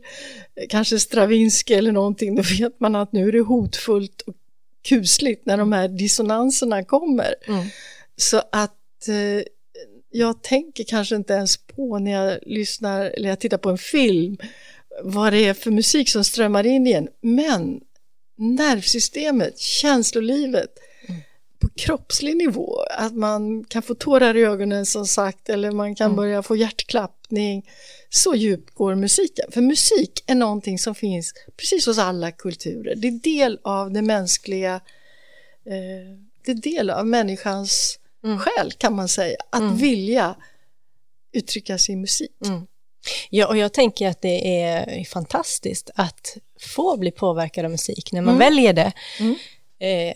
kanske 0.70 1.00
Stravinsky 1.00 1.74
eller 1.74 1.92
någonting, 1.92 2.36
då 2.36 2.44
vet 2.60 2.80
man 2.80 2.96
att 2.96 3.12
nu 3.12 3.28
är 3.28 3.32
det 3.32 3.42
hotfullt 3.42 4.22
och 4.22 4.36
kusligt 4.90 5.46
när 5.46 5.58
de 5.58 5.72
här 5.72 5.88
dissonanserna 5.88 6.84
kommer. 6.84 7.36
Mm. 7.48 7.66
Så 8.16 8.42
att 8.52 9.08
eh, 9.08 9.44
jag 10.10 10.44
tänker 10.44 10.84
kanske 10.84 11.16
inte 11.16 11.34
ens 11.34 11.58
på 11.58 12.00
när 12.00 12.12
jag 12.12 12.40
lyssnar 12.42 13.06
eller 13.06 13.30
jag 13.30 13.40
tittar 13.40 13.58
på 13.58 13.70
en 13.70 13.78
film 13.78 14.38
vad 15.04 15.34
det 15.34 15.46
är 15.46 15.54
för 15.54 15.72
musik 15.72 16.10
som 16.10 16.24
strömmar 16.24 16.66
in 16.66 16.88
igen. 16.88 17.08
Men 17.22 17.82
nervsystemet, 18.38 19.60
känslolivet 19.60 20.78
mm. 21.08 21.22
på 21.60 21.70
kroppslig 21.70 22.38
nivå, 22.38 22.80
att 22.98 23.14
man 23.14 23.64
kan 23.64 23.82
få 23.82 23.96
tårar 23.96 24.38
i 24.38 24.44
ögonen 24.44 24.86
som 24.86 25.08
sagt 25.08 25.50
eller 25.50 25.72
man 25.72 25.96
kan 25.96 26.06
mm. 26.06 26.16
börja 26.16 26.44
få 26.44 26.56
hjärtklappning. 26.56 27.70
Så 28.10 28.36
djupt 28.36 28.74
går 28.74 28.96
musiken. 28.96 29.52
För 29.52 29.62
musik 29.62 30.24
är 30.28 30.36
någonting 30.36 30.80
som 30.80 30.96
finns 30.96 31.34
precis 31.58 31.86
hos 31.86 31.98
alla 31.98 32.32
kulturer. 32.32 32.96
Det 32.96 33.08
är 33.08 33.12
del 33.12 33.60
av 33.64 33.92
det 33.92 34.02
mänskliga, 34.02 34.76
eh, 35.66 36.18
det 36.46 36.52
är 36.52 36.56
del 36.56 36.90
av 36.90 37.08
människans 37.08 38.00
mm. 38.24 38.40
själ 38.40 38.72
kan 38.72 38.96
man 38.96 39.08
säga. 39.08 39.38
Att 39.50 39.62
mm. 39.62 39.78
vilja 39.78 40.36
uttrycka 41.32 41.78
sin 41.78 42.02
musik. 42.02 42.36
Mm. 42.46 42.68
Ja, 43.30 43.48
och 43.48 43.58
jag 43.58 43.74
tänker 43.74 44.08
att 44.08 44.22
det 44.22 44.62
är 44.62 45.04
fantastiskt 45.04 45.90
att 45.96 46.38
få 46.60 46.98
bli 46.98 47.12
påverkad 47.12 47.66
av 47.66 47.72
musik 47.72 48.12
när 48.12 48.22
man 48.22 48.36
mm. 48.36 48.40
väljer 48.40 48.74
det. 48.74 48.92
Mm. 49.20 49.36
Eh, 49.80 50.16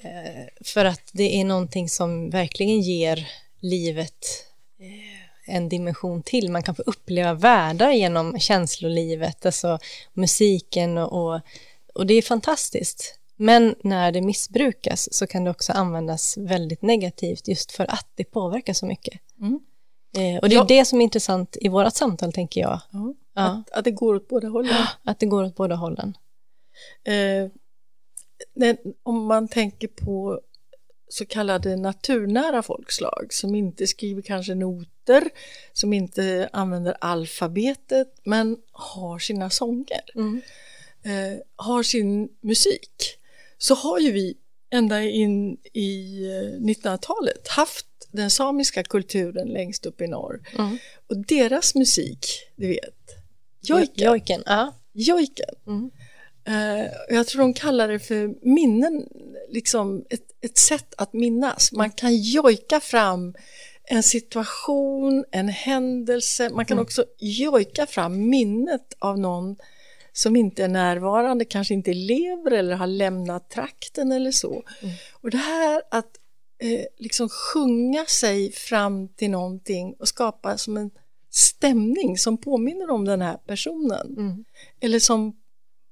för 0.66 0.86
att 0.86 1.10
det 1.12 1.40
är 1.40 1.46
någonting 1.46 1.90
som 1.90 2.30
verkligen 2.30 2.82
ger 2.82 3.28
livet 3.60 4.46
eh, 4.80 5.56
en 5.56 5.70
dimension 5.70 6.24
till. 6.24 6.52
Man 6.52 6.64
kan 6.64 6.76
få 6.76 6.82
uppleva 6.82 7.34
världar 7.34 7.92
genom 7.92 8.40
känslolivet, 8.40 9.46
alltså 9.46 9.80
musiken 10.14 10.98
och, 10.98 11.34
och, 11.34 11.42
och 11.94 12.06
det 12.06 12.14
är 12.14 12.22
fantastiskt. 12.22 13.18
Men 13.36 13.76
när 13.84 14.12
det 14.12 14.22
missbrukas 14.22 15.14
så 15.14 15.28
kan 15.28 15.44
det 15.44 15.52
också 15.52 15.74
användas 15.74 16.38
väldigt 16.38 16.82
negativt 16.82 17.48
just 17.48 17.72
för 17.72 17.92
att 17.92 18.08
det 18.16 18.24
påverkar 18.24 18.74
så 18.74 18.86
mycket. 18.86 19.20
Mm. 19.40 19.60
Eh, 20.14 20.38
och 20.42 20.50
det 20.50 20.56
är 20.56 20.60
ja. 20.60 20.66
det 20.68 20.86
som 20.86 21.00
är 21.00 21.04
intressant 21.04 21.58
i 21.62 21.68
vårt 21.68 21.94
samtal, 21.94 22.34
tänker 22.34 22.62
jag. 22.62 22.80
Ja. 22.92 23.14
Ja. 23.34 23.42
Att, 23.44 23.72
att, 23.72 23.86
det 23.86 23.92
går 23.92 24.16
åt 24.16 24.28
båda 24.28 24.48
hållen. 24.48 24.86
Att 25.04 25.20
det 25.20 25.26
går 25.26 25.44
åt 25.44 25.56
båda 25.56 25.76
hållen. 25.76 26.18
Eh, 27.04 27.52
när, 28.54 28.78
om 29.04 29.26
man 29.26 29.48
tänker 29.48 29.88
på 29.88 30.42
så 31.10 31.26
kallade 31.26 31.76
naturnära 31.76 32.64
folkslag 32.64 33.28
som 33.30 33.56
inte 33.56 33.88
skriver 33.88 34.22
kanske 34.22 34.56
noter, 34.56 35.30
som 35.74 35.94
inte 35.94 36.50
använder 36.54 36.98
alfabetet 37.02 38.08
men 38.24 38.58
har 38.72 39.20
sina 39.20 39.50
sånger, 39.50 40.02
mm. 40.16 40.42
eh, 41.04 41.40
har 41.56 41.84
sin 41.84 42.30
musik, 42.42 43.18
så 43.58 43.76
har 43.76 44.00
ju 44.00 44.12
vi 44.12 44.38
ända 44.72 45.04
in 45.04 45.58
i 45.74 46.20
1900-talet 46.60 47.48
eh, 47.48 47.54
haft 47.54 47.86
den 48.12 48.32
samiska 48.32 48.84
kulturen 48.84 49.48
längst 49.48 49.86
upp 49.86 50.02
i 50.02 50.08
norr. 50.08 50.40
Mm. 50.58 50.78
Och 51.08 51.18
deras 51.18 51.76
musik, 51.76 52.26
du 52.56 52.68
vet, 52.68 52.96
jojken. 53.62 54.06
Jojken, 54.06 54.44
ja. 54.46 54.74
jojken. 54.94 55.56
Mm. 55.68 55.92
Uh, 56.50 56.88
jag 57.10 57.28
tror 57.28 57.42
de 57.42 57.54
kallar 57.54 57.88
det 57.88 58.00
för 58.00 58.46
minnen, 58.48 59.08
liksom 59.50 60.06
ett, 60.10 60.26
ett 60.42 60.58
sätt 60.58 60.94
att 60.98 61.14
minnas. 61.14 61.72
Man 61.72 61.92
kan 61.92 62.16
jojka 62.16 62.80
fram 62.80 63.34
en 63.84 64.04
situation, 64.04 65.26
en 65.32 65.50
händelse, 65.50 66.50
man 66.50 66.66
kan 66.66 66.76
mm. 66.76 66.84
också 66.84 67.06
jojka 67.18 67.86
fram 67.86 68.30
minnet 68.30 68.94
av 69.00 69.20
någon 69.20 69.56
som 70.14 70.36
inte 70.36 70.64
är 70.64 70.68
närvarande, 70.68 71.46
kanske 71.46 71.74
inte 71.74 71.94
lever 71.94 72.52
eller 72.52 72.76
har 72.76 72.88
lämnat 72.88 73.50
trakten 73.50 74.12
eller 74.12 74.32
så. 74.32 74.64
Mm. 74.82 74.96
Och 75.14 75.30
det 75.30 75.38
här 75.38 75.82
att 75.92 76.10
eh, 76.60 76.86
liksom 76.98 77.30
sjunga 77.30 78.06
sig 78.06 78.52
fram 78.52 79.08
till 79.08 79.32
någonting 79.32 79.96
och 80.00 80.08
skapa 80.08 80.58
som 80.58 80.78
en 80.78 80.92
stämning 81.30 82.18
som 82.18 82.38
påminner 82.38 82.90
om 82.90 83.06
den 83.06 83.22
här 83.22 83.38
personen. 83.38 84.16
Mm. 84.18 84.46
Eller 84.80 85.00
som 85.00 85.38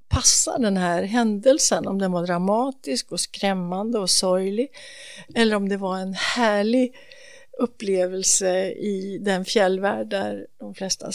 passar 0.10 0.60
den 0.60 0.78
här 0.78 1.04
händelsen, 1.04 1.88
om 1.88 2.00
den 2.00 2.12
var 2.12 2.26
dramatisk 2.26 3.12
och 3.12 3.20
skrämmande 3.20 4.00
och 4.00 4.10
sorglig. 4.10 4.70
Eller 5.36 5.56
om 5.56 5.70
det 5.70 5.78
var 5.78 5.98
en 5.98 6.14
härlig 6.14 6.96
upplevelse 7.60 8.72
i 8.72 9.18
den 9.22 9.46
fjällvärld 9.46 10.10
där 10.10 10.48
de 10.60 10.74
flesta 10.76 11.12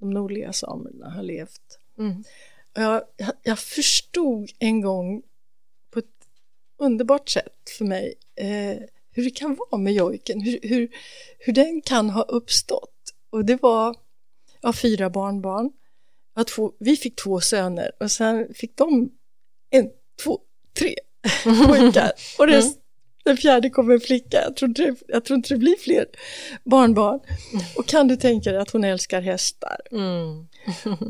de 0.00 0.10
nordliga 0.10 0.52
samerna 0.52 1.10
har 1.10 1.22
levt. 1.22 1.78
Mm. 1.98 2.24
Jag, 2.74 3.02
jag, 3.42 3.58
förstod 3.58 4.50
en 4.58 4.80
gång 4.80 5.22
på 5.90 5.98
ett 5.98 6.06
underbart 6.78 7.28
sätt 7.28 7.70
för 7.78 7.84
mig 7.84 8.14
eh, 8.36 8.76
hur 9.10 9.24
det 9.24 9.30
kan 9.30 9.54
vara 9.54 9.80
med 9.80 9.92
jojken, 9.92 10.40
hur, 10.40 10.58
hur, 10.62 10.88
hur 11.38 11.52
den 11.52 11.82
kan 11.82 12.10
ha 12.10 12.22
uppstått. 12.22 12.90
Och 13.30 13.44
det 13.44 13.62
var, 13.62 13.96
jag 14.60 14.68
har 14.68 14.72
fyra 14.72 15.10
barnbarn, 15.10 15.72
jag 16.34 16.46
två, 16.46 16.72
vi 16.78 16.96
fick 16.96 17.16
två 17.16 17.40
söner 17.40 17.90
och 18.00 18.10
sen 18.10 18.54
fick 18.54 18.76
de 18.76 19.10
en, 19.70 19.90
två, 20.22 20.40
tre 20.78 20.94
pojkar. 21.66 22.12
Och 22.38 22.46
det, 22.46 22.58
mm. 22.58 22.72
Den 23.24 23.36
fjärde 23.36 23.70
kom 23.70 23.90
en 23.90 24.00
flicka, 24.00 24.42
jag 24.42 24.56
tror, 24.56 24.68
inte, 24.68 24.94
jag 25.08 25.24
tror 25.24 25.36
inte 25.36 25.54
det 25.54 25.58
blir 25.58 25.76
fler 25.76 26.06
barnbarn. 26.64 27.20
Och 27.76 27.86
kan 27.86 28.08
du 28.08 28.16
tänka 28.16 28.52
dig 28.52 28.60
att 28.60 28.70
hon 28.70 28.84
älskar 28.84 29.20
hästar? 29.20 29.80
Mm. 29.90 30.46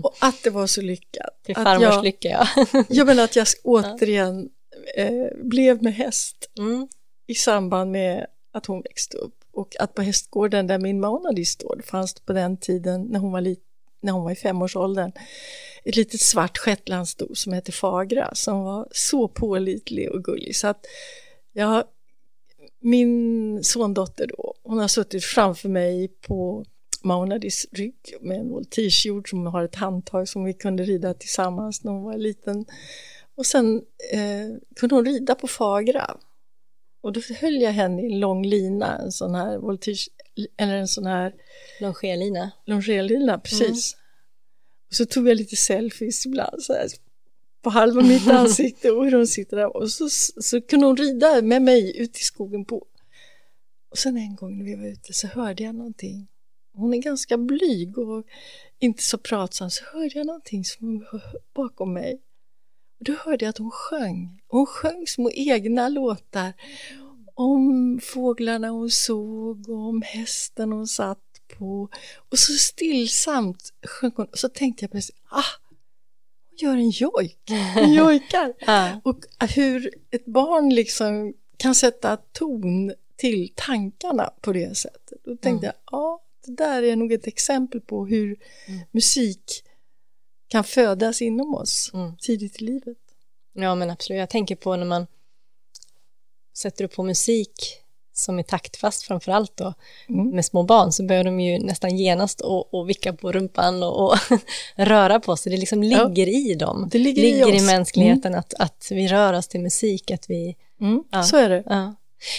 Och 0.03 0.15
att 0.21 0.43
det 0.45 0.51
var 0.51 0.67
så 0.67 0.83
lyckat. 0.83 1.41
Det 1.47 1.53
är 1.53 1.65
farmors 1.65 2.05
lycka 2.05 2.29
ja. 2.29 2.67
jag 2.89 3.07
menar 3.07 3.25
att 3.25 3.37
jag 3.37 3.47
återigen 3.65 4.49
eh, 4.97 5.27
blev 5.43 5.83
med 5.83 5.95
häst. 5.95 6.51
Mm 6.59 6.89
i 7.27 7.35
samband 7.35 7.91
med 7.91 8.27
att 8.53 8.67
hon 8.67 8.81
växte 8.81 9.17
upp 9.17 9.45
och 9.53 9.77
att 9.81 9.95
på 9.95 10.03
hästgården 10.03 10.67
där 10.67 10.79
min 10.79 11.01
Monady 11.01 11.45
står 11.45 11.83
fanns 11.85 12.15
det 12.15 12.25
på 12.27 12.33
den 12.33 12.57
tiden 12.57 13.03
när 13.03 13.19
hon 13.19 13.33
var, 13.33 13.41
lit, 13.41 13.65
när 14.01 14.13
hon 14.13 14.25
var 14.25 14.31
i 14.31 14.37
femårsåldern 14.37 15.13
ett 15.85 15.97
litet 15.97 16.21
svart 16.21 16.59
shetlandssto 16.59 17.35
som 17.35 17.53
hette 17.53 17.73
Fagra 17.73 18.35
som 18.35 18.65
var 18.65 18.89
så 18.91 19.29
pålitlig 19.29 20.11
och 20.11 20.25
gullig 20.25 20.57
så 20.57 20.67
att 20.67 20.87
jag, 21.53 21.85
min 22.85 23.65
sondotter 23.65 24.27
då, 24.27 24.55
hon 24.63 24.79
har 24.79 24.89
suttit 24.89 25.25
framför 25.25 25.69
mig 25.69 26.09
på 26.09 26.65
Maunadis 27.03 27.67
rygg 27.73 28.17
med 28.21 28.39
en 28.39 28.49
voltigehjord 28.49 29.31
som 29.31 29.47
har 29.47 29.65
ett 29.65 29.75
handtag 29.75 30.29
som 30.29 30.45
vi 30.45 30.53
kunde 30.53 30.85
rida 30.85 31.15
tillsammans 31.15 31.85
när 31.85 31.93
hon 31.93 32.03
var 32.03 32.17
liten. 32.17 32.65
Och 33.37 33.47
sen 33.47 33.83
eh, 34.13 34.47
kunde 34.77 34.95
hon 34.95 35.05
rida 35.05 35.35
på 35.35 35.47
Fagra 35.47 36.17
och 37.05 37.13
då 37.13 37.21
höll 37.41 37.63
jag 37.63 37.73
henne 37.73 38.03
i 38.03 38.13
en 38.13 38.21
lång 38.21 38.47
lina, 38.47 38.99
en 38.99 39.13
sån 39.13 39.35
här 39.35 39.59
voltige, 39.59 40.09
eller 40.57 40.77
en 40.77 40.89
sån 40.89 41.07
här 41.07 41.35
Longerlina. 41.81 42.51
Longerlina, 42.67 43.39
precis. 43.39 43.95
Mm. 43.95 44.05
Och 44.89 44.95
så 44.95 45.07
tog 45.07 45.29
jag 45.29 45.37
lite 45.37 45.57
selfies 45.57 46.27
ibland 46.27 46.63
så 46.63 46.73
här, 46.73 46.89
på 47.65 47.71
halva 47.71 48.03
mitt 48.03 48.29
ansikte 48.31 48.91
och 48.91 49.05
hur 49.05 49.13
hon 49.13 49.27
sitter 49.27 49.57
där. 49.57 49.77
Och 49.77 49.91
så, 49.91 50.09
så 50.43 50.61
kunde 50.61 50.87
hon 50.87 50.97
rida 50.97 51.43
med 51.43 51.63
mig 51.63 51.99
ut 52.01 52.17
i 52.17 52.25
skogen 52.25 52.65
på. 52.65 52.87
Och 53.91 53.99
sen 53.99 54.17
en 54.17 54.37
gång 54.37 54.59
när 54.59 54.65
vi 54.65 54.75
var 54.75 54.87
ute 54.87 55.13
så 55.13 55.27
hörde 55.27 55.63
jag 55.63 55.75
någonting. 55.75 56.29
Hon 56.75 56.95
är 56.95 56.99
ganska 56.99 57.39
blyg 57.39 57.99
och 57.99 58.27
inte 58.79 59.03
så 59.03 59.19
pratsam. 59.19 59.71
Så 59.71 59.85
hörde 59.85 60.11
jag 60.15 60.27
någonting 60.27 60.65
som 60.65 61.07
bakom 61.55 61.93
mig. 61.93 62.21
Och 62.99 63.05
då 63.05 63.13
hörde 63.13 63.45
jag 63.45 63.51
att 63.51 63.59
hon 63.59 63.71
sjöng. 63.71 64.41
Hon 64.47 64.67
sjöng 64.67 65.07
små 65.07 65.31
egna 65.31 65.89
låtar 65.89 66.53
om 67.35 68.01
fåglarna 68.03 68.69
hon 68.69 68.91
såg 68.91 69.69
och 69.69 69.89
om 69.89 70.03
hästen 70.03 70.73
hon 70.73 70.87
satt 70.87 71.19
på. 71.59 71.89
Och 72.31 72.39
så 72.39 72.53
stillsamt 72.53 73.73
sjöng 73.87 74.13
hon. 74.17 74.27
Och 74.27 74.39
så 74.39 74.49
tänkte 74.49 74.85
jag 74.85 74.91
plötsligt, 74.91 75.19
ah, 75.31 75.64
hon 76.61 76.69
gör 76.69 76.77
en 76.77 76.91
jojk. 76.91 77.51
Hon 77.75 77.93
jojkar. 77.93 78.55
och 79.03 79.19
hur 79.55 79.95
ett 80.11 80.27
barn 80.27 80.75
liksom 80.75 81.35
kan 81.57 81.75
sätta 81.75 82.17
ton 82.17 82.93
till 83.17 83.53
tankarna 83.55 84.31
på 84.41 84.53
det 84.53 84.77
sättet. 84.77 85.25
Då 85.25 85.37
tänkte 85.37 85.49
mm. 85.49 85.63
jag, 85.65 85.75
ja, 85.91 86.23
det 86.47 86.53
där 86.53 86.83
är 86.83 86.97
nog 86.97 87.13
ett 87.13 87.27
exempel 87.27 87.81
på 87.81 88.07
hur 88.07 88.37
mm. 88.67 88.81
musik 88.91 89.65
kan 90.49 90.65
födas 90.65 91.23
inom 91.23 91.55
oss 91.55 91.91
mm. 91.95 92.17
tidigt 92.19 92.63
i 92.63 92.65
livet. 92.65 92.99
Ja 93.53 93.75
men 93.75 93.91
absolut, 93.91 94.19
jag 94.19 94.31
tänker 94.31 94.57
på 94.57 94.77
när 94.77 94.87
man 94.87 95.07
sätter 96.57 96.85
upp 96.85 96.95
på 96.95 97.03
musik 97.03 97.84
som 98.17 98.39
är 98.39 98.43
taktfast 98.43 99.03
framför 99.03 99.33
allt 99.33 99.57
då 99.57 99.75
mm. 100.09 100.29
med 100.29 100.45
små 100.45 100.63
barn 100.63 100.93
så 100.93 101.05
börjar 101.05 101.25
de 101.25 101.41
ju 101.41 101.59
nästan 101.59 101.97
genast 101.97 102.41
och, 102.41 102.75
och 102.75 102.89
vicka 102.89 103.13
på 103.13 103.33
rumpan 103.33 103.83
och, 103.83 104.05
och 104.05 104.19
röra 104.77 105.21
på 105.21 105.37
sig. 105.37 105.53
Det 105.53 105.59
liksom 105.59 105.83
ligger 105.83 106.27
ja. 106.27 106.53
i 106.53 106.55
dem. 106.55 106.89
Det 106.93 106.99
ligger, 106.99 107.23
ligger 107.23 107.55
i, 107.55 107.57
i, 107.57 107.67
mänskligheten 107.67 108.33
mm. 108.33 108.39
att, 108.39 108.55
att 108.55 108.89
vi 108.91 109.09
rör 109.09 109.33
oss 109.33 109.49
till 109.49 109.61
musik, 109.61 110.11
att 110.11 110.31
vi... 110.31 110.57
Mm. 110.81 111.05
Ja. 111.11 111.23
Så 111.23 111.37
är 111.37 111.49
det. 111.49 111.63
Ja. 111.67 111.95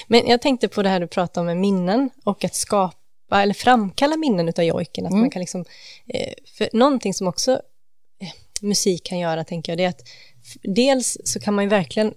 Men 0.08 0.28
jag 0.28 0.42
tänkte 0.42 0.68
på 0.68 0.84
det 0.84 0.90
här 0.90 1.00
du 1.00 1.08
pratade 1.08 1.40
om 1.40 1.46
med 1.46 1.58
minnen 1.58 2.10
och 2.24 2.44
att 2.44 2.56
skapa 2.56 3.42
eller 3.42 3.54
framkalla 3.54 4.18
minnen 4.18 4.54
av 4.58 4.64
jojken. 4.64 5.06
Att 5.06 5.12
man 5.12 5.20
mm. 5.20 5.32
kan 5.32 5.40
liksom, 5.40 5.66
eh, 6.08 6.34
för 6.58 6.70
någonting 6.74 7.14
som 7.14 7.28
också 7.28 7.52
eh, 8.22 8.30
musik 8.62 9.04
kan 9.06 9.20
göra, 9.20 9.44
tänker 9.44 9.72
jag, 9.72 9.78
det 9.78 9.84
är 9.84 9.90
att 9.90 10.02
dels 10.64 11.18
så 11.24 11.40
kan 11.40 11.54
man 11.54 11.64
ju 11.64 11.70
verkligen 11.70 12.14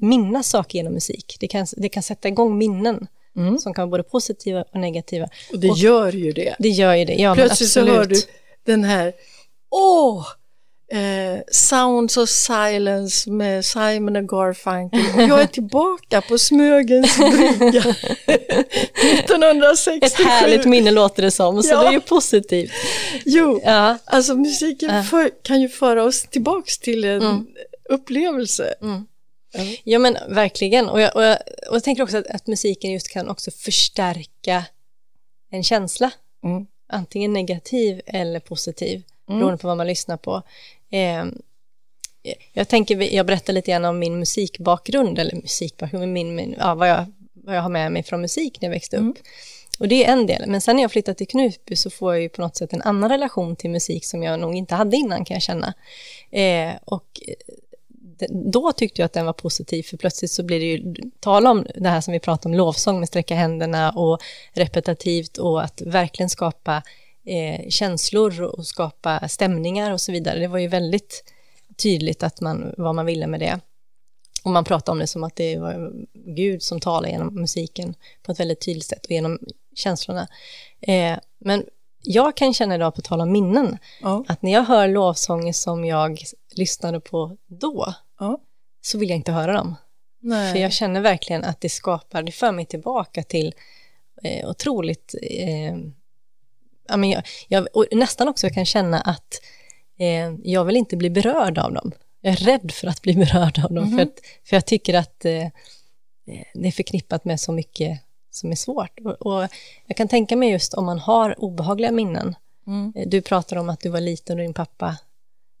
minnas 0.00 0.48
saker 0.48 0.78
genom 0.78 0.94
musik. 0.94 1.36
Det 1.40 1.48
kan, 1.48 1.66
det 1.76 1.88
kan 1.88 2.02
sätta 2.02 2.28
igång 2.28 2.58
minnen 2.58 3.06
mm. 3.36 3.58
som 3.58 3.74
kan 3.74 3.82
vara 3.82 3.90
både 3.90 4.02
positiva 4.02 4.64
och 4.72 4.80
negativa. 4.80 5.28
Och 5.52 5.58
det 5.58 5.70
och, 5.70 5.76
gör 5.76 6.12
ju 6.12 6.32
det. 6.32 6.56
Det 6.58 6.68
gör 6.68 6.94
ju 6.94 7.04
det, 7.04 7.14
ja 7.14 7.34
Plötsligt 7.34 7.70
så 7.70 7.80
hör 7.80 8.04
du 8.04 8.16
den 8.66 8.84
här, 8.84 9.12
åh, 9.70 10.26
eh, 10.92 11.40
Sounds 11.52 12.16
of 12.16 12.28
Silence 12.28 13.30
med 13.30 13.64
Simon 13.64 14.16
och 14.16 14.28
Garfunkel. 14.28 15.00
Och 15.16 15.22
jag 15.22 15.40
är 15.40 15.46
tillbaka 15.46 16.20
på 16.20 16.38
Smögens 16.38 17.16
brygga 17.16 17.80
1967. 18.26 19.98
Ett 20.02 20.26
härligt 20.26 20.64
minne 20.64 20.90
låter 20.90 21.22
det 21.22 21.30
som, 21.30 21.62
så 21.62 21.68
ja. 21.74 21.80
det 21.80 21.88
är 21.88 21.92
ju 21.92 22.00
positivt. 22.00 22.70
Jo, 23.24 23.60
ja. 23.64 23.98
alltså 24.04 24.34
musiken 24.34 24.94
ja. 24.94 25.02
för, 25.02 25.30
kan 25.42 25.60
ju 25.60 25.68
föra 25.68 26.04
oss 26.04 26.22
tillbaka 26.22 26.70
till 26.80 27.04
en 27.04 27.22
mm. 27.22 27.46
upplevelse. 27.90 28.74
Mm. 28.82 29.06
Ja 29.84 29.98
men 29.98 30.16
verkligen, 30.28 30.88
och 30.88 31.00
jag, 31.00 31.16
och 31.16 31.22
jag, 31.22 31.38
och 31.68 31.74
jag 31.74 31.84
tänker 31.84 32.02
också 32.02 32.16
att, 32.16 32.26
att, 32.26 32.46
musiken 32.46 32.92
just 32.92 33.08
kan 33.08 33.28
också 33.28 33.50
förstärka 33.50 34.64
en 35.50 35.62
känsla. 35.64 36.10
Mm. 36.44 36.66
Antingen 36.88 37.32
negativ 37.32 38.00
eller 38.06 38.40
positiv, 38.40 39.02
mm. 39.28 39.40
beroende 39.40 39.58
på 39.58 39.68
vad 39.68 39.76
man 39.76 39.86
lyssnar 39.86 40.16
på. 40.16 40.42
Eh, 40.90 41.24
jag 42.52 42.68
tänker, 42.68 43.14
jag 43.14 43.26
berättar 43.26 43.52
lite 43.52 43.70
grann 43.70 43.84
om 43.84 43.98
min 43.98 44.18
musikbakgrund, 44.18 45.18
eller 45.18 45.34
musikbakgrund, 45.34 46.12
min, 46.12 46.34
min, 46.34 46.54
ja, 46.58 46.74
vad, 46.74 46.88
jag, 46.88 47.12
vad 47.32 47.56
jag 47.56 47.62
har 47.62 47.68
med 47.68 47.92
mig 47.92 48.02
från 48.02 48.20
musik 48.20 48.60
när 48.60 48.68
jag 48.68 48.74
växte 48.74 48.96
mm. 48.96 49.10
upp. 49.10 49.18
Och 49.78 49.88
det 49.88 50.04
är 50.04 50.12
en 50.12 50.26
del, 50.26 50.44
men 50.46 50.60
sen 50.60 50.76
när 50.76 50.82
jag 50.82 50.92
flyttade 50.92 51.18
till 51.18 51.28
Knutby 51.28 51.76
så 51.76 51.90
får 51.90 52.14
jag 52.14 52.22
ju 52.22 52.28
på 52.28 52.42
något 52.42 52.56
sätt 52.56 52.72
en 52.72 52.82
annan 52.82 53.10
relation 53.10 53.56
till 53.56 53.70
musik 53.70 54.04
som 54.04 54.22
jag 54.22 54.40
nog 54.40 54.54
inte 54.54 54.74
hade 54.74 54.96
innan 54.96 55.24
kan 55.24 55.34
jag 55.34 55.42
känna. 55.42 55.74
Eh, 56.30 56.72
och 56.84 57.20
då 58.30 58.72
tyckte 58.72 59.02
jag 59.02 59.06
att 59.06 59.12
den 59.12 59.26
var 59.26 59.32
positiv, 59.32 59.82
för 59.82 59.96
plötsligt 59.96 60.30
så 60.30 60.42
blir 60.42 60.60
det 60.60 60.66
ju 60.66 60.94
tal 61.20 61.46
om 61.46 61.66
det 61.74 61.88
här 61.88 62.00
som 62.00 62.12
vi 62.12 62.20
pratade 62.20 62.52
om, 62.52 62.58
lovsång 62.58 62.98
med 62.98 63.08
sträcka 63.08 63.34
händerna 63.34 63.90
och 63.90 64.20
repetitivt 64.52 65.38
och 65.38 65.62
att 65.62 65.82
verkligen 65.86 66.30
skapa 66.30 66.82
eh, 67.24 67.68
känslor 67.68 68.42
och 68.42 68.66
skapa 68.66 69.28
stämningar 69.28 69.92
och 69.92 70.00
så 70.00 70.12
vidare. 70.12 70.38
Det 70.38 70.48
var 70.48 70.58
ju 70.58 70.68
väldigt 70.68 71.24
tydligt 71.76 72.22
att 72.22 72.40
man, 72.40 72.74
vad 72.76 72.94
man 72.94 73.06
ville 73.06 73.26
med 73.26 73.40
det. 73.40 73.60
Och 74.44 74.50
man 74.50 74.64
pratade 74.64 74.92
om 74.92 74.98
det 74.98 75.06
som 75.06 75.24
att 75.24 75.36
det 75.36 75.58
var 75.58 75.92
Gud 76.14 76.62
som 76.62 76.80
talar 76.80 77.08
genom 77.08 77.34
musiken 77.34 77.94
på 78.22 78.32
ett 78.32 78.40
väldigt 78.40 78.60
tydligt 78.60 78.86
sätt 78.86 79.04
och 79.04 79.10
genom 79.10 79.38
känslorna. 79.74 80.28
Eh, 80.80 81.18
men 81.38 81.64
jag 82.02 82.36
kan 82.36 82.54
känna 82.54 82.74
idag, 82.74 82.94
på 82.94 83.02
tal 83.02 83.20
om 83.20 83.32
minnen, 83.32 83.78
ja. 84.00 84.24
att 84.28 84.42
när 84.42 84.52
jag 84.52 84.64
hör 84.64 84.88
lovsånger 84.88 85.52
som 85.52 85.84
jag 85.84 86.22
lyssnade 86.56 87.00
på 87.00 87.36
då, 87.46 87.94
ja. 88.18 88.40
så 88.80 88.98
vill 88.98 89.08
jag 89.08 89.16
inte 89.16 89.32
höra 89.32 89.52
dem. 89.52 89.76
Nej. 90.20 90.52
För 90.52 90.60
jag 90.60 90.72
känner 90.72 91.00
verkligen 91.00 91.44
att 91.44 91.60
det 91.60 91.68
skapar, 91.68 92.22
det 92.22 92.32
för 92.32 92.52
mig 92.52 92.66
tillbaka 92.66 93.22
till 93.22 93.54
eh, 94.22 94.48
otroligt, 94.48 95.14
eh, 95.22 95.76
ja, 96.88 96.96
men 96.96 97.10
jag, 97.10 97.22
jag, 97.48 97.68
nästan 97.92 98.28
också 98.28 98.50
kan 98.50 98.64
känna 98.64 99.00
att 99.00 99.40
eh, 99.98 100.34
jag 100.42 100.64
vill 100.64 100.76
inte 100.76 100.96
bli 100.96 101.10
berörd 101.10 101.58
av 101.58 101.72
dem. 101.72 101.92
Jag 102.20 102.32
är 102.32 102.36
rädd 102.36 102.72
för 102.72 102.86
att 102.86 103.02
bli 103.02 103.14
berörd 103.16 103.58
av 103.64 103.72
dem, 103.72 103.84
mm 103.84 103.88
-hmm. 103.88 103.96
för, 103.96 104.02
att, 104.02 104.20
för 104.44 104.56
jag 104.56 104.66
tycker 104.66 104.94
att 104.94 105.24
eh, 105.24 105.48
det 106.54 106.68
är 106.68 106.72
förknippat 106.72 107.24
med 107.24 107.40
så 107.40 107.52
mycket 107.52 108.00
som 108.30 108.50
är 108.50 108.56
svårt. 108.56 108.98
Och, 109.04 109.26
och, 109.26 109.48
jag 109.86 109.96
kan 109.96 110.08
tänka 110.08 110.36
mig 110.36 110.50
just 110.50 110.74
om 110.74 110.84
man 110.84 110.98
har 110.98 111.40
obehagliga 111.44 111.92
minnen. 111.92 112.34
Mm. 112.66 112.92
Eh, 112.96 113.08
du 113.08 113.22
pratar 113.22 113.56
om 113.56 113.68
att 113.68 113.80
du 113.80 113.88
var 113.88 114.00
liten 114.00 114.38
och 114.38 114.42
din 114.42 114.54
pappa 114.54 114.96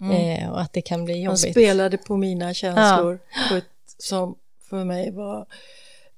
mm. 0.00 0.12
eh, 0.12 0.50
och 0.50 0.60
att 0.60 0.72
det 0.72 0.82
kan 0.82 1.04
bli 1.04 1.14
jobbigt. 1.22 1.44
Han 1.44 1.52
spelade 1.52 1.98
på 1.98 2.16
mina 2.16 2.54
känslor 2.54 3.18
ja. 3.50 3.56
ett, 3.56 3.64
som 3.98 4.38
för 4.70 4.84
mig 4.84 5.10
var... 5.10 5.46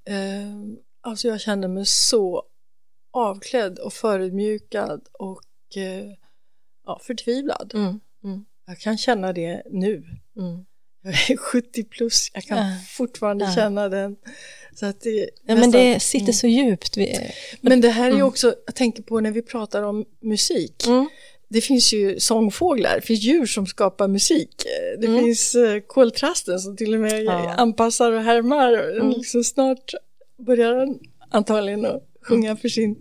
Eh, 0.05 0.79
alltså 1.01 1.29
jag 1.29 1.41
kände 1.41 1.69
mig 1.69 1.87
så 1.87 2.43
avklädd 3.11 3.79
och 3.79 3.93
förödmjukad 3.93 5.09
och 5.13 5.77
eh, 5.77 6.05
ja, 6.87 7.01
förtvivlad. 7.03 7.73
Mm. 7.75 8.01
Mm. 8.25 8.45
Jag 8.67 8.79
kan 8.79 8.99
känna 8.99 9.33
det 9.33 9.63
nu. 9.71 10.05
Mm. 10.37 10.65
Jag 11.03 11.31
är 11.31 11.37
70 11.53 11.85
plus, 11.85 12.31
jag 12.35 12.45
kan 12.45 12.59
ja. 12.59 12.77
fortfarande 12.89 13.45
ja. 13.45 13.55
känna 13.55 13.89
den. 13.89 14.17
Så 14.75 14.87
att 14.87 15.01
det, 15.01 15.31
nästan, 15.43 15.61
men 15.61 15.71
det 15.71 16.01
sitter 16.01 16.25
mm. 16.25 16.33
så 16.33 16.47
djupt. 16.47 16.97
Men 17.61 17.81
det 17.81 17.89
här 17.89 18.07
är 18.07 18.15
mm. 18.15 18.27
också, 18.27 18.55
jag 18.67 18.75
tänker 18.75 19.03
på 19.03 19.21
när 19.21 19.31
vi 19.31 19.43
pratar 19.43 19.83
om 19.83 20.05
musik. 20.21 20.85
Det 21.49 21.61
finns 21.61 21.93
ju 21.93 22.21
sångfåglar, 22.21 22.95
det 22.95 23.01
finns 23.01 23.21
djur 23.21 23.47
som 23.47 23.67
skapar 23.67 24.09
musik. 24.09 24.67
Det 24.99 25.07
mm. 25.07 25.25
finns 25.25 25.55
uh, 25.55 25.81
koltrasten 25.81 26.61
som 26.61 26.77
till 26.77 26.95
och 26.95 27.01
med 27.01 27.25
ja. 27.25 27.55
anpassar 27.55 28.13
och 28.13 28.23
härmar. 28.23 28.73
Mm. 28.73 29.11
Liksom 29.11 29.45
snart 29.45 29.95
börjar 30.39 30.75
han 30.75 30.99
antagligen 31.31 31.87
att 31.87 32.03
sjunga 32.23 32.57
för 32.57 32.69
sin 32.69 32.97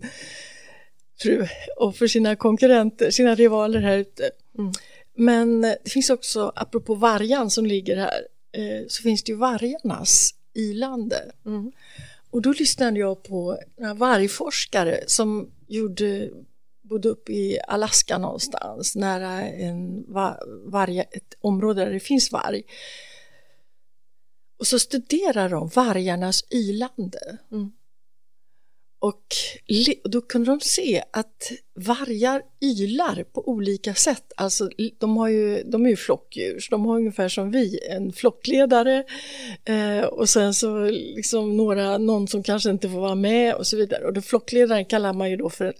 fru 1.20 1.46
och 1.76 1.96
för 1.96 2.06
sina 2.06 2.36
konkurrenter, 2.36 3.10
sina 3.10 3.34
rivaler 3.34 3.80
här 3.80 3.98
ute. 3.98 4.30
Mm. 4.58 4.72
Men 5.16 5.60
det 5.60 5.90
finns 5.90 6.10
också, 6.10 6.52
apropå 6.56 6.94
vargan 6.94 7.50
som 7.50 7.66
ligger 7.66 7.96
här, 7.96 8.20
eh, 8.52 8.86
så 8.88 9.02
finns 9.02 9.22
det 9.22 9.32
ju 9.32 9.38
vargarnas 9.38 10.34
ilande. 10.54 11.16
Mm. 11.46 11.72
Och 12.30 12.42
då 12.42 12.52
lyssnade 12.52 12.98
jag 13.00 13.22
på 13.22 13.58
några 13.76 13.94
vargforskare 13.94 15.04
som 15.06 15.50
gjorde, 15.66 16.30
bodde 16.88 17.08
uppe 17.08 17.32
i 17.32 17.58
Alaska 17.68 18.18
någonstans, 18.18 18.96
nära 18.96 19.40
en 19.42 20.04
varg, 20.66 20.98
ett 20.98 21.34
område 21.40 21.84
där 21.84 21.92
det 21.92 22.00
finns 22.00 22.32
varg. 22.32 22.62
Och 24.58 24.66
så 24.66 24.78
studerar 24.78 25.48
de 25.48 25.68
vargarnas 25.68 26.44
ylande. 26.52 27.38
Mm. 27.52 27.72
Och 29.00 29.24
då 30.04 30.20
kunde 30.20 30.50
de 30.50 30.60
se 30.60 31.02
att 31.12 31.52
vargar 31.74 32.42
ylar 32.60 33.24
på 33.32 33.48
olika 33.48 33.94
sätt. 33.94 34.32
Alltså, 34.36 34.70
de, 34.98 35.16
har 35.16 35.28
ju, 35.28 35.62
de 35.62 35.86
är 35.86 35.90
ju 35.90 35.96
flockdjur, 35.96 36.60
så 36.60 36.70
de 36.70 36.86
har 36.86 36.96
ungefär 36.96 37.28
som 37.28 37.50
vi, 37.50 37.78
en 37.90 38.12
flockledare 38.12 39.04
eh, 39.64 40.04
och 40.04 40.28
sen 40.28 40.54
så 40.54 40.84
liksom 40.90 41.56
några, 41.56 41.98
någon 41.98 42.28
som 42.28 42.42
kanske 42.42 42.70
inte 42.70 42.88
får 42.88 43.00
vara 43.00 43.14
med 43.14 43.54
och 43.54 43.66
så 43.66 43.76
vidare. 43.76 44.04
Och 44.04 44.12
den 44.12 44.22
flockledaren 44.22 44.84
kallar 44.84 45.12
man 45.12 45.30
ju 45.30 45.36
då 45.36 45.50
för 45.50 45.74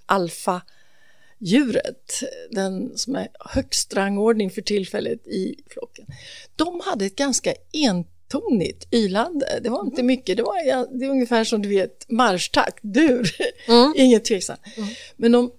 alfadjuret, 1.40 2.22
den 2.50 2.98
som 2.98 3.16
är 3.16 3.28
högst 3.40 3.94
rangordning 3.94 4.50
för 4.50 4.62
tillfället 4.62 5.26
i 5.26 5.54
flocken. 5.66 6.06
De 6.56 6.80
hade 6.84 7.06
ett 7.06 7.16
ganska 7.16 7.54
entydigt 7.72 8.14
tonigt, 8.28 8.94
ylande. 8.94 9.60
Det 9.62 9.68
var 9.68 9.80
inte 9.80 10.00
mm. 10.00 10.06
mycket, 10.06 10.36
det 10.36 10.42
var 10.42 10.98
det 10.98 11.04
är 11.04 11.10
ungefär 11.10 11.44
som 11.44 11.62
du 11.62 11.68
vet 11.68 12.10
marschtakt, 12.10 12.78
dur, 12.82 13.36
mm. 13.68 13.92
inget 13.96 14.24
tveksamt. 14.24 14.60
Mm. 14.76 14.88
Men 15.16 15.32
de, 15.32 15.52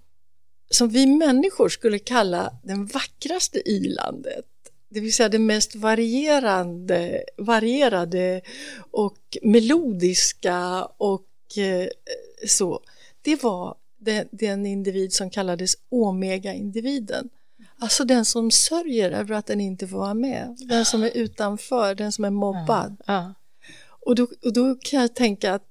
som 0.70 0.90
vi 0.90 1.06
människor 1.06 1.70
skulle 1.70 2.00
kalla 2.00 2.54
den 2.64 2.86
vackraste 2.86 3.70
ylandet, 3.70 4.46
det 4.90 5.00
vill 5.00 5.14
säga 5.14 5.30
det 5.30 5.40
mest 5.40 5.76
varierande, 5.76 7.24
varierade 7.38 8.42
och 8.92 9.38
melodiska 9.42 10.86
och 10.98 11.58
eh, 11.58 11.90
så, 12.48 12.80
det 13.22 13.44
var 13.44 13.76
den, 14.00 14.28
den 14.32 14.66
individ 14.66 15.14
som 15.14 15.30
kallades 15.30 15.74
omega-individen. 15.90 17.30
Alltså 17.82 18.06
den 18.06 18.26
som 18.26 18.52
sörjer 18.52 19.12
över 19.12 19.36
att 19.36 19.46
den 19.46 19.62
inte 19.62 19.88
får 19.88 19.98
vara 19.98 20.14
med, 20.14 20.58
den 20.70 20.86
som 20.86 21.04
är 21.04 21.18
utanför, 21.18 21.96
den 21.96 22.12
som 22.12 22.26
är 22.26 22.30
mobbad. 22.30 22.98
Ja. 23.06 23.34
Och, 24.06 24.16
då, 24.16 24.28
och 24.44 24.54
då 24.54 24.76
kan 24.76 25.02
jag 25.02 25.16
tänka 25.16 25.54
att 25.54 25.64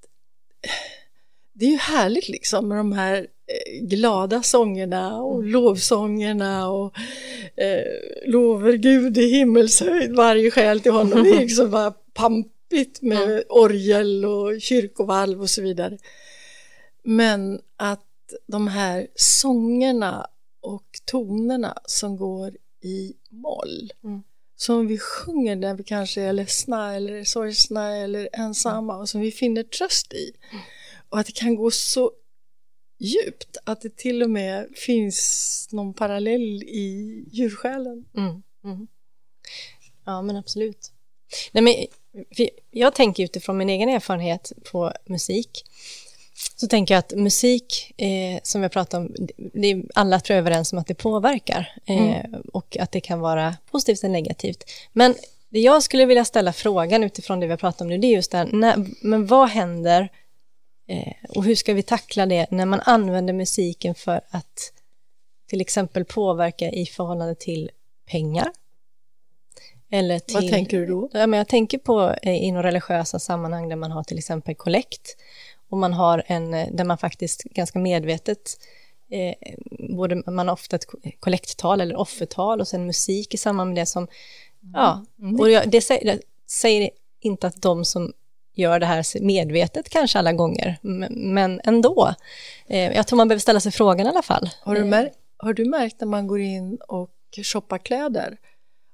det 1.52 1.66
är 1.66 1.70
ju 1.70 1.76
härligt 1.76 2.28
liksom 2.28 2.68
med 2.68 2.78
de 2.78 2.92
här 2.92 3.16
eh, 3.16 3.86
glada 3.86 4.42
sångerna 4.42 5.16
och 5.22 5.38
mm. 5.38 5.52
lovsångerna 5.52 6.70
och 6.70 6.94
eh, 7.56 7.84
lover 8.26 8.72
Gud 8.72 9.18
i 9.18 9.30
himmelshöjd 9.30 10.16
varje 10.16 10.50
själ 10.50 10.80
till 10.80 10.92
honom. 10.92 11.22
Det 11.22 11.30
är 11.30 11.40
liksom 11.40 11.70
bara 11.70 11.90
pampigt 11.90 13.02
med 13.02 13.22
mm. 13.22 13.42
orgel 13.48 14.24
och 14.24 14.60
kyrkovalv 14.60 15.40
och 15.40 15.50
så 15.50 15.62
vidare. 15.62 15.98
Men 17.02 17.60
att 17.76 18.07
de 18.46 18.68
här 18.68 19.06
sångerna 19.14 20.26
och 20.60 21.00
tonerna 21.04 21.78
som 21.84 22.16
går 22.16 22.56
i 22.82 23.14
moll. 23.30 23.92
Mm. 24.04 24.22
Som 24.56 24.86
vi 24.86 24.98
sjunger 24.98 25.56
när 25.56 25.74
vi 25.74 25.84
kanske 25.84 26.20
är 26.20 26.32
ledsna 26.32 26.94
eller 26.94 27.24
sorgsna 27.24 27.96
eller 27.96 28.28
ensamma 28.32 28.96
och 28.96 29.08
som 29.08 29.20
vi 29.20 29.30
finner 29.30 29.62
tröst 29.62 30.12
i. 30.12 30.32
Mm. 30.50 30.62
och 31.08 31.18
att 31.18 31.26
det 31.26 31.32
kan 31.32 31.56
gå 31.56 31.70
så 31.70 32.12
djupt 32.98 33.56
att 33.64 33.80
det 33.80 33.96
till 33.96 34.22
och 34.22 34.30
med 34.30 34.68
finns 34.76 35.68
någon 35.72 35.94
parallell 35.94 36.62
i 36.62 37.24
djursjälen. 37.32 38.04
Mm, 38.16 38.42
mm. 38.64 38.88
Ja, 40.04 40.22
men 40.22 40.36
absolut. 40.36 40.92
Nej, 41.52 41.62
men 41.62 41.74
jag 42.70 42.94
tänker 42.94 43.24
utifrån 43.24 43.58
min 43.58 43.68
egen 43.68 43.88
erfarenhet 43.88 44.52
på 44.72 44.92
musik 45.06 45.64
så 46.56 46.66
tänker 46.66 46.94
jag 46.94 46.98
att 46.98 47.12
musik, 47.12 47.92
eh, 47.96 48.40
som 48.42 48.62
jag 48.62 48.72
pratade 48.72 49.06
om, 49.06 49.28
det 49.36 49.70
är, 49.70 49.82
alla 49.94 50.20
tror 50.20 50.34
jag 50.34 50.38
är 50.38 50.46
överens 50.46 50.72
om 50.72 50.78
att 50.78 50.86
det 50.86 50.94
påverkar 50.94 51.72
eh, 51.86 52.26
mm. 52.26 52.42
och 52.52 52.76
att 52.80 52.92
det 52.92 53.00
kan 53.00 53.20
vara 53.20 53.56
positivt 53.70 54.04
eller 54.04 54.12
negativt. 54.12 54.64
Men 54.92 55.14
det 55.48 55.60
jag 55.60 55.82
skulle 55.82 56.06
vilja 56.06 56.24
ställa 56.24 56.52
frågan 56.52 57.04
utifrån 57.04 57.40
det 57.40 57.46
vi 57.46 57.50
har 57.52 57.58
pratat 57.58 57.80
om 57.80 57.88
nu, 57.88 57.98
det 57.98 58.06
är 58.06 58.12
just 58.14 58.30
det 58.30 58.38
här, 58.38 58.48
när, 58.52 58.86
men 59.02 59.26
vad 59.26 59.48
händer 59.48 60.08
eh, 60.88 61.12
och 61.28 61.44
hur 61.44 61.54
ska 61.54 61.74
vi 61.74 61.82
tackla 61.82 62.26
det 62.26 62.50
när 62.50 62.66
man 62.66 62.80
använder 62.80 63.32
musiken 63.32 63.94
för 63.94 64.20
att 64.30 64.72
till 65.48 65.60
exempel 65.60 66.04
påverka 66.04 66.70
i 66.70 66.86
förhållande 66.86 67.34
till 67.34 67.70
pengar? 68.10 68.52
Eller 69.90 70.18
till, 70.18 70.34
vad 70.34 70.50
tänker 70.50 70.78
du 70.78 70.86
då? 70.86 71.10
Ja, 71.12 71.26
men 71.26 71.38
jag 71.38 71.48
tänker 71.48 71.78
på 71.78 72.14
eh, 72.22 72.44
inom 72.44 72.62
religiösa 72.62 73.18
sammanhang 73.18 73.68
där 73.68 73.76
man 73.76 73.90
har 73.90 74.04
till 74.04 74.18
exempel 74.18 74.54
kollekt 74.54 75.16
och 75.68 75.78
man 75.78 75.92
har 75.92 76.22
en, 76.26 76.54
eh, 76.54 76.68
där 76.72 76.84
man 76.84 76.98
faktiskt 76.98 77.42
ganska 77.44 77.78
medvetet 77.78 78.58
eh, 79.10 79.34
både, 79.96 80.22
man 80.26 80.48
har 80.48 80.52
ofta 80.52 80.76
ett 80.76 80.86
kollekttal 81.20 81.80
eller 81.80 81.96
offertal 81.96 82.60
och 82.60 82.68
sen 82.68 82.86
musik 82.86 83.34
i 83.34 83.36
samband 83.36 83.70
med 83.70 83.82
det 83.82 83.86
som, 83.86 84.02
mm. 84.02 84.72
ja, 84.74 85.04
mm. 85.18 85.40
och 85.40 85.50
jag, 85.50 85.70
det, 85.70 85.80
säger, 85.80 86.04
det 86.04 86.20
säger 86.46 86.90
inte 87.20 87.46
att 87.46 87.62
de 87.62 87.84
som 87.84 88.12
gör 88.54 88.80
det 88.80 88.86
här 88.86 89.20
medvetet 89.20 89.88
kanske 89.88 90.18
alla 90.18 90.32
gånger, 90.32 90.78
men 91.10 91.60
ändå. 91.64 92.14
Eh, 92.66 92.92
jag 92.92 93.06
tror 93.06 93.16
man 93.16 93.28
behöver 93.28 93.40
ställa 93.40 93.60
sig 93.60 93.72
frågan 93.72 94.06
i 94.06 94.08
alla 94.08 94.22
fall. 94.22 94.50
Har 94.60 94.74
du, 94.74 94.84
mär, 94.84 95.12
har 95.36 95.52
du 95.52 95.64
märkt 95.64 96.00
när 96.00 96.08
man 96.08 96.26
går 96.26 96.40
in 96.40 96.78
och 96.88 97.10
shoppar 97.52 97.78
kläder? 97.78 98.36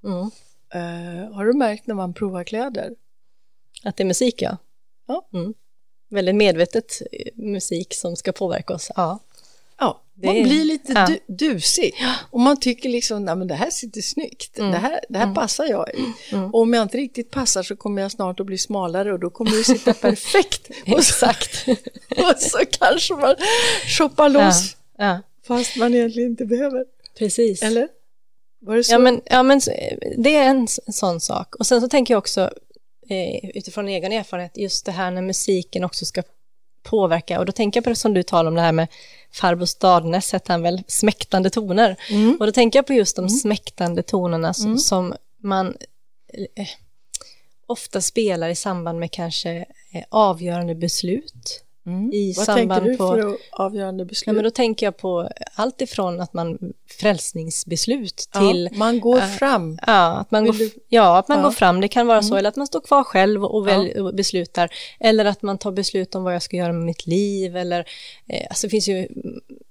Mm. 0.05 0.31
Uh, 0.75 1.33
har 1.33 1.45
du 1.45 1.53
märkt 1.53 1.87
när 1.87 1.95
man 1.95 2.15
provar 2.15 2.45
kläder? 2.45 2.95
Att 3.85 3.97
det 3.97 4.03
är 4.03 4.07
musik, 4.07 4.43
ja. 4.43 4.57
ja. 5.07 5.29
Mm 5.33 5.55
väldigt 6.15 6.35
medvetet 6.35 7.03
eh, 7.13 7.27
musik 7.35 7.95
som 7.95 8.17
ska 8.17 8.33
påverka 8.33 8.75
oss. 8.75 8.91
Ja, 8.97 9.19
ja 9.79 10.01
man 10.23 10.43
blir 10.43 10.65
lite 10.65 10.93
ja. 10.93 11.07
du, 11.07 11.35
dusig 11.35 11.95
och 12.31 12.41
man 12.41 12.61
tycker 12.61 12.89
liksom, 12.89 13.25
nej 13.25 13.37
men 13.37 13.49
det 13.49 13.55
här 13.55 13.71
sitter 13.71 14.01
snyggt, 14.01 14.59
mm. 14.59 14.71
det 14.71 14.79
här, 14.79 15.01
det 15.09 15.19
här 15.19 15.25
mm. 15.25 15.35
passar 15.35 15.65
jag 15.65 15.89
i. 15.95 16.33
Mm. 16.35 16.55
Och 16.55 16.61
om 16.61 16.75
jag 16.75 16.83
inte 16.83 16.99
riktigt 16.99 17.31
passar 17.31 17.63
så 17.63 17.77
kommer 17.77 18.03
jag 18.03 18.13
snart 18.13 18.41
att 18.41 18.47
bli 18.47 18.59
smalare 18.59 19.13
och 19.13 19.21
då 19.21 19.31
kommer 19.31 19.51
det 19.51 19.65
sitta 19.65 19.95
perfekt. 20.09 20.71
Exakt. 20.85 21.67
och 22.17 22.39
så 22.39 22.59
kanske 22.71 23.15
man 23.15 23.35
shoppar 23.99 24.29
loss 24.29 24.77
ja. 24.99 25.05
Ja. 25.05 25.21
fast 25.47 25.77
man 25.77 25.95
egentligen 25.95 26.31
inte 26.31 26.45
behöver. 26.45 26.85
Precis. 27.19 27.63
Eller? 27.63 27.89
Var 28.61 28.77
det 28.77 28.85
så? 28.85 28.93
Ja 28.93 28.99
men, 28.99 29.21
ja, 29.25 29.43
men 29.43 29.61
det 30.17 30.37
är 30.37 30.49
en 30.49 30.69
sån 30.89 31.21
sak. 31.21 31.55
Och 31.55 31.67
sen 31.67 31.81
så 31.81 31.89
tänker 31.89 32.15
jag 32.15 32.19
också, 32.19 32.51
eh, 33.09 33.51
utifrån 33.55 33.89
egen 33.89 34.13
erfarenhet, 34.13 34.57
just 34.57 34.87
det 34.87 34.93
här 34.93 35.11
när 35.11 35.23
musiken 35.23 35.85
också 35.85 36.05
ska 36.05 36.23
påverka, 36.83 37.39
och 37.39 37.47
då 37.47 37.53
tänker 37.53 37.79
jag 37.79 37.85
på 37.85 37.91
det 37.91 37.97
som 37.97 38.15
du 38.15 38.23
talar 38.23 38.49
om 38.49 38.55
det 38.55 38.61
här 38.61 38.73
med 38.73 38.89
farbror 39.33 39.67
Stadnäs, 39.67 40.33
hette 40.33 40.53
han 40.53 40.63
väl, 40.63 40.83
smäktande 40.87 41.51
toner. 41.51 41.97
Mm. 42.11 42.37
Och 42.41 42.47
då 42.47 42.53
tänker 42.53 42.79
jag 42.79 42.87
på 42.87 42.93
just 42.93 43.17
de 43.17 43.23
mm. 43.23 43.31
smäktande 43.31 44.03
tonerna 44.03 44.55
som, 44.55 44.67
mm. 44.67 44.79
som 44.79 45.15
man 45.39 45.77
eh, 46.57 46.69
ofta 47.67 48.01
spelar 48.01 48.49
i 48.49 48.55
samband 48.55 48.99
med 48.99 49.11
kanske 49.11 49.51
eh, 49.93 50.05
avgörande 50.09 50.75
beslut. 50.75 51.65
Mm. 51.87 52.13
I 52.13 52.35
Vad 52.37 52.47
tänker 52.47 52.81
du 52.81 52.97
på, 52.97 53.09
för 53.09 53.37
avgörande 53.53 54.05
beslut? 54.05 54.27
Ja, 54.27 54.33
men 54.33 54.45
då 54.45 54.51
tänker 54.51 54.87
jag 54.87 54.97
på 54.97 55.29
allt 55.55 55.81
ifrån 55.81 56.21
att 56.21 56.33
man 56.33 56.59
frälsningsbeslut 57.01 58.17
till... 58.17 58.69
Ja, 58.73 58.79
man 58.79 59.01
går 59.01 59.19
äh, 59.19 59.27
fram. 59.27 59.79
Ja, 59.87 60.17
att 60.17 60.31
man, 60.31 60.45
går, 60.47 60.57
ja, 60.89 61.19
att 61.19 61.29
man 61.29 61.43
går 61.43 61.51
fram. 61.51 61.81
Det 61.81 61.89
kan 61.89 62.07
vara 62.07 62.19
mm. 62.19 62.29
så, 62.29 62.37
eller 62.37 62.49
att 62.49 62.57
man 62.57 62.67
står 62.67 62.81
kvar 62.81 63.05
själv 63.05 63.45
och, 63.45 63.67
väl, 63.67 64.01
och 64.01 64.15
beslutar. 64.15 64.71
Eller 65.01 65.25
att 65.25 65.43
man 65.43 65.59
tar 65.59 65.73
beslut 65.73 66.15
om 66.15 66.25
vad 66.25 66.35
jag 66.35 66.43
ska 66.43 66.57
göra 66.57 66.73
med 66.73 66.83
mitt 66.83 67.07
liv. 67.07 67.57
Eller, 67.57 67.89
eh, 68.29 68.47
alltså 68.49 68.67
det 68.67 68.71
finns 68.71 68.89
ju 68.89 69.09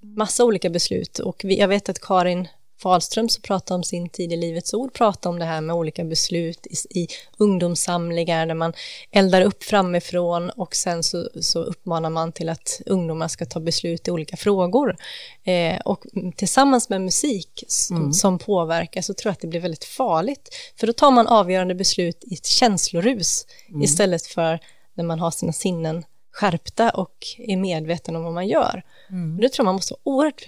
massa 0.02 0.46
olika 0.46 0.70
beslut. 0.70 1.20
Och 1.20 1.42
vi, 1.44 1.60
jag 1.60 1.68
vet 1.68 1.90
att 1.90 2.00
Karin 2.00 2.48
Fahlström 2.84 3.30
som 3.30 3.42
pratar 3.42 3.76
om 3.76 3.84
sin 3.84 4.10
tid 4.10 4.34
i 4.34 4.38
Livets 4.38 4.74
Ord 4.74 4.94
pratar 4.94 5.30
om 5.30 5.40
det 5.40 5.46
här 5.46 5.62
med 5.62 5.76
olika 5.76 6.04
beslut 6.04 6.68
i, 6.68 7.00
i 7.00 7.08
ungdomssamlingar 7.38 8.46
där 8.46 8.54
man 8.56 8.74
eldar 9.12 9.42
upp 9.42 9.64
framifrån 9.64 10.50
och 10.50 10.76
sen 10.76 11.04
så, 11.04 11.30
så 11.42 11.64
uppmanar 11.64 12.10
man 12.10 12.32
till 12.32 12.50
att 12.50 12.82
ungdomar 12.86 13.28
ska 13.28 13.46
ta 13.46 13.60
beslut 13.60 14.08
i 14.08 14.12
olika 14.12 14.38
frågor. 14.38 14.96
Eh, 15.44 15.80
och 15.86 16.06
tillsammans 16.36 16.90
med 16.90 17.02
musik 17.02 17.64
som, 17.68 17.98
mm. 17.98 18.14
som 18.14 18.40
påverkar 18.40 19.02
så 19.02 19.14
tror 19.14 19.30
jag 19.30 19.34
att 19.34 19.42
det 19.42 19.48
blir 19.48 19.60
väldigt 19.60 19.86
farligt. 19.86 20.50
För 20.80 20.88
då 20.88 20.94
tar 20.94 21.12
man 21.12 21.28
avgörande 21.28 21.76
beslut 21.76 22.24
i 22.24 22.34
ett 22.34 22.46
känslorus 22.46 23.46
mm. 23.70 23.82
istället 23.82 24.26
för 24.26 24.60
när 24.94 25.04
man 25.04 25.20
har 25.20 25.32
sina 25.32 25.54
sinnen 25.54 26.06
skärpta 26.32 26.90
och 26.90 27.18
är 27.38 27.58
medveten 27.58 28.16
om 28.16 28.24
vad 28.24 28.34
man 28.34 28.48
gör. 28.48 28.84
Mm. 29.10 29.38
Det 29.38 29.50
tror 29.50 29.64
jag 29.64 29.66
man 29.66 29.76
måste 29.76 29.94
vara 29.94 30.16
oerhört 30.16 30.48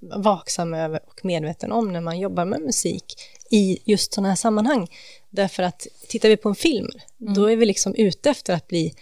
vaksam 0.00 0.74
över 0.74 1.00
och 1.06 1.24
medveten 1.24 1.72
om 1.72 1.92
när 1.92 2.00
man 2.00 2.18
jobbar 2.18 2.44
med 2.44 2.60
musik 2.60 3.04
i 3.50 3.78
just 3.84 4.14
sådana 4.14 4.28
här 4.28 4.36
sammanhang. 4.36 4.88
Därför 5.30 5.62
att 5.62 5.86
tittar 6.08 6.28
vi 6.28 6.36
på 6.36 6.48
en 6.48 6.54
film, 6.54 6.90
mm. 7.20 7.34
då 7.34 7.50
är 7.50 7.56
vi 7.56 7.66
liksom 7.66 7.94
ute 7.94 8.30
efter 8.30 8.54
att 8.54 8.68
bli 8.68 8.94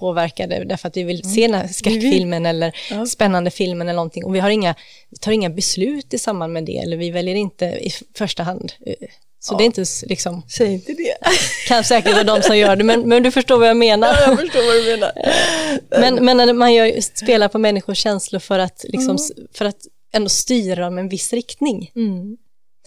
påverkade 0.00 0.64
därför 0.64 0.88
att 0.88 0.96
vi 0.96 1.02
vill 1.02 1.20
mm. 1.20 1.34
se 1.34 1.40
den 1.40 1.54
här 1.54 1.68
skräckfilmen 1.68 2.46
eller 2.46 2.76
ja. 2.90 3.06
spännande 3.06 3.50
filmen 3.50 3.88
eller 3.88 3.96
någonting 3.96 4.24
och 4.24 4.34
vi 4.34 4.38
har 4.40 4.50
inga, 4.50 4.74
vi 5.10 5.16
tar 5.16 5.32
inga 5.32 5.50
beslut 5.50 6.14
i 6.14 6.18
samband 6.18 6.52
med 6.52 6.64
det 6.64 6.78
eller 6.78 6.96
vi 6.96 7.10
väljer 7.10 7.34
inte 7.34 7.64
i 7.64 7.90
första 8.14 8.42
hand 8.42 8.72
så 9.42 9.54
ja. 9.54 9.58
det 9.58 9.64
är 9.64 9.66
inte 9.66 9.84
liksom... 10.06 10.42
Säg 10.48 10.72
inte 10.72 10.92
det. 10.92 11.16
Kan 11.68 11.84
säkert 11.84 12.12
vara 12.12 12.24
de 12.24 12.42
som 12.42 12.58
gör 12.58 12.76
det, 12.76 12.84
men, 12.84 13.08
men 13.08 13.22
du 13.22 13.30
förstår 13.30 13.58
vad 13.58 13.68
jag 13.68 13.76
menar. 13.76 14.08
Ja, 14.08 14.20
jag 14.26 14.40
förstår 14.40 14.66
vad 14.66 14.76
du 14.76 14.90
menar. 14.90 15.12
men, 16.00 16.24
men 16.24 16.36
när 16.36 16.52
man 16.52 16.74
gör, 16.74 17.00
spelar 17.00 17.48
på 17.48 17.58
människors 17.58 17.98
känslor 17.98 18.40
för 18.40 18.58
att, 18.58 18.84
liksom, 18.88 19.16
mm. 19.16 19.48
för 19.54 19.64
att 19.64 19.76
ändå 20.12 20.28
styra 20.28 20.84
dem 20.84 20.98
i 20.98 21.00
en 21.00 21.08
viss 21.08 21.32
riktning. 21.32 21.90
Mm. 21.96 22.36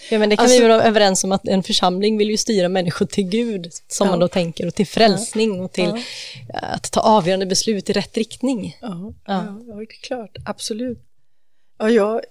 Ja, 0.09 0.19
men 0.19 0.29
det 0.29 0.35
kan 0.35 0.43
alltså, 0.43 0.61
vi 0.61 0.67
vara 0.67 0.83
överens 0.83 1.23
om 1.23 1.31
att 1.31 1.47
en 1.47 1.63
församling 1.63 2.17
vill 2.17 2.29
ju 2.29 2.37
styra 2.37 2.69
människor 2.69 3.05
till 3.05 3.23
Gud, 3.23 3.71
som 3.87 4.07
ja. 4.07 4.11
man 4.11 4.19
då 4.19 4.27
tänker, 4.27 4.67
och 4.67 4.75
till 4.75 4.87
frälsning 4.87 5.61
och 5.61 5.71
till 5.71 6.03
ja. 6.53 6.59
att 6.59 6.91
ta 6.91 6.99
avgörande 6.99 7.45
beslut 7.45 7.89
i 7.89 7.93
rätt 7.93 8.17
riktning. 8.17 8.77
Ja, 8.81 9.13
ja. 9.25 9.61
ja 9.67 9.75
det 9.75 9.81
är 9.81 9.85
klart, 9.85 10.37
absolut. 10.45 10.99
Ja, 11.79 11.89
ja, 11.89 12.21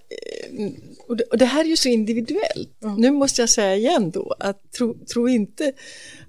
eh, 0.49 0.69
och, 1.07 1.17
det, 1.17 1.23
och 1.23 1.37
det 1.37 1.45
här 1.45 1.65
är 1.65 1.69
ju 1.69 1.77
så 1.77 1.89
individuellt. 1.89 2.83
Mm. 2.83 2.95
Nu 2.95 3.11
måste 3.11 3.41
jag 3.41 3.49
säga 3.49 3.75
igen 3.75 4.11
då 4.11 4.35
att 4.39 4.71
tro, 4.71 5.05
tro 5.05 5.29
inte 5.29 5.73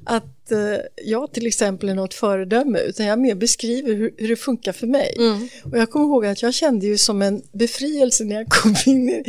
att 0.05 0.53
uh, 0.53 0.77
jag 1.05 1.33
till 1.33 1.47
exempel 1.47 1.89
är 1.89 1.95
något 1.95 2.15
föredöme 2.15 2.79
utan 2.79 3.07
jag 3.07 3.19
mer 3.19 3.35
beskriver 3.35 3.95
hur, 3.95 4.15
hur 4.17 4.29
det 4.29 4.37
funkar 4.37 4.73
för 4.73 4.87
mig. 4.87 5.15
Mm. 5.19 5.49
Och 5.65 5.79
jag 5.79 5.91
kommer 5.91 6.07
ihåg 6.07 6.27
att 6.27 6.43
jag 6.43 6.55
kände 6.55 6.87
ju 6.87 6.99
som 6.99 7.23
en 7.23 7.43
befrielse 7.53 8.25
när 8.25 8.37
jag 8.37 8.49
kom 8.49 8.75
in 8.87 9.25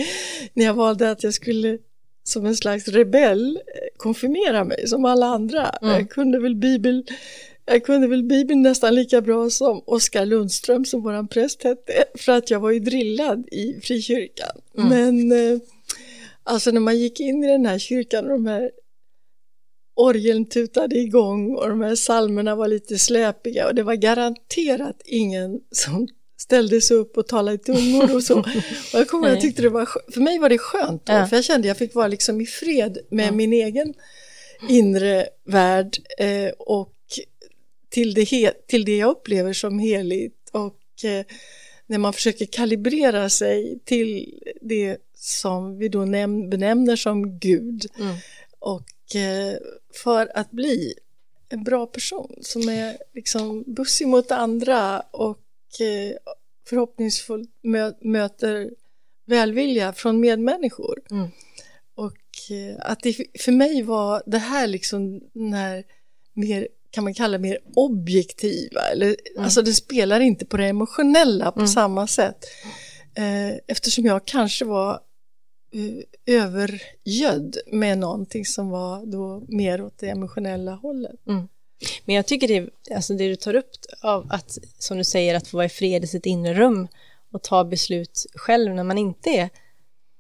när 0.54 0.66
jag 0.66 0.74
valde 0.74 1.12
att 1.12 1.24
jag 1.24 1.34
skulle 1.34 1.78
som 2.28 2.46
en 2.46 2.56
slags 2.56 2.88
rebell 2.88 3.56
eh, 3.56 3.98
konfirmera 3.98 4.64
mig 4.64 4.88
som 4.88 5.06
alla 5.06 5.26
andra. 5.26 5.70
Mm. 5.70 5.94
Jag 5.94 6.10
kunde 6.10 6.40
väl 6.40 6.56
bibel 6.56 7.04
jag 7.68 7.86
kunde 7.86 8.08
väl 8.08 8.24
Bibeln 8.24 8.62
nästan 8.62 8.96
lika 8.96 9.22
bra 9.22 9.50
som 9.50 9.82
Oskar 9.86 10.26
Lundström 10.26 10.86
som 10.86 11.02
våran 11.02 11.28
präst 11.28 11.64
hette, 11.64 12.06
för 12.16 12.32
att 12.32 12.50
jag 12.50 12.60
var 12.60 12.72
ju 12.72 12.80
drillad 12.80 13.48
i 13.52 13.80
frikyrkan. 13.82 14.62
Mm. 14.78 14.90
Men 14.90 15.32
eh, 15.32 15.60
alltså 16.44 16.72
när 16.72 16.80
man 16.80 16.98
gick 16.98 17.20
in 17.20 17.44
i 17.44 17.48
den 17.48 17.66
här 17.66 17.80
kyrkan 17.80 18.26
och 18.26 18.32
de 18.32 18.46
här 18.46 18.72
orgeln 19.96 20.46
tutade 20.46 20.98
igång 20.98 21.56
och 21.56 21.70
de 21.70 21.82
här 21.82 21.96
salmerna 21.96 22.56
var 22.56 22.68
lite 22.68 23.00
släpiga 23.00 23.68
och 23.68 23.76
det 23.76 23.84
var 23.84 23.96
garanterat 23.96 25.02
ingen 25.06 25.60
som 25.72 26.08
ställde 26.38 26.82
sig 26.82 26.98
upp 26.98 27.18
och 27.18 27.28
talade 27.28 27.56
i 27.56 27.58
tungor 27.58 28.16
och 28.16 28.24
så. 28.24 28.40
Och 28.94 29.00
jag 29.00 29.08
kommer 29.08 29.30
jag 29.30 29.42
tyckte 29.42 29.62
det 29.62 29.70
var, 29.70 29.90
för 30.12 30.22
mig 30.22 30.40
var 30.40 30.50
det 30.50 30.58
skönt 30.58 31.06
då, 31.06 31.14
ja. 31.14 31.28
för 31.28 31.36
jag 31.36 31.46
kände 31.46 31.68
jag 31.68 31.78
fick 31.78 31.96
vara 31.96 32.08
liksom 32.08 32.42
i 32.42 32.46
fred 32.46 32.98
med 33.10 33.28
ja. 33.28 33.32
min 33.32 33.54
egen 33.54 33.94
inre 34.70 35.28
värld 35.44 35.98
eh, 36.18 36.50
och 36.60 36.94
till 37.90 38.14
det, 38.14 38.52
till 38.68 38.86
det 38.86 38.98
jag 38.98 39.10
upplever 39.10 39.54
som 39.54 39.80
heligt 39.80 40.50
och 40.52 41.06
eh, 41.06 41.26
när 41.88 41.98
man 41.98 42.14
försöker 42.14 42.46
kalibrera 42.46 43.30
sig 43.30 43.80
till 43.86 44.40
det 44.62 44.98
som 45.16 45.78
vi 45.78 45.88
då 45.88 46.06
näm 46.06 46.50
benämner 46.50 46.96
som 46.96 47.40
Gud 47.40 47.86
mm. 48.00 48.16
och 48.60 49.16
eh, 49.16 49.58
för 50.04 50.38
att 50.38 50.52
bli 50.52 50.94
en 51.50 51.64
bra 51.64 51.86
person 51.86 52.36
som 52.42 52.70
är 52.70 52.98
liksom 53.14 53.64
bussig 53.68 54.08
mot 54.08 54.32
andra 54.32 55.00
och 55.00 55.40
förhoppningsfullt 56.70 57.50
mö 57.64 57.94
möter 58.02 58.72
välvilja 59.26 59.94
från 59.94 60.20
medmänniskor. 60.20 61.02
Mm. 61.12 61.28
Och 61.96 62.52
eh, 62.52 62.92
att 62.92 63.00
det 63.04 63.16
för 63.40 63.52
mig 63.52 63.84
var 63.84 64.24
det 64.26 64.38
här 64.38 64.68
liksom 64.68 65.22
den 65.34 65.54
här 65.54 65.84
mer 66.34 66.68
kan 66.92 67.04
man 67.04 67.14
kalla 67.14 67.38
mer 67.38 67.60
objektiva. 67.76 68.82
Eller, 68.82 69.08
mm. 69.08 69.44
Alltså 69.44 69.62
det 69.62 69.74
spelar 69.74 70.20
inte 70.20 70.46
på 70.46 70.58
det 70.58 70.66
emotionella 70.66 71.52
på 71.52 71.60
mm. 71.60 71.68
samma 71.68 72.08
sätt. 72.08 72.46
Eh, 73.16 73.58
eftersom 73.68 74.06
jag 74.06 74.26
kanske 74.26 74.66
var 74.66 75.00
övergödd 76.26 77.58
med 77.72 77.98
någonting 77.98 78.46
som 78.46 78.70
var 78.70 79.06
då 79.06 79.44
mer 79.48 79.82
åt 79.82 79.98
det 79.98 80.10
emotionella 80.10 80.72
hållet. 80.72 81.28
Mm. 81.28 81.48
Men 82.06 82.16
jag 82.16 82.26
tycker 82.26 82.48
det, 82.48 82.70
alltså 82.96 83.14
det 83.14 83.28
du 83.28 83.36
tar 83.36 83.56
upp 83.56 83.72
av 84.02 84.28
att, 84.30 84.58
som 84.78 84.98
du 84.98 85.04
säger, 85.04 85.36
att 85.36 85.48
få 85.48 85.58
vara 85.58 85.66
i 85.66 85.70
fred 85.70 86.04
i 86.04 86.08
sitt 86.08 86.26
inre 86.26 86.54
rum 86.54 86.88
och 87.32 87.44
ta 87.44 87.64
beslut 87.64 88.26
själv 88.36 88.76
när 88.76 88.84
man 88.84 88.98
inte 88.98 89.30
är 89.30 89.50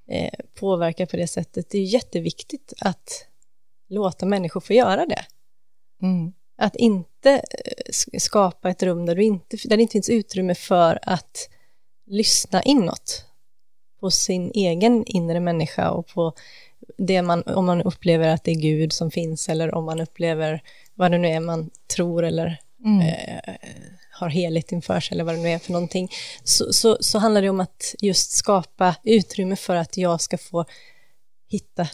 eh, 0.07 0.39
påverkad 0.53 1.09
på 1.09 1.17
det 1.17 1.27
sättet, 1.27 1.69
det 1.69 1.77
är 1.77 1.83
jätteviktigt 1.83 2.73
att 2.81 3.27
låta 3.89 4.25
människor 4.25 4.61
få 4.61 4.73
göra 4.73 5.05
det. 5.05 5.25
Mm. 6.01 6.33
Att 6.57 6.75
inte 6.75 7.31
eh, 7.31 8.19
skapa 8.19 8.69
ett 8.69 8.83
rum 8.83 9.05
där, 9.05 9.15
du 9.15 9.23
inte, 9.23 9.57
där 9.65 9.77
det 9.77 9.81
inte 9.81 9.91
finns 9.91 10.09
utrymme 10.09 10.55
för 10.55 10.99
att 11.01 11.49
lyssna 12.05 12.63
inåt 12.63 13.25
på 13.99 14.11
sin 14.11 14.51
egen 14.53 15.05
inre 15.05 15.39
människa 15.39 15.91
och 15.91 16.07
på 16.07 16.33
det 16.97 17.21
man, 17.21 17.43
om 17.43 17.65
man 17.65 17.81
upplever 17.81 18.27
att 18.27 18.43
det 18.43 18.51
är 18.51 18.61
Gud 18.61 18.93
som 18.93 19.11
finns 19.11 19.49
eller 19.49 19.75
om 19.75 19.85
man 19.85 20.01
upplever 20.01 20.61
vad 20.95 21.11
det 21.11 21.17
nu 21.17 21.27
är 21.27 21.39
man 21.39 21.69
tror 21.95 22.25
eller 22.25 22.61
mm. 22.85 23.01
eh, 23.01 23.55
har 24.11 24.29
heligt 24.29 24.71
inför 24.71 24.99
sig 24.99 25.15
eller 25.15 25.23
vad 25.23 25.35
det 25.35 25.41
nu 25.41 25.49
är 25.49 25.59
för 25.59 25.71
någonting, 25.71 26.11
så, 26.43 26.73
så, 26.73 26.97
så 26.99 27.19
handlar 27.19 27.41
det 27.41 27.49
om 27.49 27.59
att 27.59 27.95
just 27.99 28.31
skapa 28.31 28.95
utrymme 29.03 29.55
för 29.55 29.75
att 29.75 29.97
jag 29.97 30.21
ska 30.21 30.37
få 30.37 30.65
hitta 31.47 31.87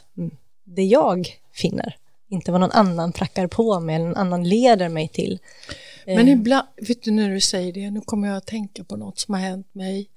det 0.63 0.83
jag 0.83 1.27
finner, 1.53 1.97
inte 2.29 2.51
vad 2.51 2.61
någon 2.61 2.71
annan 2.71 3.11
prackar 3.11 3.47
på 3.47 3.79
mig 3.79 3.95
eller 3.95 4.05
någon 4.05 4.17
annan 4.17 4.49
leder 4.49 4.89
mig 4.89 5.07
till. 5.07 5.39
Men 6.05 6.27
eh. 6.27 6.33
ibland, 6.33 6.67
vet 6.87 7.03
du 7.03 7.11
när 7.11 7.29
du 7.29 7.41
säger 7.41 7.73
det, 7.73 7.91
nu 7.91 8.01
kommer 8.01 8.27
jag 8.27 8.37
att 8.37 8.47
tänka 8.47 8.83
på 8.83 8.95
något 8.95 9.19
som 9.19 9.33
har 9.33 9.41
hänt 9.41 9.67
mig. 9.71 10.09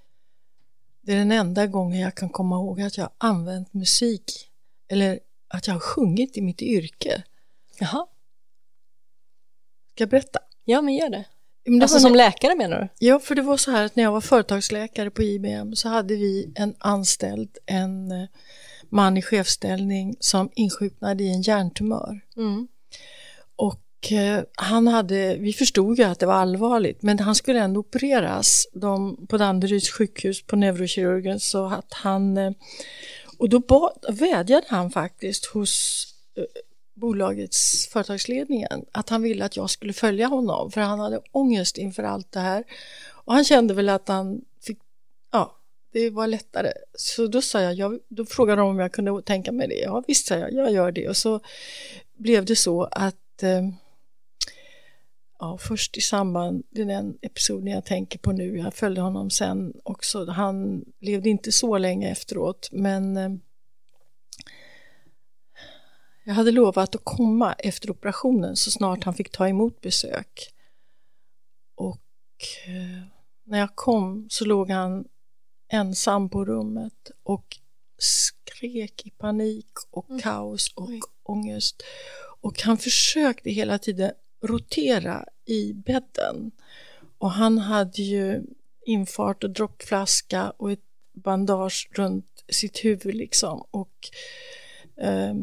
Det 1.02 1.12
är 1.12 1.16
den 1.16 1.32
enda 1.32 1.66
gången 1.66 2.00
jag 2.00 2.14
kan 2.14 2.28
komma 2.28 2.56
ihåg 2.56 2.80
att 2.80 2.96
jag 2.98 3.04
har 3.04 3.28
använt 3.28 3.74
musik 3.74 4.50
eller 4.88 5.20
att 5.48 5.66
jag 5.66 5.74
har 5.74 5.80
sjungit 5.80 6.36
i 6.36 6.42
mitt 6.42 6.62
yrke. 6.62 7.22
Jaha. 7.78 8.06
Ska 9.94 10.02
jag 10.02 10.08
berätta? 10.08 10.38
Ja, 10.64 10.82
men 10.82 10.94
gör 10.94 11.08
det. 11.08 11.24
Men 11.64 11.78
det 11.78 11.84
alltså 11.84 11.98
som 11.98 12.14
läkare 12.14 12.54
menar 12.54 12.80
du? 12.80 13.06
Ja, 13.06 13.18
för 13.18 13.34
det 13.34 13.42
var 13.42 13.56
så 13.56 13.70
här 13.70 13.84
att 13.84 13.96
när 13.96 14.02
jag 14.02 14.12
var 14.12 14.20
företagsläkare 14.20 15.10
på 15.10 15.22
IBM 15.22 15.74
så 15.76 15.88
hade 15.88 16.16
vi 16.16 16.52
en 16.54 16.74
anställd, 16.78 17.58
en 17.66 18.10
eh, 18.10 18.28
man 18.88 19.16
i 19.16 19.22
chefställning 19.22 20.16
som 20.20 20.50
insjuknade 20.54 21.24
i 21.24 21.34
en 21.34 21.42
hjärntumör. 21.42 22.20
Mm. 22.36 22.68
Och 23.56 24.12
eh, 24.12 24.44
han 24.54 24.88
hade, 24.88 25.36
vi 25.36 25.52
förstod 25.52 25.98
ju 25.98 26.04
att 26.04 26.18
det 26.18 26.26
var 26.26 26.34
allvarligt, 26.34 27.02
men 27.02 27.18
han 27.18 27.34
skulle 27.34 27.60
ändå 27.60 27.80
opereras 27.80 28.66
de, 28.72 29.26
på 29.26 29.38
Danderyds 29.38 29.90
sjukhus 29.90 30.46
på 30.46 30.56
neurokirurgen 30.56 31.40
så 31.40 31.66
att 31.66 31.92
han, 31.92 32.36
eh, 32.36 32.52
och 33.38 33.48
då 33.48 33.58
bad, 33.58 34.04
vädjade 34.08 34.66
han 34.68 34.90
faktiskt 34.90 35.46
hos 35.46 36.04
bolagets 36.94 37.88
företagsledningen 37.88 38.84
att 38.92 39.08
han 39.08 39.22
ville 39.22 39.44
att 39.44 39.56
jag 39.56 39.70
skulle 39.70 39.92
följa 39.92 40.26
honom 40.26 40.70
för 40.70 40.80
han 40.80 41.00
hade 41.00 41.20
ångest 41.32 41.78
inför 41.78 42.02
allt 42.02 42.32
det 42.32 42.40
här. 42.40 42.64
Och 43.10 43.34
han 43.34 43.44
kände 43.44 43.74
väl 43.74 43.88
att 43.88 44.08
han 44.08 44.44
fick, 44.62 44.78
ja, 45.32 45.56
det 45.92 46.10
var 46.10 46.26
lättare. 46.26 46.72
Så 46.94 47.26
då 47.26 47.42
sa 47.42 47.60
jag, 47.60 47.74
jag 47.74 47.98
då 48.08 48.24
frågade 48.26 48.60
de 48.60 48.68
om 48.68 48.78
jag 48.78 48.92
kunde 48.92 49.22
tänka 49.22 49.52
mig 49.52 49.68
det. 49.68 49.78
Ja 49.78 50.02
visst, 50.06 50.26
sa 50.26 50.34
jag, 50.34 50.52
jag 50.52 50.72
gör 50.72 50.92
det. 50.92 51.08
Och 51.08 51.16
så 51.16 51.40
blev 52.16 52.44
det 52.44 52.56
så 52.56 52.84
att 52.84 53.42
eh, 53.42 53.68
ja, 55.38 55.58
först 55.58 55.96
i 55.96 56.00
samband 56.00 56.64
det 56.70 56.80
är 56.80 56.86
den 56.86 57.18
episoden 57.22 57.66
jag 57.66 57.84
tänker 57.84 58.18
på 58.18 58.32
nu, 58.32 58.58
jag 58.58 58.74
följde 58.74 59.00
honom 59.00 59.30
sen 59.30 59.72
också, 59.82 60.26
han 60.26 60.84
levde 61.00 61.28
inte 61.28 61.52
så 61.52 61.78
länge 61.78 62.10
efteråt, 62.10 62.68
men 62.72 63.16
eh, 63.16 63.30
jag 66.24 66.34
hade 66.34 66.50
lovat 66.50 66.94
att 66.94 67.04
komma 67.04 67.52
efter 67.52 67.90
operationen 67.90 68.56
så 68.56 68.70
snart 68.70 69.04
han 69.04 69.14
fick 69.14 69.30
ta 69.30 69.48
emot 69.48 69.80
besök. 69.80 70.50
Och 71.74 72.02
eh, 72.66 73.02
när 73.44 73.58
jag 73.58 73.76
kom 73.76 74.26
så 74.30 74.44
låg 74.44 74.70
han 74.70 75.04
ensam 75.72 76.28
på 76.28 76.44
rummet 76.44 77.10
och 77.22 77.58
skrek 77.98 79.06
i 79.06 79.10
panik 79.10 79.68
och 79.90 80.10
mm. 80.10 80.22
kaos 80.22 80.72
och 80.74 80.88
Oj. 80.88 81.00
ångest. 81.22 81.82
Och 82.40 82.62
han 82.62 82.78
försökte 82.78 83.50
hela 83.50 83.78
tiden 83.78 84.12
rotera 84.42 85.24
i 85.44 85.72
bädden. 85.72 86.50
Och 87.18 87.30
han 87.30 87.58
hade 87.58 88.02
ju 88.02 88.42
infart 88.86 89.44
och 89.44 89.50
droppflaska 89.50 90.50
och 90.50 90.72
ett 90.72 90.84
bandage 91.12 91.88
runt 91.92 92.44
sitt 92.48 92.84
huvud 92.84 93.14
liksom. 93.14 93.64
Och 93.70 94.10
eh, 94.96 95.34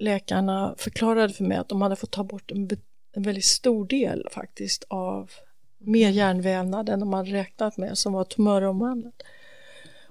läkarna 0.00 0.74
förklarade 0.78 1.32
för 1.32 1.44
mig 1.44 1.56
att 1.56 1.68
de 1.68 1.82
hade 1.82 1.96
fått 1.96 2.10
ta 2.10 2.24
bort 2.24 2.50
en, 2.50 2.68
en 3.12 3.22
väldigt 3.22 3.44
stor 3.44 3.86
del 3.86 4.28
faktiskt 4.30 4.84
av 4.88 5.30
mer 5.78 6.10
hjärnvävnad 6.10 6.88
än 6.88 7.00
de 7.00 7.12
hade 7.12 7.32
räknat 7.32 7.76
med 7.76 7.98
som 7.98 8.12
var 8.12 8.24
tumöromvandlad. 8.24 9.22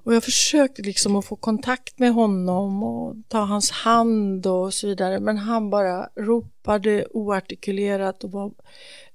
Och 0.08 0.16
jag 0.16 0.24
försökte 0.24 0.82
liksom 0.82 1.16
att 1.16 1.26
få 1.26 1.36
kontakt 1.36 2.00
med 2.00 2.14
honom 2.14 2.84
och 2.84 3.16
ta 3.28 3.40
hans 3.40 3.72
hand 3.72 4.48
och 4.48 4.74
så 4.74 4.88
vidare 4.88 5.20
men 5.20 5.38
han 5.38 5.70
bara 5.70 6.10
ropade 6.16 7.08
oartikulerat 7.12 8.24
och 8.24 8.32
var 8.32 8.52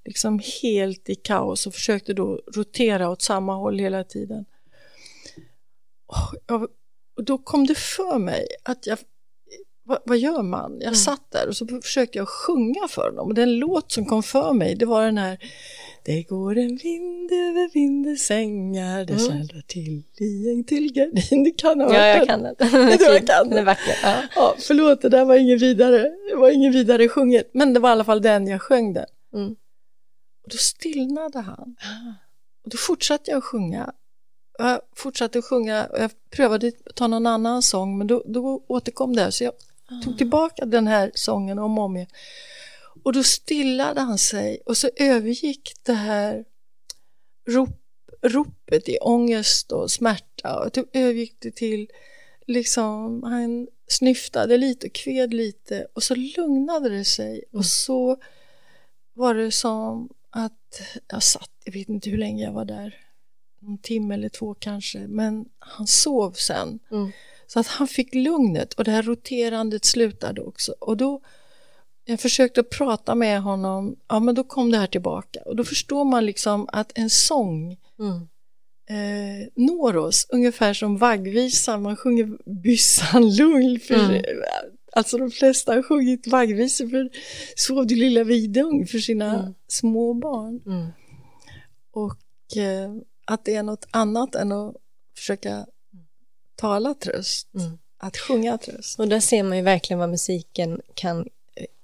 liksom 0.05 0.41
helt 0.62 1.09
i 1.09 1.14
kaos 1.14 1.66
och 1.66 1.75
försökte 1.75 2.14
då 2.14 2.41
rotera 2.55 3.11
åt 3.11 3.23
samma 3.23 3.55
håll 3.55 3.79
hela 3.79 4.05
tiden. 4.05 4.45
Och 7.16 7.25
då 7.25 7.39
kom 7.39 7.66
det 7.66 7.79
för 7.79 8.18
mig 8.18 8.47
att 8.64 8.87
jag 8.87 8.99
vad, 9.93 10.01
vad, 10.05 10.18
gör 10.18 10.43
man? 10.43 10.72
Jag 10.72 10.82
mm. 10.82 10.95
satt 10.95 11.30
där 11.30 11.49
och 11.49 11.57
så 11.57 11.66
försökte 11.82 12.18
jag 12.18 12.28
sjunga 12.28 12.88
för 12.88 13.11
honom 13.11 13.28
och 13.28 13.34
den 13.34 13.59
låt 13.59 13.93
som 13.93 14.07
kom 14.07 14.22
för 14.22 14.53
mig 14.53 14.74
det 14.74 14.86
var 14.86 15.05
den 15.05 15.18
här 15.18 15.38
Det 16.05 16.22
går 16.22 16.59
en 16.59 16.76
vind 16.76 17.32
över 17.32 17.72
vindens 17.72 18.26
sängar, 18.26 19.05
det 19.05 19.12
mm. 19.12 19.47
till 19.66 20.03
i 20.20 20.51
en 20.51 20.64
till 20.64 20.93
gardin. 20.93 21.45
Du 21.45 21.53
kan 21.57 21.80
ha 21.80 21.95
Ja, 21.95 22.07
jag 22.16 22.26
kan 22.26 22.43
den. 22.43 22.55
Är, 22.59 23.26
kan 23.26 23.49
den 23.49 23.59
är 23.59 23.64
vacker. 23.64 23.99
Ja. 24.03 24.22
ja, 24.36 24.55
förlåt, 24.59 25.03
det 25.03 25.09
där 25.09 25.24
var 25.24 25.36
ingen 25.36 25.59
vidare, 25.59 26.11
det 26.30 26.36
var 26.36 26.51
ingen 26.51 26.72
vidare 26.72 27.09
sjunget, 27.09 27.51
men 27.55 27.74
det 27.74 27.80
var 27.80 27.88
i 27.88 27.93
alla 27.93 28.05
fall 28.05 28.22
den 28.22 28.47
jag 28.47 28.62
sjöng 28.62 28.93
den. 28.93 29.07
Mm. 29.34 29.51
Och 30.45 30.51
då 30.51 30.57
stillnade 30.57 31.38
han. 31.38 31.76
Ah. 31.78 32.12
Och 32.64 32.70
då 32.70 32.76
fortsatte 32.76 33.30
jag 33.30 33.38
att 33.38 33.45
sjunga 33.45 33.93
jag 34.59 34.80
fortsatte 34.97 35.43
sjunga 35.43 35.86
och 35.86 35.99
jag 35.99 36.11
prövade 36.30 36.72
att 36.86 36.97
ta 36.97 37.07
någon 37.07 37.26
annan 37.26 37.62
sång 37.62 37.99
men 37.99 38.07
då, 38.07 38.22
då 38.26 38.64
återkom 38.66 39.16
det 39.16 39.32
så 39.32 39.45
jag 39.45 39.53
Tog 40.05 40.18
tillbaka 40.18 40.64
den 40.64 40.86
här 40.86 41.11
sången 41.14 41.59
om 41.59 41.78
och 41.78 41.84
om 41.84 41.97
igen. 41.97 42.09
Och 43.05 43.12
då 43.12 43.22
stillade 43.22 44.01
han 44.01 44.18
sig 44.18 44.62
och 44.66 44.76
så 44.76 44.90
övergick 44.97 45.72
det 45.82 45.93
här 45.93 46.45
rop, 47.49 47.80
ropet 48.22 48.88
i 48.88 48.99
ångest 48.99 49.72
och 49.72 49.90
smärta 49.90 50.61
och 50.61 50.70
då 50.70 50.84
övergick 50.93 51.36
det 51.38 51.57
till 51.57 51.90
liksom, 52.47 53.22
han 53.22 53.68
snyftade 53.88 54.57
lite 54.57 54.86
och 54.86 54.93
kved 54.93 55.34
lite 55.34 55.86
och 55.93 56.03
så 56.03 56.14
lugnade 56.14 56.88
det 56.88 57.05
sig 57.05 57.45
och 57.49 57.55
mm. 57.55 57.64
så 57.64 58.16
var 59.14 59.34
det 59.34 59.51
som 59.51 60.09
att 60.30 60.82
jag 61.09 61.22
satt, 61.22 61.51
jag 61.64 61.72
vet 61.72 61.88
inte 61.88 62.11
hur 62.11 62.18
länge 62.18 62.45
jag 62.45 62.53
var 62.53 62.64
där, 62.64 62.95
en 63.62 63.78
timme 63.78 64.14
eller 64.14 64.28
två 64.28 64.55
kanske, 64.55 64.99
men 64.99 65.45
han 65.59 65.86
sov 65.86 66.32
sen. 66.32 66.78
Mm. 66.90 67.12
Så 67.53 67.61
att 67.61 67.66
han 67.66 67.88
fick 67.88 68.14
lugnet 68.14 68.74
och 68.74 68.84
det 68.84 68.90
här 68.90 69.03
roterandet 69.03 69.84
slutade 69.84 70.40
också. 70.40 70.74
Och 70.78 70.96
då, 70.96 71.20
jag 72.05 72.20
försökte 72.20 72.62
prata 72.62 73.14
med 73.14 73.42
honom, 73.42 73.96
ja 74.09 74.20
men 74.20 74.34
då 74.34 74.44
kom 74.44 74.70
det 74.70 74.78
här 74.78 74.86
tillbaka. 74.86 75.40
Och 75.46 75.57
då 75.57 75.64
förstår 75.64 76.05
man 76.05 76.26
liksom 76.26 76.68
att 76.72 76.92
en 76.94 77.11
sång 77.11 77.76
mm. 77.98 78.16
eh, 78.90 79.48
når 79.55 79.96
oss, 79.96 80.26
ungefär 80.28 80.74
som 80.74 80.96
vaggvisan, 80.96 81.82
man 81.82 81.96
sjunger 81.96 82.38
byssan 82.62 83.36
lugn. 83.36 83.80
För, 83.80 83.94
mm. 83.94 84.22
Alltså 84.92 85.18
de 85.18 85.30
flesta 85.30 85.74
har 85.74 85.82
sjungit 85.82 86.26
vaggvisor 86.26 86.88
för 86.88 87.11
Sov 87.57 87.86
du 87.86 87.94
lilla 87.94 88.24
vidung 88.24 88.86
för 88.86 88.98
sina 88.98 89.34
mm. 89.34 89.55
små 89.68 90.14
barn. 90.14 90.61
Mm. 90.66 90.86
Och 91.90 92.57
eh, 92.57 92.92
att 93.24 93.44
det 93.44 93.55
är 93.55 93.62
något 93.62 93.86
annat 93.90 94.34
än 94.34 94.53
att 94.53 94.76
försöka 95.16 95.66
tala 96.57 96.94
tröst, 96.94 97.55
mm. 97.55 97.78
att 97.98 98.16
sjunga 98.16 98.59
tröst. 98.59 98.98
Och 98.98 99.09
där 99.09 99.20
ser 99.20 99.42
man 99.42 99.57
ju 99.57 99.62
verkligen 99.62 99.98
vad 99.98 100.09
musiken 100.09 100.80
kan 100.94 101.28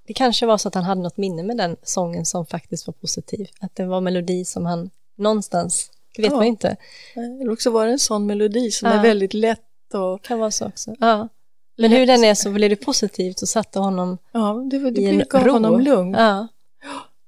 det 0.08 0.14
kanske 0.14 0.46
var 0.46 0.58
så 0.58 0.68
att 0.68 0.74
han 0.74 0.84
hade 0.84 1.00
något 1.00 1.16
minne 1.16 1.42
med 1.42 1.56
den 1.56 1.76
sången 1.82 2.26
som 2.26 2.46
faktiskt 2.46 2.86
var 2.86 2.92
positiv. 2.92 3.48
Att 3.60 3.76
det 3.76 3.84
var 3.84 4.00
melodi 4.00 4.44
som 4.44 4.66
han 4.66 4.90
någonstans, 5.16 5.90
det 6.16 6.22
vet 6.22 6.30
ja. 6.30 6.36
man 6.36 6.46
inte. 6.46 6.76
Eller 7.14 7.52
också 7.52 7.70
var 7.70 7.86
det 7.86 7.92
en 7.92 7.98
sån 7.98 8.26
melodi 8.26 8.70
som 8.70 8.88
ja. 8.88 8.94
är 8.94 9.02
väldigt 9.02 9.34
lätt 9.34 9.94
och... 9.94 10.22
Kan 10.22 10.38
vara 10.38 10.50
så 10.50 10.66
också. 10.66 10.96
Ja. 11.00 11.28
Men 11.76 11.92
hur 11.92 12.06
den 12.06 12.24
är 12.24 12.34
så 12.34 12.50
blev 12.50 12.70
det 12.70 12.76
positivt 12.76 13.42
och 13.42 13.48
satte 13.48 13.78
honom 13.78 14.18
Ja, 14.32 14.66
det, 14.70 14.90
det 14.90 15.00
i 15.00 15.06
en 15.06 15.22
gav 15.30 15.44
ro. 15.44 15.52
honom 15.52 15.80
lugn. 15.80 16.14
Ja. 16.14 16.48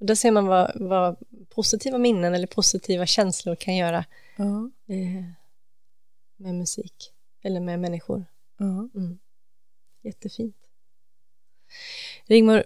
Och 0.00 0.06
där 0.06 0.14
ser 0.14 0.30
man 0.30 0.46
vad, 0.46 0.72
vad 0.74 1.16
positiva 1.54 1.98
minnen 1.98 2.34
eller 2.34 2.46
positiva 2.46 3.06
känslor 3.06 3.54
kan 3.54 3.76
göra 3.76 4.04
Ja. 4.36 4.70
eh, 4.94 5.24
med 6.36 6.54
musik 6.54 7.12
eller 7.42 7.60
med 7.60 7.80
människor. 7.80 8.24
Ja. 8.58 8.88
Mm. 8.94 9.18
Jättefint. 10.02 10.56
Rigmor, 12.26 12.64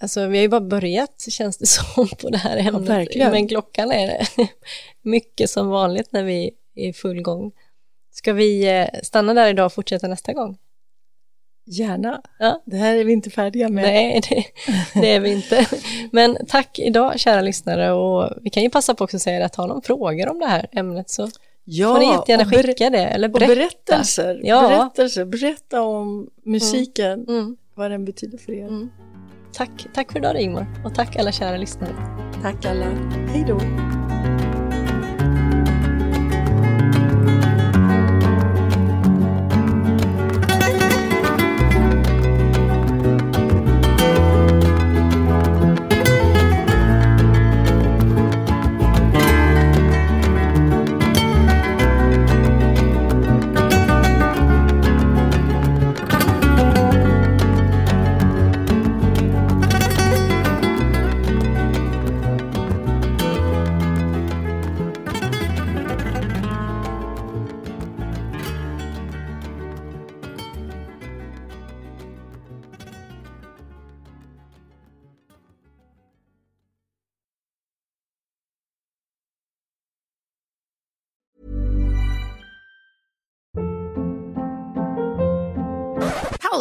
alltså 0.00 0.26
vi 0.26 0.36
har 0.38 0.42
ju 0.42 0.48
bara 0.48 0.60
börjat 0.60 1.20
känns 1.28 1.58
det 1.58 1.66
som 1.66 2.08
på 2.08 2.30
det 2.30 2.38
här 2.38 2.56
ämnet. 2.56 2.88
verkligen. 2.88 3.30
Men 3.30 3.48
klockan 3.48 3.92
är 3.92 4.28
mycket 5.02 5.50
som 5.50 5.68
vanligt 5.68 6.12
när 6.12 6.24
vi 6.24 6.50
är 6.74 6.88
i 6.88 6.92
full 6.92 7.22
gång. 7.22 7.52
Ska 8.10 8.32
vi 8.32 8.78
eh, 8.78 9.00
stanna 9.02 9.34
där 9.34 9.48
idag 9.48 9.66
och 9.66 9.72
fortsätta 9.72 10.08
nästa 10.08 10.32
gång? 10.32 10.58
Gärna. 11.66 12.22
Ja. 12.38 12.62
Det 12.64 12.76
här 12.76 12.94
är 12.94 13.04
vi 13.04 13.12
inte 13.12 13.30
färdiga 13.30 13.68
med. 13.68 13.84
Nej, 13.84 14.20
det, 14.28 14.44
det 15.00 15.08
är 15.08 15.20
vi 15.20 15.32
inte. 15.32 15.66
Men 16.12 16.38
tack 16.48 16.78
idag 16.78 17.20
kära 17.20 17.40
lyssnare 17.40 17.92
och 17.92 18.30
vi 18.42 18.50
kan 18.50 18.62
ju 18.62 18.70
passa 18.70 18.94
på 18.94 19.04
också 19.04 19.16
att 19.16 19.22
säga 19.22 19.44
att 19.44 19.56
har 19.56 19.66
någon 19.66 19.82
frågor 19.82 20.28
om 20.28 20.38
det 20.38 20.46
här 20.46 20.68
ämnet 20.72 21.10
så 21.10 21.30
Ja, 21.64 21.92
får 21.92 21.98
ni 21.98 22.06
jättegärna 22.06 22.42
och 22.44 22.50
skicka 22.66 22.90
det 22.90 22.98
eller 22.98 23.28
Och 23.28 23.32
berätta. 23.32 23.54
berättelser. 23.54 24.40
Ja. 24.42 24.68
berättelser. 24.68 25.24
Berätta 25.24 25.82
om 25.82 26.30
musiken, 26.44 27.24
Mm, 27.28 27.56
vad 27.74 27.90
den 27.90 28.04
betyder 28.04 28.38
för 28.38 28.52
er. 28.52 28.66
mm. 28.68 28.90
Tack, 29.52 29.86
tack 29.94 30.12
för 30.12 30.18
idag 30.18 30.36
Rigmor 30.36 30.66
och 30.84 30.94
tack 30.94 31.16
alla 31.16 31.32
kära 31.32 31.56
lyssnare. 31.56 31.94
Tack 32.42 32.64
alla. 32.64 32.84
Hej 33.28 33.44
då. 33.48 33.58